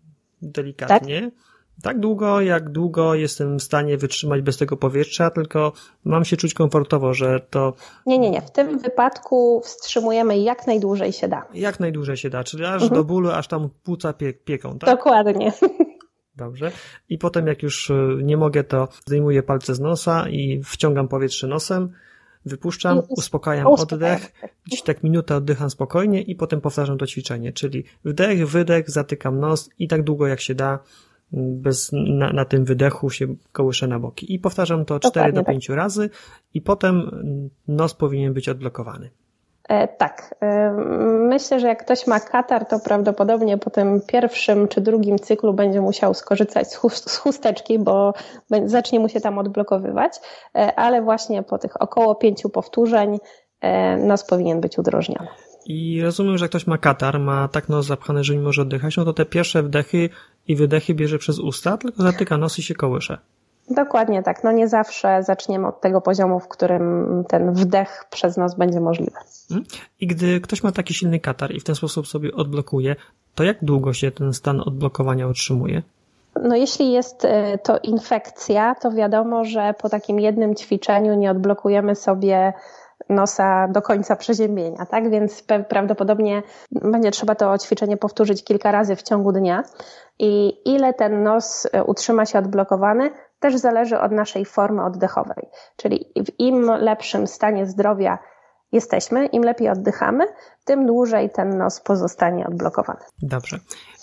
delikatnie. 0.42 1.20
Tak? 1.22 1.51
Tak 1.82 2.00
długo, 2.00 2.40
jak 2.40 2.70
długo 2.70 3.14
jestem 3.14 3.58
w 3.58 3.62
stanie 3.62 3.96
wytrzymać 3.98 4.42
bez 4.42 4.56
tego 4.56 4.76
powietrza, 4.76 5.30
tylko 5.30 5.72
mam 6.04 6.24
się 6.24 6.36
czuć 6.36 6.54
komfortowo, 6.54 7.14
że 7.14 7.40
to. 7.50 7.72
Nie, 8.06 8.18
nie, 8.18 8.30
nie. 8.30 8.42
W 8.42 8.50
tym 8.50 8.78
wypadku 8.78 9.60
wstrzymujemy 9.64 10.38
jak 10.38 10.66
najdłużej 10.66 11.12
się 11.12 11.28
da. 11.28 11.44
Jak 11.54 11.80
najdłużej 11.80 12.16
się 12.16 12.30
da, 12.30 12.44
czyli 12.44 12.64
aż 12.64 12.82
mhm. 12.82 12.94
do 12.94 13.04
bólu, 13.04 13.30
aż 13.30 13.48
tam 13.48 13.70
płuca 13.84 14.12
pie 14.12 14.32
pieką, 14.32 14.78
tak? 14.78 14.90
Dokładnie. 14.90 15.52
Dobrze. 16.36 16.72
I 17.08 17.18
potem, 17.18 17.46
jak 17.46 17.62
już 17.62 17.90
y, 17.90 18.18
nie 18.22 18.36
mogę, 18.36 18.64
to 18.64 18.88
zdejmuję 19.06 19.42
palce 19.42 19.74
z 19.74 19.80
nosa 19.80 20.28
i 20.28 20.62
wciągam 20.64 21.08
powietrze 21.08 21.46
nosem, 21.46 21.92
wypuszczam, 22.44 23.02
uspokajam 23.08 23.66
oddech, 23.66 24.32
gdzieś 24.66 24.82
tak 24.82 25.02
minutę 25.02 25.36
oddycham 25.36 25.70
spokojnie 25.70 26.22
i 26.22 26.34
potem 26.34 26.60
powtarzam 26.60 26.98
to 26.98 27.06
ćwiczenie, 27.06 27.52
czyli 27.52 27.84
wdech, 28.04 28.48
wydech, 28.48 28.90
zatykam 28.90 29.40
nos 29.40 29.70
i 29.78 29.88
tak 29.88 30.02
długo 30.02 30.26
jak 30.26 30.40
się 30.40 30.54
da 30.54 30.78
bez, 31.32 31.90
na, 31.92 32.32
na 32.32 32.44
tym 32.44 32.64
wydechu 32.64 33.10
się 33.10 33.26
kołyszę 33.52 33.86
na 33.86 33.98
boki. 33.98 34.34
I 34.34 34.38
powtarzam 34.38 34.84
to 34.84 35.00
4 35.00 35.32
do 35.32 35.44
5 35.44 35.66
tak. 35.66 35.76
razy 35.76 36.10
i 36.54 36.60
potem 36.60 37.10
nos 37.68 37.94
powinien 37.94 38.32
być 38.32 38.48
odblokowany. 38.48 39.10
E, 39.68 39.88
tak. 39.88 40.34
E, 40.40 40.72
myślę, 41.28 41.60
że 41.60 41.66
jak 41.66 41.84
ktoś 41.84 42.06
ma 42.06 42.20
katar, 42.20 42.66
to 42.66 42.80
prawdopodobnie 42.80 43.58
po 43.58 43.70
tym 43.70 44.00
pierwszym 44.06 44.68
czy 44.68 44.80
drugim 44.80 45.18
cyklu 45.18 45.54
będzie 45.54 45.80
musiał 45.80 46.14
skorzystać 46.14 46.72
z 46.72 47.16
chusteczki, 47.16 47.78
bo 47.78 48.14
zacznie 48.64 49.00
mu 49.00 49.08
się 49.08 49.20
tam 49.20 49.38
odblokowywać, 49.38 50.12
e, 50.54 50.74
ale 50.78 51.02
właśnie 51.02 51.42
po 51.42 51.58
tych 51.58 51.82
około 51.82 52.14
pięciu 52.14 52.50
powtórzeń 52.50 53.18
nos 53.98 54.24
powinien 54.24 54.60
być 54.60 54.78
udrożniony. 54.78 55.28
I 55.66 56.02
rozumiem, 56.02 56.38
że 56.38 56.44
jak 56.44 56.50
ktoś 56.50 56.66
ma 56.66 56.78
katar, 56.78 57.20
ma 57.20 57.48
tak 57.48 57.68
nos 57.68 57.86
zapchany, 57.86 58.24
że 58.24 58.34
nie 58.34 58.42
może 58.42 58.62
oddychać, 58.62 58.96
no 58.96 59.04
to 59.04 59.12
te 59.12 59.24
pierwsze 59.24 59.62
wdechy 59.62 60.08
i 60.48 60.56
wydechy 60.56 60.94
bierze 60.94 61.18
przez 61.18 61.38
usta, 61.38 61.76
tylko 61.76 62.02
zatyka 62.02 62.38
nos 62.38 62.58
i 62.58 62.62
się 62.62 62.74
kołysze. 62.74 63.18
Dokładnie 63.70 64.22
tak. 64.22 64.44
No 64.44 64.52
nie 64.52 64.68
zawsze 64.68 65.22
zaczniemy 65.22 65.66
od 65.66 65.80
tego 65.80 66.00
poziomu, 66.00 66.40
w 66.40 66.48
którym 66.48 67.24
ten 67.28 67.52
wdech 67.52 68.04
przez 68.10 68.36
nos 68.36 68.54
będzie 68.54 68.80
możliwy. 68.80 69.16
Mhm. 69.50 69.66
I 70.00 70.06
gdy 70.06 70.40
ktoś 70.40 70.62
ma 70.62 70.72
taki 70.72 70.94
silny 70.94 71.20
katar 71.20 71.54
i 71.54 71.60
w 71.60 71.64
ten 71.64 71.74
sposób 71.74 72.06
sobie 72.06 72.34
odblokuje, 72.34 72.96
to 73.34 73.44
jak 73.44 73.56
długo 73.62 73.92
się 73.92 74.10
ten 74.10 74.32
stan 74.32 74.60
odblokowania 74.60 75.28
utrzymuje? 75.28 75.82
No 76.42 76.56
jeśli 76.56 76.92
jest 76.92 77.24
y, 77.24 77.28
to 77.62 77.78
infekcja, 77.78 78.74
to 78.74 78.90
wiadomo, 78.90 79.44
że 79.44 79.74
po 79.82 79.88
takim 79.88 80.20
jednym 80.20 80.54
ćwiczeniu 80.54 81.14
nie 81.14 81.30
odblokujemy 81.30 81.94
sobie 81.94 82.52
nosa 83.08 83.68
do 83.68 83.82
końca 83.82 84.16
przeziębienia, 84.16 84.86
tak? 84.86 85.10
Więc 85.10 85.44
prawdopodobnie 85.68 86.42
będzie 86.70 87.10
trzeba 87.10 87.34
to 87.34 87.58
ćwiczenie 87.58 87.96
powtórzyć 87.96 88.44
kilka 88.44 88.72
razy 88.72 88.96
w 88.96 89.02
ciągu 89.02 89.32
dnia. 89.32 89.62
I 90.18 90.58
ile 90.74 90.94
ten 90.94 91.22
nos 91.22 91.68
e, 91.72 91.84
utrzyma 91.84 92.26
się 92.26 92.38
odblokowany, 92.38 93.10
też 93.40 93.56
zależy 93.56 93.98
od 93.98 94.12
naszej 94.12 94.44
formy 94.44 94.84
oddechowej. 94.84 95.48
Czyli 95.76 96.12
w 96.16 96.40
im 96.40 96.62
lepszym 96.62 97.26
stanie 97.26 97.66
zdrowia 97.66 98.18
jesteśmy, 98.72 99.26
im 99.26 99.42
lepiej 99.42 99.68
oddychamy, 99.68 100.24
tym 100.64 100.86
dłużej 100.86 101.30
ten 101.30 101.58
nos 101.58 101.80
pozostanie 101.80 102.46
odblokowany. 102.46 103.00
Dobrze. 103.22 103.58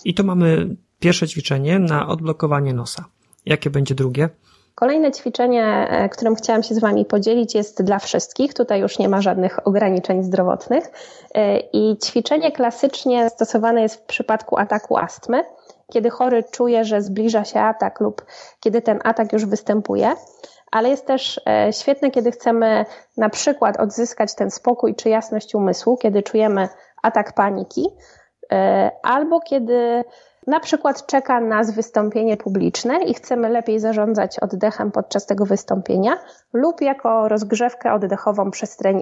I 0.05 0.13
to 0.13 0.23
mamy 0.23 0.75
pierwsze 0.99 1.27
ćwiczenie 1.27 1.79
na 1.79 2.07
odblokowanie 2.07 2.73
nosa. 2.73 3.05
Jakie 3.45 3.69
będzie 3.69 3.95
drugie? 3.95 4.29
Kolejne 4.79 5.11
ćwiczenie, 5.11 5.87
e, 5.89 6.09
którym 6.09 6.35
chciałam 6.35 6.63
się 6.63 6.75
z 6.75 6.79
Wami 6.79 7.05
podzielić, 7.05 7.55
jest 7.55 7.83
dla 7.83 7.99
wszystkich. 7.99 8.53
Tutaj 8.53 8.81
już 8.81 8.99
nie 8.99 9.09
ma 9.09 9.21
żadnych 9.21 9.67
ograniczeń 9.67 10.23
zdrowotnych. 10.23 10.91
E, 11.35 11.59
I 11.59 11.97
ćwiczenie 11.97 12.51
klasycznie 12.51 13.29
stosowane 13.29 13.81
jest 13.81 13.95
w 13.95 14.05
przypadku 14.05 14.57
ataku 14.57 14.97
astmy, 14.97 15.43
kiedy 15.93 16.09
chory 16.09 16.43
czuje, 16.43 16.85
że 16.85 17.01
zbliża 17.01 17.45
się 17.45 17.59
atak 17.59 17.99
lub 17.99 18.25
kiedy 18.59 18.81
ten 18.81 18.99
atak 19.03 19.33
już 19.33 19.45
występuje. 19.45 20.13
Ale 20.71 20.89
jest 20.89 21.05
też 21.05 21.41
e, 21.47 21.73
świetne, 21.73 22.11
kiedy 22.11 22.31
chcemy 22.31 22.85
na 23.17 23.29
przykład 23.29 23.79
odzyskać 23.79 24.35
ten 24.35 24.51
spokój 24.51 24.95
czy 24.95 25.09
jasność 25.09 25.55
umysłu, 25.55 25.97
kiedy 25.97 26.23
czujemy 26.23 26.69
atak 27.01 27.33
paniki, 27.33 27.87
albo 29.03 29.39
kiedy 29.39 30.03
na 30.49 30.59
przykład 30.59 31.05
czeka 31.05 31.41
nas 31.41 31.71
wystąpienie 31.71 32.37
publiczne 32.37 33.03
i 33.03 33.13
chcemy 33.13 33.49
lepiej 33.49 33.79
zarządzać 33.79 34.39
oddechem 34.39 34.91
podczas 34.91 35.25
tego 35.25 35.45
wystąpienia, 35.45 36.17
lub 36.53 36.81
jako 36.81 37.27
rozgrzewkę 37.27 37.93
oddechową 37.93 38.51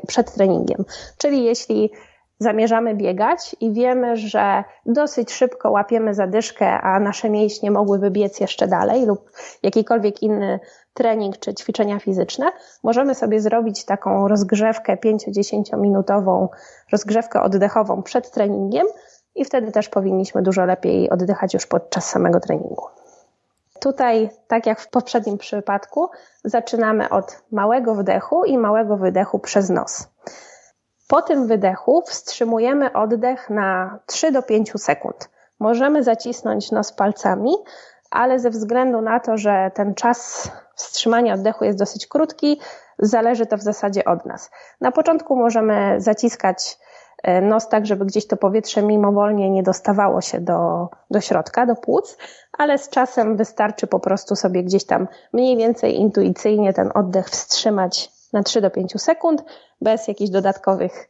przed 0.07 0.33
treningiem. 0.33 0.85
Czyli 1.17 1.43
jeśli 1.43 1.91
zamierzamy 2.39 2.95
biegać 2.95 3.55
i 3.61 3.73
wiemy, 3.73 4.17
że 4.17 4.63
dosyć 4.85 5.31
szybko 5.31 5.71
łapiemy 5.71 6.13
zadyszkę, 6.13 6.81
a 6.81 6.99
nasze 6.99 7.29
mięśnie 7.29 7.71
mogłyby 7.71 8.11
biec 8.11 8.39
jeszcze 8.39 8.67
dalej, 8.67 9.05
lub 9.05 9.31
jakikolwiek 9.63 10.23
inny 10.23 10.59
trening 10.93 11.37
czy 11.37 11.53
ćwiczenia 11.53 11.99
fizyczne, 11.99 12.51
możemy 12.83 13.15
sobie 13.15 13.41
zrobić 13.41 13.85
taką 13.85 14.27
rozgrzewkę 14.27 14.95
5-10 14.95 15.79
minutową, 15.79 16.49
rozgrzewkę 16.91 17.41
oddechową 17.41 18.03
przed 18.03 18.31
treningiem, 18.31 18.87
i 19.37 19.45
wtedy 19.45 19.71
też 19.71 19.89
powinniśmy 19.89 20.41
dużo 20.41 20.65
lepiej 20.65 21.09
oddychać 21.09 21.53
już 21.53 21.67
podczas 21.67 22.09
samego 22.09 22.39
treningu. 22.39 22.85
Tutaj, 23.79 24.29
tak 24.47 24.65
jak 24.65 24.79
w 24.79 24.89
poprzednim 24.89 25.37
przypadku, 25.37 26.09
zaczynamy 26.43 27.09
od 27.09 27.43
małego 27.51 27.95
wdechu 27.95 28.45
i 28.45 28.57
małego 28.57 28.97
wydechu 28.97 29.39
przez 29.39 29.69
nos. 29.69 30.07
Po 31.07 31.21
tym 31.21 31.47
wydechu 31.47 32.03
wstrzymujemy 32.07 32.93
oddech 32.93 33.49
na 33.49 33.99
3 34.05 34.31
do 34.31 34.43
5 34.43 34.71
sekund. 34.71 35.29
Możemy 35.59 36.03
zacisnąć 36.03 36.71
nos 36.71 36.93
palcami, 36.93 37.51
ale 38.11 38.39
ze 38.39 38.49
względu 38.49 39.01
na 39.01 39.19
to, 39.19 39.37
że 39.37 39.71
ten 39.73 39.95
czas 39.95 40.51
wstrzymania 40.75 41.33
oddechu 41.33 41.65
jest 41.65 41.79
dosyć 41.79 42.07
krótki, 42.07 42.59
zależy 42.99 43.45
to 43.45 43.57
w 43.57 43.61
zasadzie 43.61 44.05
od 44.05 44.25
nas. 44.25 44.51
Na 44.81 44.91
początku 44.91 45.35
możemy 45.35 45.95
zaciskać 46.01 46.77
nos 47.41 47.69
tak, 47.69 47.85
żeby 47.85 48.05
gdzieś 48.05 48.27
to 48.27 48.37
powietrze 48.37 48.83
mimowolnie 48.83 49.49
nie 49.49 49.63
dostawało 49.63 50.21
się 50.21 50.41
do, 50.41 50.89
do 51.11 51.21
środka, 51.21 51.65
do 51.65 51.75
płuc, 51.75 52.17
ale 52.57 52.77
z 52.77 52.89
czasem 52.89 53.37
wystarczy 53.37 53.87
po 53.87 53.99
prostu 53.99 54.35
sobie 54.35 54.63
gdzieś 54.63 54.85
tam 54.85 55.07
mniej 55.33 55.57
więcej 55.57 55.95
intuicyjnie 55.95 56.73
ten 56.73 56.91
oddech 56.93 57.29
wstrzymać 57.29 58.11
na 58.33 58.43
3 58.43 58.61
do 58.61 58.71
5 58.71 59.01
sekund 59.01 59.43
bez 59.81 60.07
jakichś 60.07 60.31
dodatkowych 60.31 61.09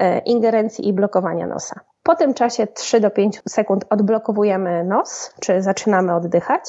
e, 0.00 0.18
ingerencji 0.18 0.88
i 0.88 0.92
blokowania 0.92 1.46
nosa. 1.46 1.80
Po 2.02 2.14
tym 2.14 2.34
czasie 2.34 2.66
3 2.66 3.00
do 3.00 3.10
5 3.10 3.42
sekund 3.48 3.84
odblokowujemy 3.90 4.84
nos, 4.84 5.34
czy 5.40 5.62
zaczynamy 5.62 6.14
oddychać 6.14 6.62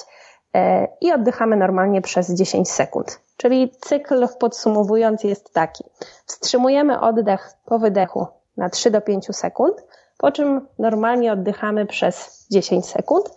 e, 0.56 0.88
i 1.02 1.12
oddychamy 1.12 1.56
normalnie 1.56 2.02
przez 2.02 2.34
10 2.34 2.72
sekund. 2.72 3.22
Czyli 3.38 3.72
cykl 3.82 4.28
podsumowując 4.40 5.24
jest 5.24 5.54
taki. 5.54 5.84
Wstrzymujemy 6.26 7.02
oddech 7.02 7.54
po 7.66 7.80
wydechu 7.80 8.39
na 8.60 8.70
3 8.70 8.92
do 8.92 9.02
5 9.02 9.26
sekund, 9.32 9.84
po 10.18 10.32
czym 10.32 10.68
normalnie 10.80 11.34
oddychamy 11.34 11.86
przez 11.86 12.46
10 12.52 12.86
sekund 12.86 13.30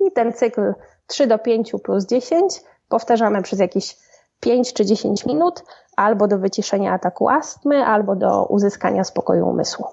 i 0.00 0.12
ten 0.12 0.32
cykl 0.32 0.74
3 1.06 1.26
do 1.26 1.38
5 1.38 1.72
plus 1.84 2.06
10 2.06 2.60
powtarzamy 2.88 3.42
przez 3.42 3.58
jakieś 3.58 3.96
5 4.40 4.72
czy 4.72 4.86
10 4.86 5.26
minut, 5.26 5.64
albo 5.96 6.28
do 6.28 6.38
wyciszenia 6.38 6.92
ataku 6.92 7.28
astmy, 7.28 7.84
albo 7.84 8.16
do 8.16 8.46
uzyskania 8.46 9.04
spokoju 9.04 9.48
umysłu. 9.48 9.86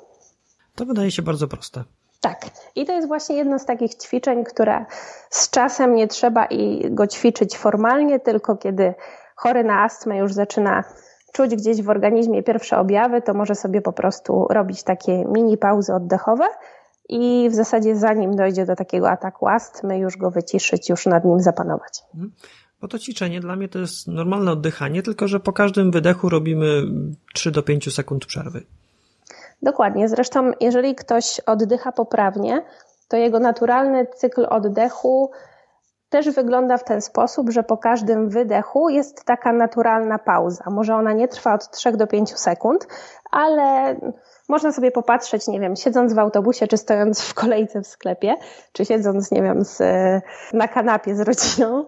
To 0.75 0.85
wydaje 0.85 1.11
się 1.11 1.21
bardzo 1.21 1.47
proste. 1.47 1.83
Tak. 2.21 2.45
I 2.75 2.85
to 2.85 2.93
jest 2.93 3.07
właśnie 3.07 3.35
jedno 3.35 3.59
z 3.59 3.65
takich 3.65 3.95
ćwiczeń, 3.95 4.43
które 4.43 4.85
z 5.29 5.49
czasem 5.49 5.95
nie 5.95 6.07
trzeba 6.07 6.45
i 6.45 6.91
go 6.91 7.07
ćwiczyć 7.07 7.57
formalnie, 7.57 8.19
tylko 8.19 8.57
kiedy 8.57 8.93
chory 9.35 9.63
na 9.63 9.83
astmę 9.83 10.17
już 10.17 10.33
zaczyna 10.33 10.83
czuć 11.33 11.55
gdzieś 11.55 11.81
w 11.81 11.89
organizmie 11.89 12.43
pierwsze 12.43 12.77
objawy, 12.77 13.21
to 13.21 13.33
może 13.33 13.55
sobie 13.55 13.81
po 13.81 13.93
prostu 13.93 14.47
robić 14.49 14.83
takie 14.83 15.25
mini 15.25 15.57
pauzy 15.57 15.93
oddechowe 15.93 16.45
i 17.09 17.49
w 17.49 17.55
zasadzie 17.55 17.95
zanim 17.95 18.35
dojdzie 18.35 18.65
do 18.65 18.75
takiego 18.75 19.09
ataku 19.09 19.47
astmy, 19.47 19.99
już 19.99 20.17
go 20.17 20.31
wyciszyć, 20.31 20.89
już 20.89 21.05
nad 21.05 21.25
nim 21.25 21.39
zapanować. 21.39 22.03
Mhm. 22.13 22.31
Bo 22.81 22.87
to 22.87 22.99
ćwiczenie 22.99 23.39
dla 23.39 23.55
mnie 23.55 23.69
to 23.69 23.79
jest 23.79 24.07
normalne 24.07 24.51
oddychanie, 24.51 25.03
tylko 25.03 25.27
że 25.27 25.39
po 25.39 25.53
każdym 25.53 25.91
wydechu 25.91 26.29
robimy 26.29 26.83
3 27.33 27.51
do 27.51 27.63
5 27.63 27.93
sekund 27.93 28.25
przerwy. 28.25 28.61
Dokładnie. 29.61 30.09
Zresztą, 30.09 30.51
jeżeli 30.61 30.95
ktoś 30.95 31.39
oddycha 31.39 31.91
poprawnie, 31.91 32.65
to 33.07 33.17
jego 33.17 33.39
naturalny 33.39 34.07
cykl 34.15 34.45
oddechu 34.49 35.31
też 36.09 36.29
wygląda 36.29 36.77
w 36.77 36.83
ten 36.83 37.01
sposób, 37.01 37.49
że 37.49 37.63
po 37.63 37.77
każdym 37.77 38.29
wydechu 38.29 38.89
jest 38.89 39.25
taka 39.25 39.53
naturalna 39.53 40.19
pauza. 40.19 40.63
Może 40.69 40.95
ona 40.95 41.13
nie 41.13 41.27
trwa 41.27 41.53
od 41.53 41.71
3 41.71 41.91
do 41.91 42.07
5 42.07 42.39
sekund, 42.39 42.87
ale 43.31 43.95
można 44.49 44.71
sobie 44.71 44.91
popatrzeć, 44.91 45.47
nie 45.47 45.59
wiem, 45.59 45.75
siedząc 45.75 46.13
w 46.13 46.19
autobusie, 46.19 46.67
czy 46.67 46.77
stojąc 46.77 47.21
w 47.21 47.33
kolejce 47.33 47.81
w 47.81 47.87
sklepie, 47.87 48.35
czy 48.71 48.85
siedząc, 48.85 49.31
nie 49.31 49.41
wiem, 49.41 49.65
z, 49.65 49.79
na 50.53 50.67
kanapie 50.67 51.15
z 51.15 51.19
rodziną. 51.21 51.85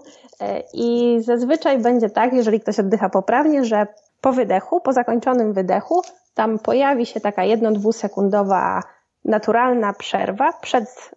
I 0.73 1.19
zazwyczaj 1.21 1.79
będzie 1.79 2.09
tak, 2.09 2.33
jeżeli 2.33 2.59
ktoś 2.59 2.79
oddycha 2.79 3.09
poprawnie, 3.09 3.65
że 3.65 3.87
po 4.21 4.33
wydechu, 4.33 4.81
po 4.81 4.93
zakończonym 4.93 5.53
wydechu, 5.53 6.01
tam 6.33 6.59
pojawi 6.59 7.05
się 7.05 7.19
taka 7.19 7.43
jedno-dwusekundowa 7.43 8.83
naturalna 9.25 9.93
przerwa 9.93 10.53
przed 10.61 11.11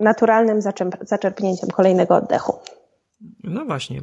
naturalnym 0.00 0.60
zaczerpnięciem 1.00 1.70
kolejnego 1.70 2.16
oddechu. 2.16 2.58
No 3.44 3.64
właśnie, 3.64 4.02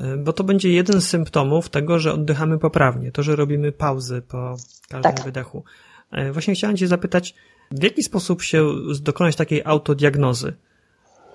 e, 0.00 0.16
bo 0.16 0.32
to 0.32 0.44
będzie 0.44 0.72
jeden 0.72 1.00
z 1.00 1.08
symptomów 1.08 1.68
tego, 1.68 1.98
że 1.98 2.12
oddychamy 2.12 2.58
poprawnie, 2.58 3.12
to, 3.12 3.22
że 3.22 3.36
robimy 3.36 3.72
pauzy 3.72 4.22
po 4.22 4.56
każdym 4.88 5.12
tak. 5.14 5.24
wydechu. 5.24 5.64
E, 6.10 6.32
właśnie 6.32 6.54
chciałem 6.54 6.76
Cię 6.76 6.86
zapytać, 6.86 7.34
w 7.70 7.82
jaki 7.82 8.02
sposób 8.02 8.42
się 8.42 8.66
dokonać 9.02 9.36
takiej 9.36 9.62
autodiagnozy? 9.64 10.52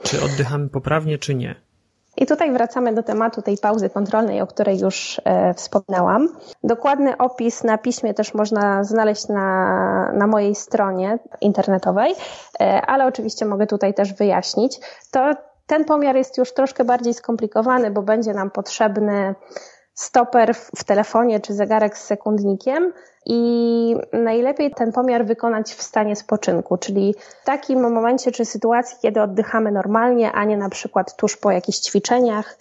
Czy 0.04 0.24
oddychamy 0.24 0.70
poprawnie, 0.70 1.18
czy 1.18 1.36
nie? 1.36 1.56
I 2.18 2.26
tutaj 2.26 2.52
wracamy 2.52 2.94
do 2.94 3.04
tematu 3.04 3.42
tej 3.42 3.58
pauzy 3.58 3.90
kontrolnej, 3.90 4.42
o 4.42 4.48
której 4.48 4.80
już 4.80 5.22
e, 5.24 5.54
wspomniałam. 5.54 6.30
Dokładny 6.64 7.18
opis 7.18 7.64
na 7.64 7.78
piśmie 7.78 8.14
też 8.14 8.34
można 8.34 8.84
znaleźć 8.84 9.28
na, 9.28 10.12
na 10.14 10.28
mojej 10.28 10.56
stronie 10.56 11.20
internetowej, 11.42 12.16
e, 12.60 12.82
ale 12.82 13.06
oczywiście 13.06 13.46
mogę 13.46 13.68
tutaj 13.68 13.94
też 13.94 14.14
wyjaśnić. 14.14 14.80
To 15.12 15.34
ten 15.68 15.86
pomiar 15.86 16.16
jest 16.16 16.38
już 16.38 16.54
troszkę 16.54 16.84
bardziej 16.84 17.14
skomplikowany, 17.14 17.92
bo 17.92 18.02
będzie 18.02 18.34
nam 18.34 18.52
potrzebny 18.52 19.36
stoper 19.94 20.54
w 20.54 20.84
telefonie 20.84 21.40
czy 21.40 21.54
zegarek 21.54 21.98
z 21.98 22.04
sekundnikiem 22.04 22.94
i 23.26 23.96
najlepiej 24.14 24.72
ten 24.72 24.92
pomiar 24.92 25.26
wykonać 25.26 25.74
w 25.74 25.82
stanie 25.82 26.16
spoczynku, 26.16 26.78
czyli 26.78 27.16
w 27.42 27.46
takim 27.46 27.82
momencie 27.82 28.32
czy 28.32 28.46
sytuacji, 28.46 28.98
kiedy 29.02 29.22
oddychamy 29.22 29.72
normalnie, 29.72 30.32
a 30.32 30.44
nie 30.44 30.58
na 30.58 30.70
przykład 30.70 31.16
tuż 31.16 31.38
po 31.38 31.52
jakichś 31.52 31.80
ćwiczeniach. 31.80 32.58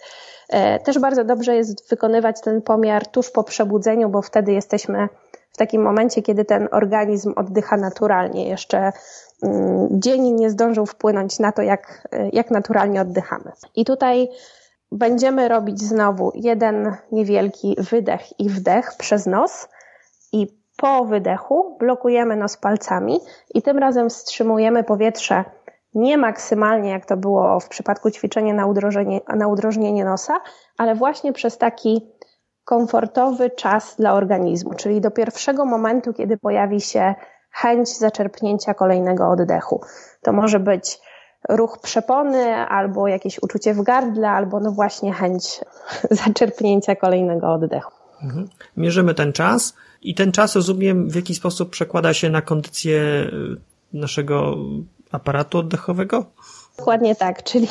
E, 0.49 0.79
też 0.79 0.99
bardzo 0.99 1.23
dobrze 1.23 1.55
jest 1.55 1.89
wykonywać 1.89 2.41
ten 2.41 2.61
pomiar 2.61 3.07
tuż 3.07 3.31
po 3.31 3.43
przebudzeniu, 3.43 4.09
bo 4.09 4.21
wtedy 4.21 4.53
jesteśmy 4.53 5.07
w 5.51 5.57
takim 5.57 5.81
momencie, 5.81 6.21
kiedy 6.21 6.45
ten 6.45 6.69
organizm 6.71 7.33
oddycha 7.35 7.77
naturalnie. 7.77 8.49
Jeszcze 8.49 8.91
mm, 9.43 9.87
dzień 9.91 10.31
nie 10.31 10.49
zdążył 10.49 10.85
wpłynąć 10.85 11.39
na 11.39 11.51
to, 11.51 11.61
jak, 11.61 12.07
jak 12.33 12.51
naturalnie 12.51 13.01
oddychamy. 13.01 13.51
I 13.75 13.85
tutaj 13.85 14.29
będziemy 14.91 15.47
robić 15.47 15.81
znowu 15.81 16.31
jeden 16.35 16.95
niewielki 17.11 17.75
wydech 17.91 18.39
i 18.39 18.49
wdech 18.49 18.91
przez 18.97 19.25
nos 19.25 19.67
i 20.35 20.47
po 20.77 21.05
wydechu 21.05 21.77
blokujemy 21.79 22.35
nos 22.35 22.57
palcami 22.57 23.19
i 23.53 23.61
tym 23.61 23.77
razem 23.77 24.09
wstrzymujemy 24.09 24.83
powietrze 24.83 25.43
nie 25.93 26.17
maksymalnie, 26.17 26.89
jak 26.89 27.05
to 27.05 27.17
było 27.17 27.59
w 27.59 27.67
przypadku 27.67 28.11
ćwiczenia 28.11 28.53
na 28.53 28.65
na 29.35 29.47
udrożnienie 29.47 30.05
nosa, 30.05 30.39
ale 30.77 30.95
właśnie 30.95 31.33
przez 31.33 31.57
taki 31.57 32.11
komfortowy 32.65 33.49
czas 33.49 33.95
dla 33.95 34.13
organizmu, 34.13 34.73
czyli 34.73 35.01
do 35.01 35.11
pierwszego 35.11 35.65
momentu, 35.65 36.13
kiedy 36.13 36.37
pojawi 36.37 36.81
się 36.81 37.15
chęć 37.51 37.97
zaczerpnięcia 37.97 38.73
kolejnego 38.73 39.29
oddechu. 39.29 39.81
To 40.21 40.33
może 40.33 40.59
być 40.59 40.99
ruch 41.49 41.79
przepony, 41.79 42.55
albo 42.55 43.07
jakieś 43.07 43.43
uczucie 43.43 43.73
w 43.73 43.81
gardle, 43.81 44.29
albo 44.29 44.59
no 44.59 44.71
właśnie 44.71 45.13
chęć 45.13 45.61
zaczerpnięcia 46.25 46.95
kolejnego 46.95 47.53
oddechu. 47.53 47.94
Mhm. 48.25 48.49
Mierzymy 48.77 49.13
ten 49.13 49.33
czas 49.33 49.73
i 50.01 50.15
ten 50.15 50.31
czas, 50.31 50.55
rozumiem, 50.55 51.09
w 51.09 51.15
jaki 51.15 51.35
sposób 51.35 51.69
przekłada 51.69 52.13
się 52.13 52.29
na 52.29 52.41
kondycję 52.41 52.99
y, 53.01 53.57
naszego 53.93 54.55
aparatu 55.11 55.57
oddechowego? 55.57 56.25
Dokładnie 56.77 57.15
tak, 57.15 57.43
czyli 57.43 57.67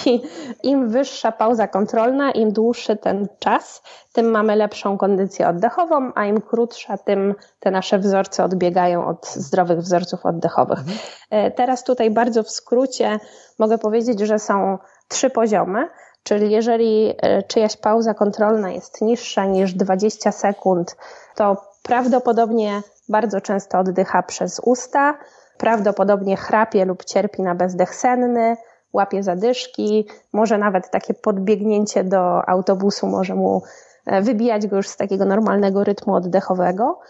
im 0.63 0.89
wyższa 0.89 1.33
pauza 1.33 1.69
kontrolna, 1.69 2.31
im 2.31 2.53
dłuższy 2.53 2.97
ten 2.97 3.29
czas, 3.39 3.83
tym 4.13 4.31
mamy 4.31 4.57
lepszą 4.57 4.99
kondycję 4.99 5.49
oddechową, 5.49 6.13
a 6.15 6.25
im 6.25 6.41
krótsza, 6.41 6.99
tym 6.99 7.35
te 7.61 7.71
nasze 7.71 7.99
wzorce 7.99 8.45
odbiegają 8.45 9.07
od 9.07 9.27
zdrowych 9.29 9.79
wzorców 9.79 10.27
oddechowych. 10.27 10.79
Mhm. 10.79 10.99
E, 11.31 11.51
teraz 11.51 11.85
tutaj 11.85 12.11
bardzo 12.11 12.43
w 12.43 12.51
skrócie 12.51 13.19
mogę 13.59 13.79
powiedzieć, 13.79 14.21
że 14.21 14.39
są 14.39 14.79
trzy 15.09 15.31
poziomy. 15.31 15.89
Czyli 16.25 16.51
jeżeli 16.51 17.15
e, 17.23 17.43
czyjaś 17.43 17.77
pauza 17.77 18.15
kontrolna 18.15 18.71
jest 18.71 19.01
niższa 19.03 19.45
niż 19.45 19.75
20 19.75 20.33
sekund, 20.33 20.97
to 21.37 21.57
prawdopodobnie 21.83 22.83
bardzo 23.09 23.41
często 23.41 23.79
oddycha 23.79 24.23
przez 24.23 24.61
usta, 24.65 25.19
prawdopodobnie 25.59 26.37
chrapie 26.37 26.85
lub 26.85 27.05
cierpi 27.05 27.43
na 27.43 27.55
bezdech 27.55 27.95
senny, 27.95 28.57
łapie 28.93 29.23
zadyszki, 29.23 30.09
może 30.33 30.59
nawet 30.59 30.91
takie 30.91 31.15
podbiegnięcie 31.15 32.05
do 32.05 32.49
autobusu 32.49 33.07
może 33.07 33.35
mu 33.35 33.63
e, 34.07 34.23
wybijać 34.23 34.67
go 34.67 34.77
już 34.77 34.89
z 34.89 34.97
takiego 34.97 35.25
normalnego 35.25 35.85
rytmu 35.85 36.15
oddechowego. 36.15 37.01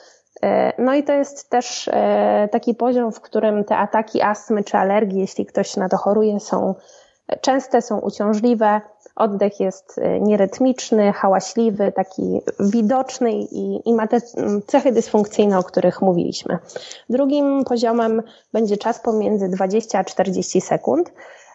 E, 0.43 0.73
no 0.83 0.95
i 0.95 1.05
to 1.05 1.13
jest 1.13 1.51
też 1.51 1.91
taki 2.53 2.75
poziom, 2.75 3.13
w 3.13 3.21
którym 3.21 3.65
te 3.65 3.77
ataki 3.77 4.23
astmy 4.23 4.65
czy 4.65 4.77
alergii, 4.77 5.21
jeśli 5.21 5.47
ktoś 5.47 5.77
na 5.77 5.89
to 5.89 5.97
choruje, 5.97 6.41
są 6.41 6.75
częste, 7.41 7.83
są 7.83 7.99
uciążliwe, 7.99 8.81
Oddech 9.17 9.61
jest 9.61 9.99
y, 9.99 10.21
nierytmiczny, 10.21 11.13
hałaśliwy, 11.13 11.93
taki 11.93 12.41
widoczny 12.61 13.33
i, 13.33 13.89
i 13.89 13.93
ma 13.93 14.07
te 14.07 14.21
cechy 14.67 14.93
dysfunkcyjne, 14.93 15.59
o 15.59 15.63
których 15.63 16.03
mówiliśmy. 16.03 16.59
Drugim 17.09 17.65
poziomem 17.65 18.23
będzie 18.53 18.77
czas 18.77 19.01
pomiędzy 19.01 19.49
20 19.49 19.99
a 19.99 20.05
40 20.05 20.61
sekund. 20.61 21.13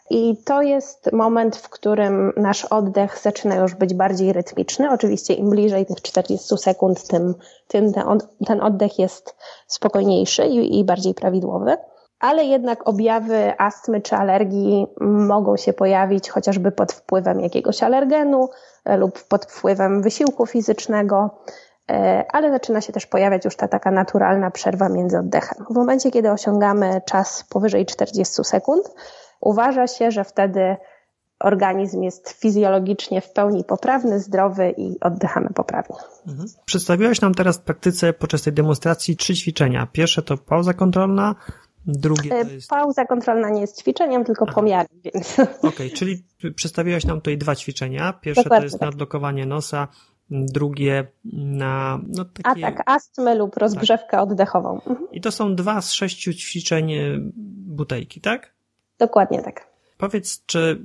I 0.10 0.38
to 0.46 0.62
jest 0.62 1.12
moment, 1.12 1.58
w 1.58 1.70
którym 1.70 2.34
nasz 2.38 2.66
oddech 2.66 3.20
zaczyna 3.20 3.56
już 3.56 3.76
być 3.76 3.94
bardziej 3.94 4.34
rytmiczny. 4.34 4.92
Oczywiście 4.92 5.34
im 5.34 5.50
bliżej 5.50 5.86
tych 5.86 6.02
40 6.02 6.58
sekund, 6.58 7.08
tym, 7.08 7.36
tym 7.68 7.94
ten 8.46 8.62
oddech 8.62 9.00
jest 9.00 9.36
spokojniejszy 9.68 10.46
i, 10.46 10.80
i 10.80 10.84
bardziej 10.84 11.14
prawidłowy 11.14 11.78
ale 12.20 12.44
jednak 12.46 12.88
objawy 12.88 13.54
astmy 13.58 14.02
czy 14.02 14.16
alergii 14.16 14.88
mogą 15.02 15.58
się 15.58 15.74
pojawić 15.74 16.30
chociażby 16.30 16.72
pod 16.72 16.94
wpływem 16.94 17.40
jakiegoś 17.40 17.84
alergenu 17.84 18.50
lub 18.86 19.24
pod 19.24 19.46
wpływem 19.46 20.02
wysiłku 20.02 20.46
fizycznego, 20.46 21.30
e, 21.92 22.26
ale 22.32 22.52
zaczyna 22.52 22.82
się 22.82 22.94
też 22.94 23.06
pojawiać 23.06 23.46
już 23.46 23.56
ta 23.56 23.68
taka 23.68 23.92
naturalna 23.92 24.52
przerwa 24.52 24.90
między 24.90 25.20
oddechem. 25.20 25.66
W 25.70 25.76
momencie, 25.76 26.12
kiedy 26.12 26.32
osiągamy 26.32 27.02
czas 27.06 27.44
powyżej 27.50 27.86
40 27.86 28.44
sekund, 28.44 28.84
uważa 29.42 29.88
się, 29.88 30.12
że 30.12 30.24
wtedy 30.24 30.78
organizm 31.40 32.04
jest 32.04 32.30
fizjologicznie 32.30 33.22
w 33.22 33.32
pełni 33.34 33.64
poprawny, 33.64 34.20
zdrowy 34.20 34.74
i 34.78 35.00
oddychamy 35.00 35.50
poprawnie. 35.50 35.96
Mhm. 36.28 36.50
Przedstawiłaś 36.66 37.22
nam 37.22 37.34
teraz 37.34 37.58
w 37.58 37.62
praktyce 37.62 38.14
podczas 38.14 38.42
tej 38.42 38.54
demonstracji 38.54 39.18
trzy 39.18 39.36
ćwiczenia. 39.36 39.88
Pierwsze 39.92 40.22
to 40.22 40.38
pauza 40.38 40.74
kontrolna, 40.74 41.36
Drugie 41.88 42.36
jest... 42.36 42.70
Pauza 42.70 43.06
kontrolna 43.06 43.50
nie 43.50 43.62
jest 43.62 43.80
ćwiczeniem, 43.80 44.26
tylko 44.26 44.46
Aha. 44.48 44.56
pomiarem, 44.56 45.02
więc... 45.04 45.40
Okej, 45.40 45.70
okay, 45.70 45.90
czyli 45.90 46.24
przedstawiłaś 46.56 47.06
nam 47.06 47.18
tutaj 47.18 47.38
dwa 47.38 47.56
ćwiczenia. 47.56 48.14
Pierwsze 48.14 48.44
Dokładnie 48.44 48.62
to 48.62 48.66
jest 48.66 48.80
tak. 48.80 48.90
nadlokowanie 48.90 49.46
nosa, 49.46 49.88
drugie 50.30 51.08
na... 51.34 52.00
No, 52.08 52.26
takie... 52.26 52.66
Atak 52.68 52.84
astmy 52.86 53.36
lub 53.36 53.58
rozgrzewkę 53.58 54.12
tak. 54.12 54.22
oddechową. 54.22 54.74
Mhm. 54.74 55.08
I 55.12 55.22
to 55.22 55.32
są 55.32 55.56
dwa 55.56 55.82
z 55.82 55.92
sześciu 55.92 56.34
ćwiczeń 56.34 56.94
e, 56.94 57.00
butelki, 57.68 58.22
tak? 58.22 58.54
Dokładnie 59.00 59.44
tak. 59.44 59.68
Powiedz, 59.98 60.46
czy 60.46 60.82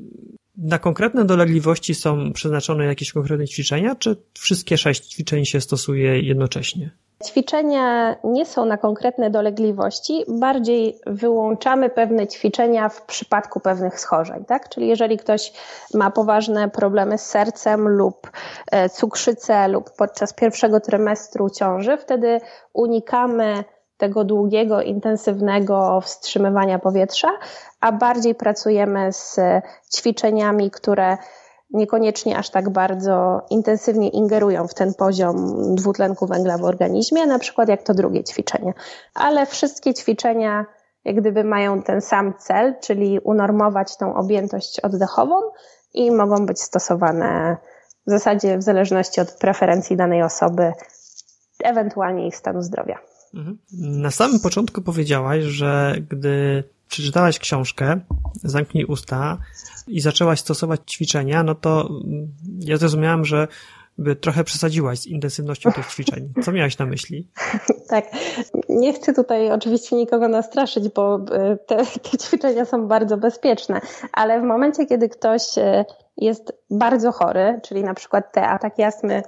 na 0.59 0.78
konkretne 0.78 1.24
dolegliwości 1.24 1.94
są 1.94 2.32
przeznaczone 2.32 2.84
jakieś 2.84 3.12
konkretne 3.12 3.46
ćwiczenia, 3.46 3.94
czy 3.94 4.16
wszystkie 4.34 4.78
sześć 4.78 5.07
ćwiczeń 5.07 5.44
się 5.44 5.61
stosuje 5.61 6.20
jednocześnie? 6.20 6.90
Ćwiczenia 7.26 8.16
nie 8.24 8.46
są 8.46 8.64
na 8.64 8.76
konkretne 8.76 9.30
dolegliwości, 9.30 10.24
bardziej 10.28 10.98
wyłączamy 11.07 11.90
pewne 11.90 12.26
ćwiczenia 12.26 12.88
w 12.88 13.02
przypadku 13.02 13.61
pewnych 13.61 14.00
schorzeń, 14.00 14.44
tak? 14.44 14.68
Czyli 14.68 14.88
jeżeli 14.88 15.18
ktoś 15.18 15.52
ma 15.94 16.11
poważne 16.11 16.70
problemy 16.70 17.18
z 17.18 17.26
sercem 17.26 17.88
lub 17.88 18.30
e, 18.70 18.88
cukrzycę 18.88 19.68
lub 19.68 19.90
podczas 19.90 20.32
pierwszego 20.32 20.80
trymestru 20.80 21.50
ciąży, 21.50 21.96
wtedy 21.96 22.40
unikamy 22.72 23.64
tego 24.05 24.24
długiego, 24.24 24.82
intensywnego 24.82 26.00
wstrzymywania 26.00 26.78
powietrza, 26.78 27.28
a 27.80 27.92
bardziej 27.92 28.34
pracujemy 28.34 29.12
z 29.12 29.40
ćwiczeniami, 29.96 30.70
które 30.70 31.16
niekoniecznie 31.70 32.38
aż 32.38 32.50
tak 32.50 32.70
bardzo 32.70 33.42
intensywnie 33.50 34.09
ingerują 34.09 34.68
w 34.68 34.74
ten 34.74 34.94
poziom 34.94 35.55
dwutlenku 35.74 36.26
węgla 36.26 36.59
w 36.59 36.64
organizmie, 36.64 37.26
na 37.26 37.38
przykład 37.38 37.68
jak 37.68 37.82
to 37.82 37.94
drugie 37.94 38.24
ćwiczenie. 38.24 38.72
Ale 39.14 39.46
wszystkie 39.46 39.94
ćwiczenia 39.94 40.66
jak 41.05 41.16
gdyby 41.16 41.44
mają 41.44 41.82
ten 41.82 42.00
sam 42.00 42.34
cel, 42.38 42.74
czyli 42.80 43.20
unormować 43.24 43.96
tą 43.96 44.14
objętość 44.14 44.80
oddechową 44.80 45.34
i 45.94 46.11
mogą 46.11 46.46
być 46.46 46.61
stosowane 46.61 47.57
w 48.07 48.11
zasadzie 48.11 48.59
w 48.59 48.62
zależności 48.62 49.20
od 49.20 49.32
preferencji 49.32 49.96
danej 49.96 50.22
osoby, 50.22 50.72
ewentualnie 51.64 52.26
ich 52.26 52.36
stanu 52.36 52.62
zdrowia. 52.62 52.98
Mhm. 53.35 53.59
Na 53.72 54.11
samym 54.11 54.41
początku 54.41 54.82
powiedziałaś, 54.82 55.43
że 55.43 55.97
gdy 56.11 56.64
przeczytałaś 56.89 57.39
książkę 57.39 58.01
Zamknij 58.35 58.85
usta 58.85 59.39
i 59.87 60.01
zaczęłaś 60.01 60.41
stosować 60.41 60.80
ćwiczenia, 60.93 61.43
no 61.43 61.55
to 61.55 61.89
ja 62.61 62.76
zrozumiałam, 62.76 63.24
że 63.24 63.49
by 63.99 64.16
trochę 64.16 64.45
przesadziłaś 64.45 64.99
z 64.99 65.07
intensywnością 65.07 65.72
tych 65.72 65.87
ćwiczeń. 65.87 66.32
Co 66.43 66.53
miałaś 66.53 66.78
na 66.78 66.87
myśli? 66.87 67.28
Tak. 67.89 68.05
Nie 68.68 68.93
chcę 68.93 69.14
tutaj 69.14 69.53
oczywiście 69.53 69.97
nikogo 69.97 70.28
nastraszyć, 70.28 70.89
bo 70.89 71.20
e, 71.32 71.57
te, 71.57 71.76
te 71.76 72.18
ćwiczenia 72.18 72.64
są 72.64 72.89
bardzo 72.89 73.16
bezpieczne, 73.16 73.80
ale 74.12 74.41
w 74.41 74.45
momencie, 74.45 74.87
kiedy 74.87 75.09
ktoś 75.09 75.59
e, 75.59 75.85
jest 76.16 76.53
bardzo 76.70 77.12
chory, 77.12 77.61
czyli 77.62 77.82
na 77.82 77.95
przykład 77.95 78.32
te 78.32 78.49
ataki 78.49 78.82
astmy 78.82 79.22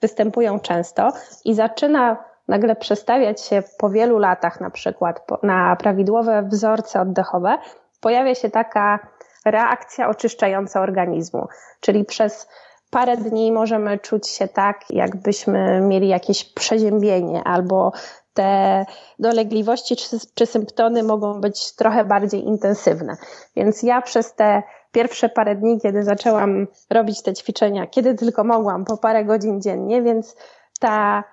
występują 0.00 0.60
często 0.60 1.12
i 1.44 1.54
zaczyna 1.54 2.31
nagle 2.52 2.76
przestawiać 2.76 3.40
się 3.40 3.62
po 3.78 3.90
wielu 3.90 4.18
latach 4.18 4.60
na 4.60 4.70
przykład 4.70 5.26
na 5.42 5.76
prawidłowe 5.76 6.42
wzorce 6.42 7.00
oddechowe, 7.00 7.58
pojawia 8.00 8.34
się 8.34 8.50
taka 8.50 8.98
reakcja 9.44 10.08
oczyszczająca 10.08 10.80
organizmu, 10.80 11.48
czyli 11.80 12.04
przez 12.04 12.48
parę 12.90 13.16
dni 13.16 13.52
możemy 13.52 13.98
czuć 13.98 14.28
się 14.28 14.48
tak, 14.48 14.80
jakbyśmy 14.90 15.80
mieli 15.80 16.08
jakieś 16.08 16.44
przeziębienie 16.44 17.44
albo 17.44 17.92
te 18.34 18.84
dolegliwości 19.18 19.96
czy, 19.96 20.18
czy 20.34 20.46
symptomy 20.46 21.02
mogą 21.02 21.40
być 21.40 21.72
trochę 21.76 22.04
bardziej 22.04 22.44
intensywne. 22.44 23.16
Więc 23.56 23.82
ja 23.82 24.02
przez 24.02 24.34
te 24.34 24.62
pierwsze 24.92 25.28
parę 25.28 25.54
dni, 25.54 25.80
kiedy 25.80 26.02
zaczęłam 26.02 26.66
robić 26.90 27.22
te 27.22 27.34
ćwiczenia, 27.34 27.86
kiedy 27.86 28.14
tylko 28.14 28.44
mogłam, 28.44 28.84
po 28.84 28.96
parę 28.96 29.24
godzin 29.24 29.60
dziennie, 29.60 30.02
więc 30.02 30.36
ta 30.80 31.24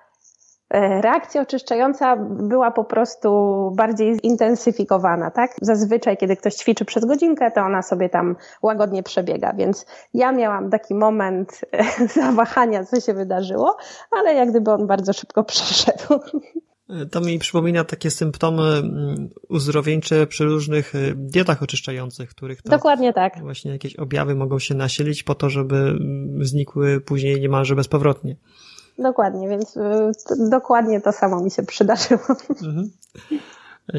reakcja 1.00 1.42
oczyszczająca 1.42 2.16
była 2.30 2.70
po 2.70 2.84
prostu 2.84 3.30
bardziej 3.76 4.18
zintensyfikowana, 4.24 5.30
tak? 5.30 5.50
Zazwyczaj, 5.62 6.16
kiedy 6.16 6.36
ktoś 6.36 6.54
ćwiczy 6.54 6.84
przez 6.84 7.04
godzinkę, 7.04 7.50
to 7.50 7.60
ona 7.60 7.82
sobie 7.82 8.08
tam 8.08 8.36
łagodnie 8.62 9.02
przebiega, 9.02 9.52
więc 9.52 9.86
ja 10.14 10.32
miałam 10.32 10.70
taki 10.70 10.94
moment 10.94 11.60
e, 11.72 11.84
zawahania, 12.22 12.84
co 12.84 13.00
się 13.00 13.14
wydarzyło, 13.14 13.76
ale 14.10 14.34
jak 14.34 14.50
gdyby 14.50 14.70
on 14.70 14.86
bardzo 14.86 15.12
szybko 15.12 15.44
przeszedł. 15.52 16.20
To 17.10 17.20
mi 17.20 17.38
przypomina 17.38 17.84
takie 17.84 18.10
symptomy 18.10 18.62
mm, 18.62 19.28
uzdrowieńcze 19.48 20.26
przy 20.26 20.44
różnych 20.44 20.94
e, 20.94 20.98
dietach 21.14 21.62
oczyszczających, 21.62 22.30
których 22.30 22.62
Dokładnie 22.62 23.12
tak. 23.12 23.40
właśnie 23.40 23.70
jakieś 23.70 23.96
objawy 23.96 24.34
mogą 24.34 24.58
się 24.58 24.74
nasilić 24.74 25.22
po 25.22 25.34
to, 25.34 25.50
żeby 25.50 25.76
mm, 25.76 26.44
znikły 26.44 27.00
później 27.00 27.40
niemalże 27.40 27.76
bezpowrotnie. 27.76 28.36
Dokładnie, 29.00 29.48
więc 29.48 29.76
y, 29.76 29.80
dokładnie 30.50 31.00
to 31.00 31.12
samo 31.12 31.40
mi 31.40 31.50
się 31.50 31.62
przydarzyło. 31.62 32.20
Mhm. 32.50 32.90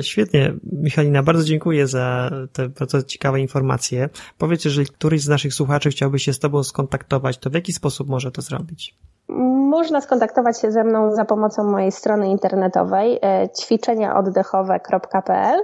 Świetnie. 0.01 0.53
Michalina, 0.71 1.23
bardzo 1.23 1.43
dziękuję 1.43 1.87
za 1.87 2.29
te 2.53 2.69
bardzo 2.69 3.03
ciekawe 3.03 3.39
informacje. 3.39 4.09
Powiedz, 4.37 4.65
jeżeli 4.65 4.87
któryś 4.87 5.21
z 5.21 5.27
naszych 5.27 5.53
słuchaczy 5.53 5.89
chciałby 5.89 6.19
się 6.19 6.33
z 6.33 6.39
Tobą 6.39 6.63
skontaktować, 6.63 7.37
to 7.37 7.49
w 7.49 7.53
jaki 7.53 7.73
sposób 7.73 8.09
może 8.09 8.31
to 8.31 8.41
zrobić? 8.41 8.95
Można 9.69 10.01
skontaktować 10.01 10.61
się 10.61 10.71
ze 10.71 10.83
mną 10.83 11.15
za 11.15 11.25
pomocą 11.25 11.63
mojej 11.63 11.91
strony 11.91 12.29
internetowej 12.29 13.19
e, 13.21 13.49
ćwiczeniaoddechowe.pl, 13.61 15.59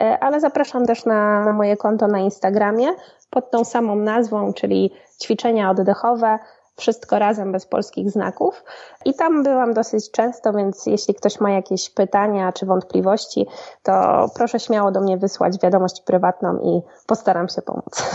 e, 0.00 0.18
ale 0.20 0.40
zapraszam 0.40 0.86
też 0.86 1.04
na, 1.04 1.44
na 1.44 1.52
moje 1.52 1.76
konto 1.76 2.06
na 2.06 2.18
Instagramie 2.18 2.86
pod 3.30 3.50
tą 3.50 3.64
samą 3.64 3.96
nazwą, 3.96 4.52
czyli 4.52 4.92
ćwiczenia 5.22 5.70
oddechowe 5.70 6.38
wszystko 6.76 7.18
razem 7.18 7.52
bez 7.52 7.66
polskich 7.66 8.10
znaków. 8.10 8.64
I 9.04 9.14
tam 9.14 9.42
byłam 9.42 9.74
dosyć 9.74 10.10
często, 10.10 10.52
więc 10.52 10.86
jeśli 10.86 11.14
ktoś 11.14 11.40
ma 11.40 11.50
jakieś 11.50 11.90
pytania 11.90 12.52
czy 12.52 12.66
wątpliwości, 12.66 13.46
to 13.82 14.26
proszę 14.34 14.60
śmiało 14.60 14.90
do 14.90 15.00
mnie 15.00 15.16
wysłać 15.16 15.58
wiadomość 15.62 16.02
prywatną 16.06 16.58
i 16.58 16.80
postaram 17.06 17.48
się 17.48 17.62
pomóc. 17.62 18.12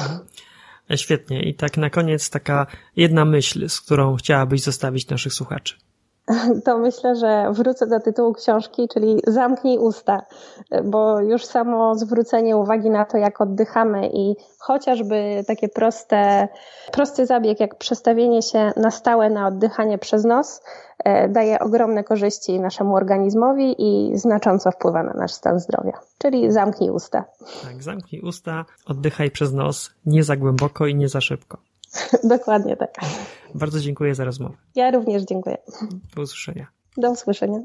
Świetnie. 0.95 1.43
I 1.43 1.55
tak 1.55 1.77
na 1.77 1.89
koniec 1.89 2.29
taka 2.29 2.67
jedna 2.95 3.25
myśl, 3.25 3.69
z 3.69 3.81
którą 3.81 4.15
chciałabyś 4.15 4.63
zostawić 4.63 5.09
naszych 5.09 5.33
słuchaczy. 5.33 5.75
to 6.65 6.77
myślę, 6.77 7.15
że 7.15 7.51
wrócę 7.51 7.87
do 7.87 7.99
tytułu 7.99 8.33
książki, 8.33 8.87
czyli 8.93 9.21
Zamknij 9.27 9.77
usta, 9.77 10.21
bo 10.83 11.21
już 11.21 11.45
samo 11.45 11.95
zwrócenie 11.95 12.57
uwagi 12.57 12.89
na 12.89 13.05
to, 13.05 13.17
jak 13.17 13.41
oddychamy 13.41 14.09
i 14.13 14.35
chociażby 14.59 15.43
takie 15.47 15.69
proste, 15.69 16.47
prosty 16.91 17.25
zabieg, 17.25 17.59
jak 17.59 17.77
przestawienie 17.77 18.41
się 18.41 18.71
na 18.77 18.91
stałe 18.91 19.29
na 19.29 19.47
oddychanie 19.47 19.97
przez 19.97 20.25
nos, 20.25 20.61
e, 21.03 21.29
daje 21.29 21.59
ogromne 21.59 22.03
korzyści 22.03 22.59
naszemu 22.59 22.95
organizmowi 22.95 23.75
i 23.77 24.17
znacząco 24.17 24.71
wpływa 24.71 25.03
na 25.03 25.13
nasz 25.13 25.31
stan 25.31 25.59
zdrowia. 25.59 25.99
Czyli 26.17 26.51
zamknij 26.51 26.89
usta. 26.89 27.25
Tak, 27.63 27.83
zamknij 27.83 28.21
usta, 28.21 28.65
oddychaj 28.85 29.31
przez 29.31 29.53
nos, 29.53 29.91
nie 30.05 30.23
za 30.23 30.35
głęboko 30.35 30.87
i 30.87 30.95
nie 30.95 31.09
za 31.09 31.21
szybko. 31.21 31.57
Dokładnie 32.23 32.77
tak. 32.77 32.95
Bardzo 33.55 33.79
dziękuję 33.79 34.15
za 34.15 34.23
rozmowę. 34.23 34.55
Ja 34.75 34.91
również 34.91 35.23
dziękuję. 35.23 35.57
Do 36.15 36.21
usłyszenia. 36.21 36.67
Do 36.97 37.11
usłyszenia. 37.11 37.59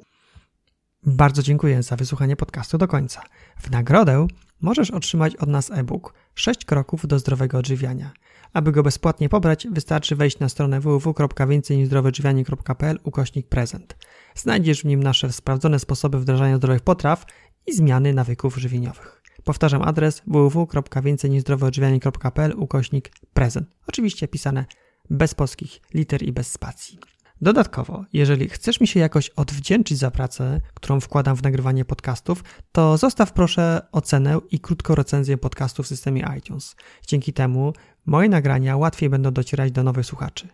Bardzo 1.07 1.43
dziękuję 1.43 1.83
za 1.83 1.97
wysłuchanie 1.97 2.37
podcastu 2.37 2.79
do 2.79 2.89
końca. 2.89 3.23
W 3.61 3.71
nagrodę 3.71 4.27
możesz 4.61 4.91
otrzymać 4.91 5.37
od 5.37 5.49
nas 5.49 5.71
e-book 5.71 6.15
6 6.35 6.65
kroków 6.65 7.07
do 7.07 7.19
zdrowego 7.19 7.59
odżywiania. 7.59 8.11
Aby 8.53 8.73
go 8.73 8.83
bezpłatnie 8.83 9.29
pobrać, 9.29 9.67
wystarczy 9.71 10.17
wejść 10.17 10.39
na 10.39 10.49
stronę 10.49 10.81
www.więcejnizdroweodżywianie.pl 10.81 12.99
ukośnik 13.05 13.49
prezent. 13.49 13.97
Znajdziesz 14.35 14.83
w 14.83 14.85
nim 14.85 15.03
nasze 15.03 15.33
sprawdzone 15.33 15.79
sposoby 15.79 16.19
wdrażania 16.19 16.57
zdrowych 16.57 16.83
potraw 16.83 17.25
i 17.67 17.73
zmiany 17.73 18.15
nawyków 18.15 18.57
żywieniowych. 18.57 19.22
Powtarzam 19.45 19.83
adres 19.83 20.23
www.więcejnizdroweodżywianie.pl 20.27 22.55
ukośnik 22.57 23.13
prezent. 23.35 23.69
Oczywiście 23.87 24.29
pisane 24.29 24.65
bez 25.11 25.35
polskich 25.35 25.81
liter 25.95 26.23
i 26.23 26.33
bez 26.33 26.53
spacji. 26.53 26.99
Dodatkowo, 27.41 28.05
jeżeli 28.13 28.49
chcesz 28.49 28.81
mi 28.81 28.87
się 28.87 29.01
jakoś 29.01 29.31
odwdzięczyć 29.31 29.99
za 29.99 30.11
pracę, 30.11 30.61
którą 30.75 31.01
wkładam 31.01 31.37
w 31.37 31.43
nagrywanie 31.43 31.85
podcastów, 31.85 32.45
to 32.73 32.99
zostaw 32.99 33.33
proszę 33.33 33.87
ocenę 33.93 34.39
i 34.51 34.61
krótką 34.61 34.95
recenzję 34.95 35.39
podcastu 35.39 35.83
w 35.83 35.87
systemie 35.87 36.27
iTunes. 36.39 36.77
Dzięki 37.07 37.33
temu 37.33 37.73
moje 38.07 38.29
nagrania 38.29 38.77
łatwiej 38.77 39.11
będą 39.11 39.31
docierać 39.31 39.73
do 39.73 39.83
nowych 39.83 40.07
słuchaczy. 40.07 40.49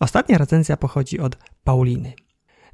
Ostatnia 0.00 0.38
recenzja 0.38 0.76
pochodzi 0.76 1.20
od 1.20 1.36
Pauliny. 1.64 2.12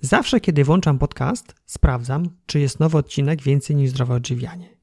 Zawsze, 0.00 0.40
kiedy 0.40 0.64
włączam 0.64 0.98
podcast, 0.98 1.54
sprawdzam, 1.66 2.28
czy 2.46 2.60
jest 2.60 2.80
nowy 2.80 2.98
odcinek 2.98 3.42
więcej 3.42 3.76
niż 3.76 3.90
zdrowe 3.90 4.14
odżywianie. 4.14 4.75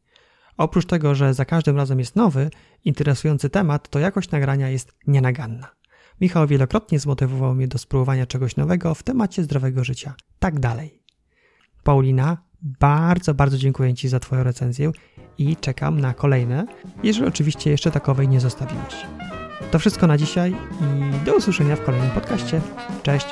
Oprócz 0.58 0.86
tego, 0.86 1.16
że 1.16 1.34
za 1.34 1.45
każdym 1.45 1.78
razem 1.78 1.99
jest 1.99 2.16
nowy, 2.16 2.49
interesujący 2.86 3.49
temat, 3.49 3.89
to 3.89 3.99
jakość 3.99 4.32
nagrania 4.32 4.70
jest 4.70 4.93
nienaganna. 5.08 5.68
Michał 6.22 6.47
wielokrotnie 6.47 6.99
zmotywował 6.99 7.56
mnie 7.56 7.68
do 7.68 7.78
spróbowania 7.78 8.26
czegoś 8.26 8.56
nowego 8.56 8.95
w 8.95 9.04
temacie 9.04 9.43
zdrowego 9.43 9.84
życia. 9.84 10.16
Tak 10.39 10.60
dalej. 10.60 11.01
Paulina, 11.84 12.38
bardzo, 12.62 13.34
bardzo 13.34 13.58
dziękuję 13.58 13.93
Ci 13.93 14.10
za 14.10 14.20
Twoją 14.20 14.43
recenzję 14.43 14.91
i 15.38 15.56
czekam 15.56 15.99
na 15.99 16.14
kolejne, 16.14 16.66
jeżeli 17.04 17.28
oczywiście 17.28 17.72
jeszcze 17.72 17.91
takowej 17.91 18.28
nie 18.28 18.39
zostawiłeś. 18.39 19.06
To 19.72 19.80
wszystko 19.80 20.08
na 20.08 20.18
dzisiaj 20.18 20.56
i 20.82 21.26
do 21.26 21.36
usłyszenia 21.36 21.76
w 21.76 21.84
kolejnym 21.84 22.12
podcaście. 22.12 22.62
Cześć! 23.04 23.26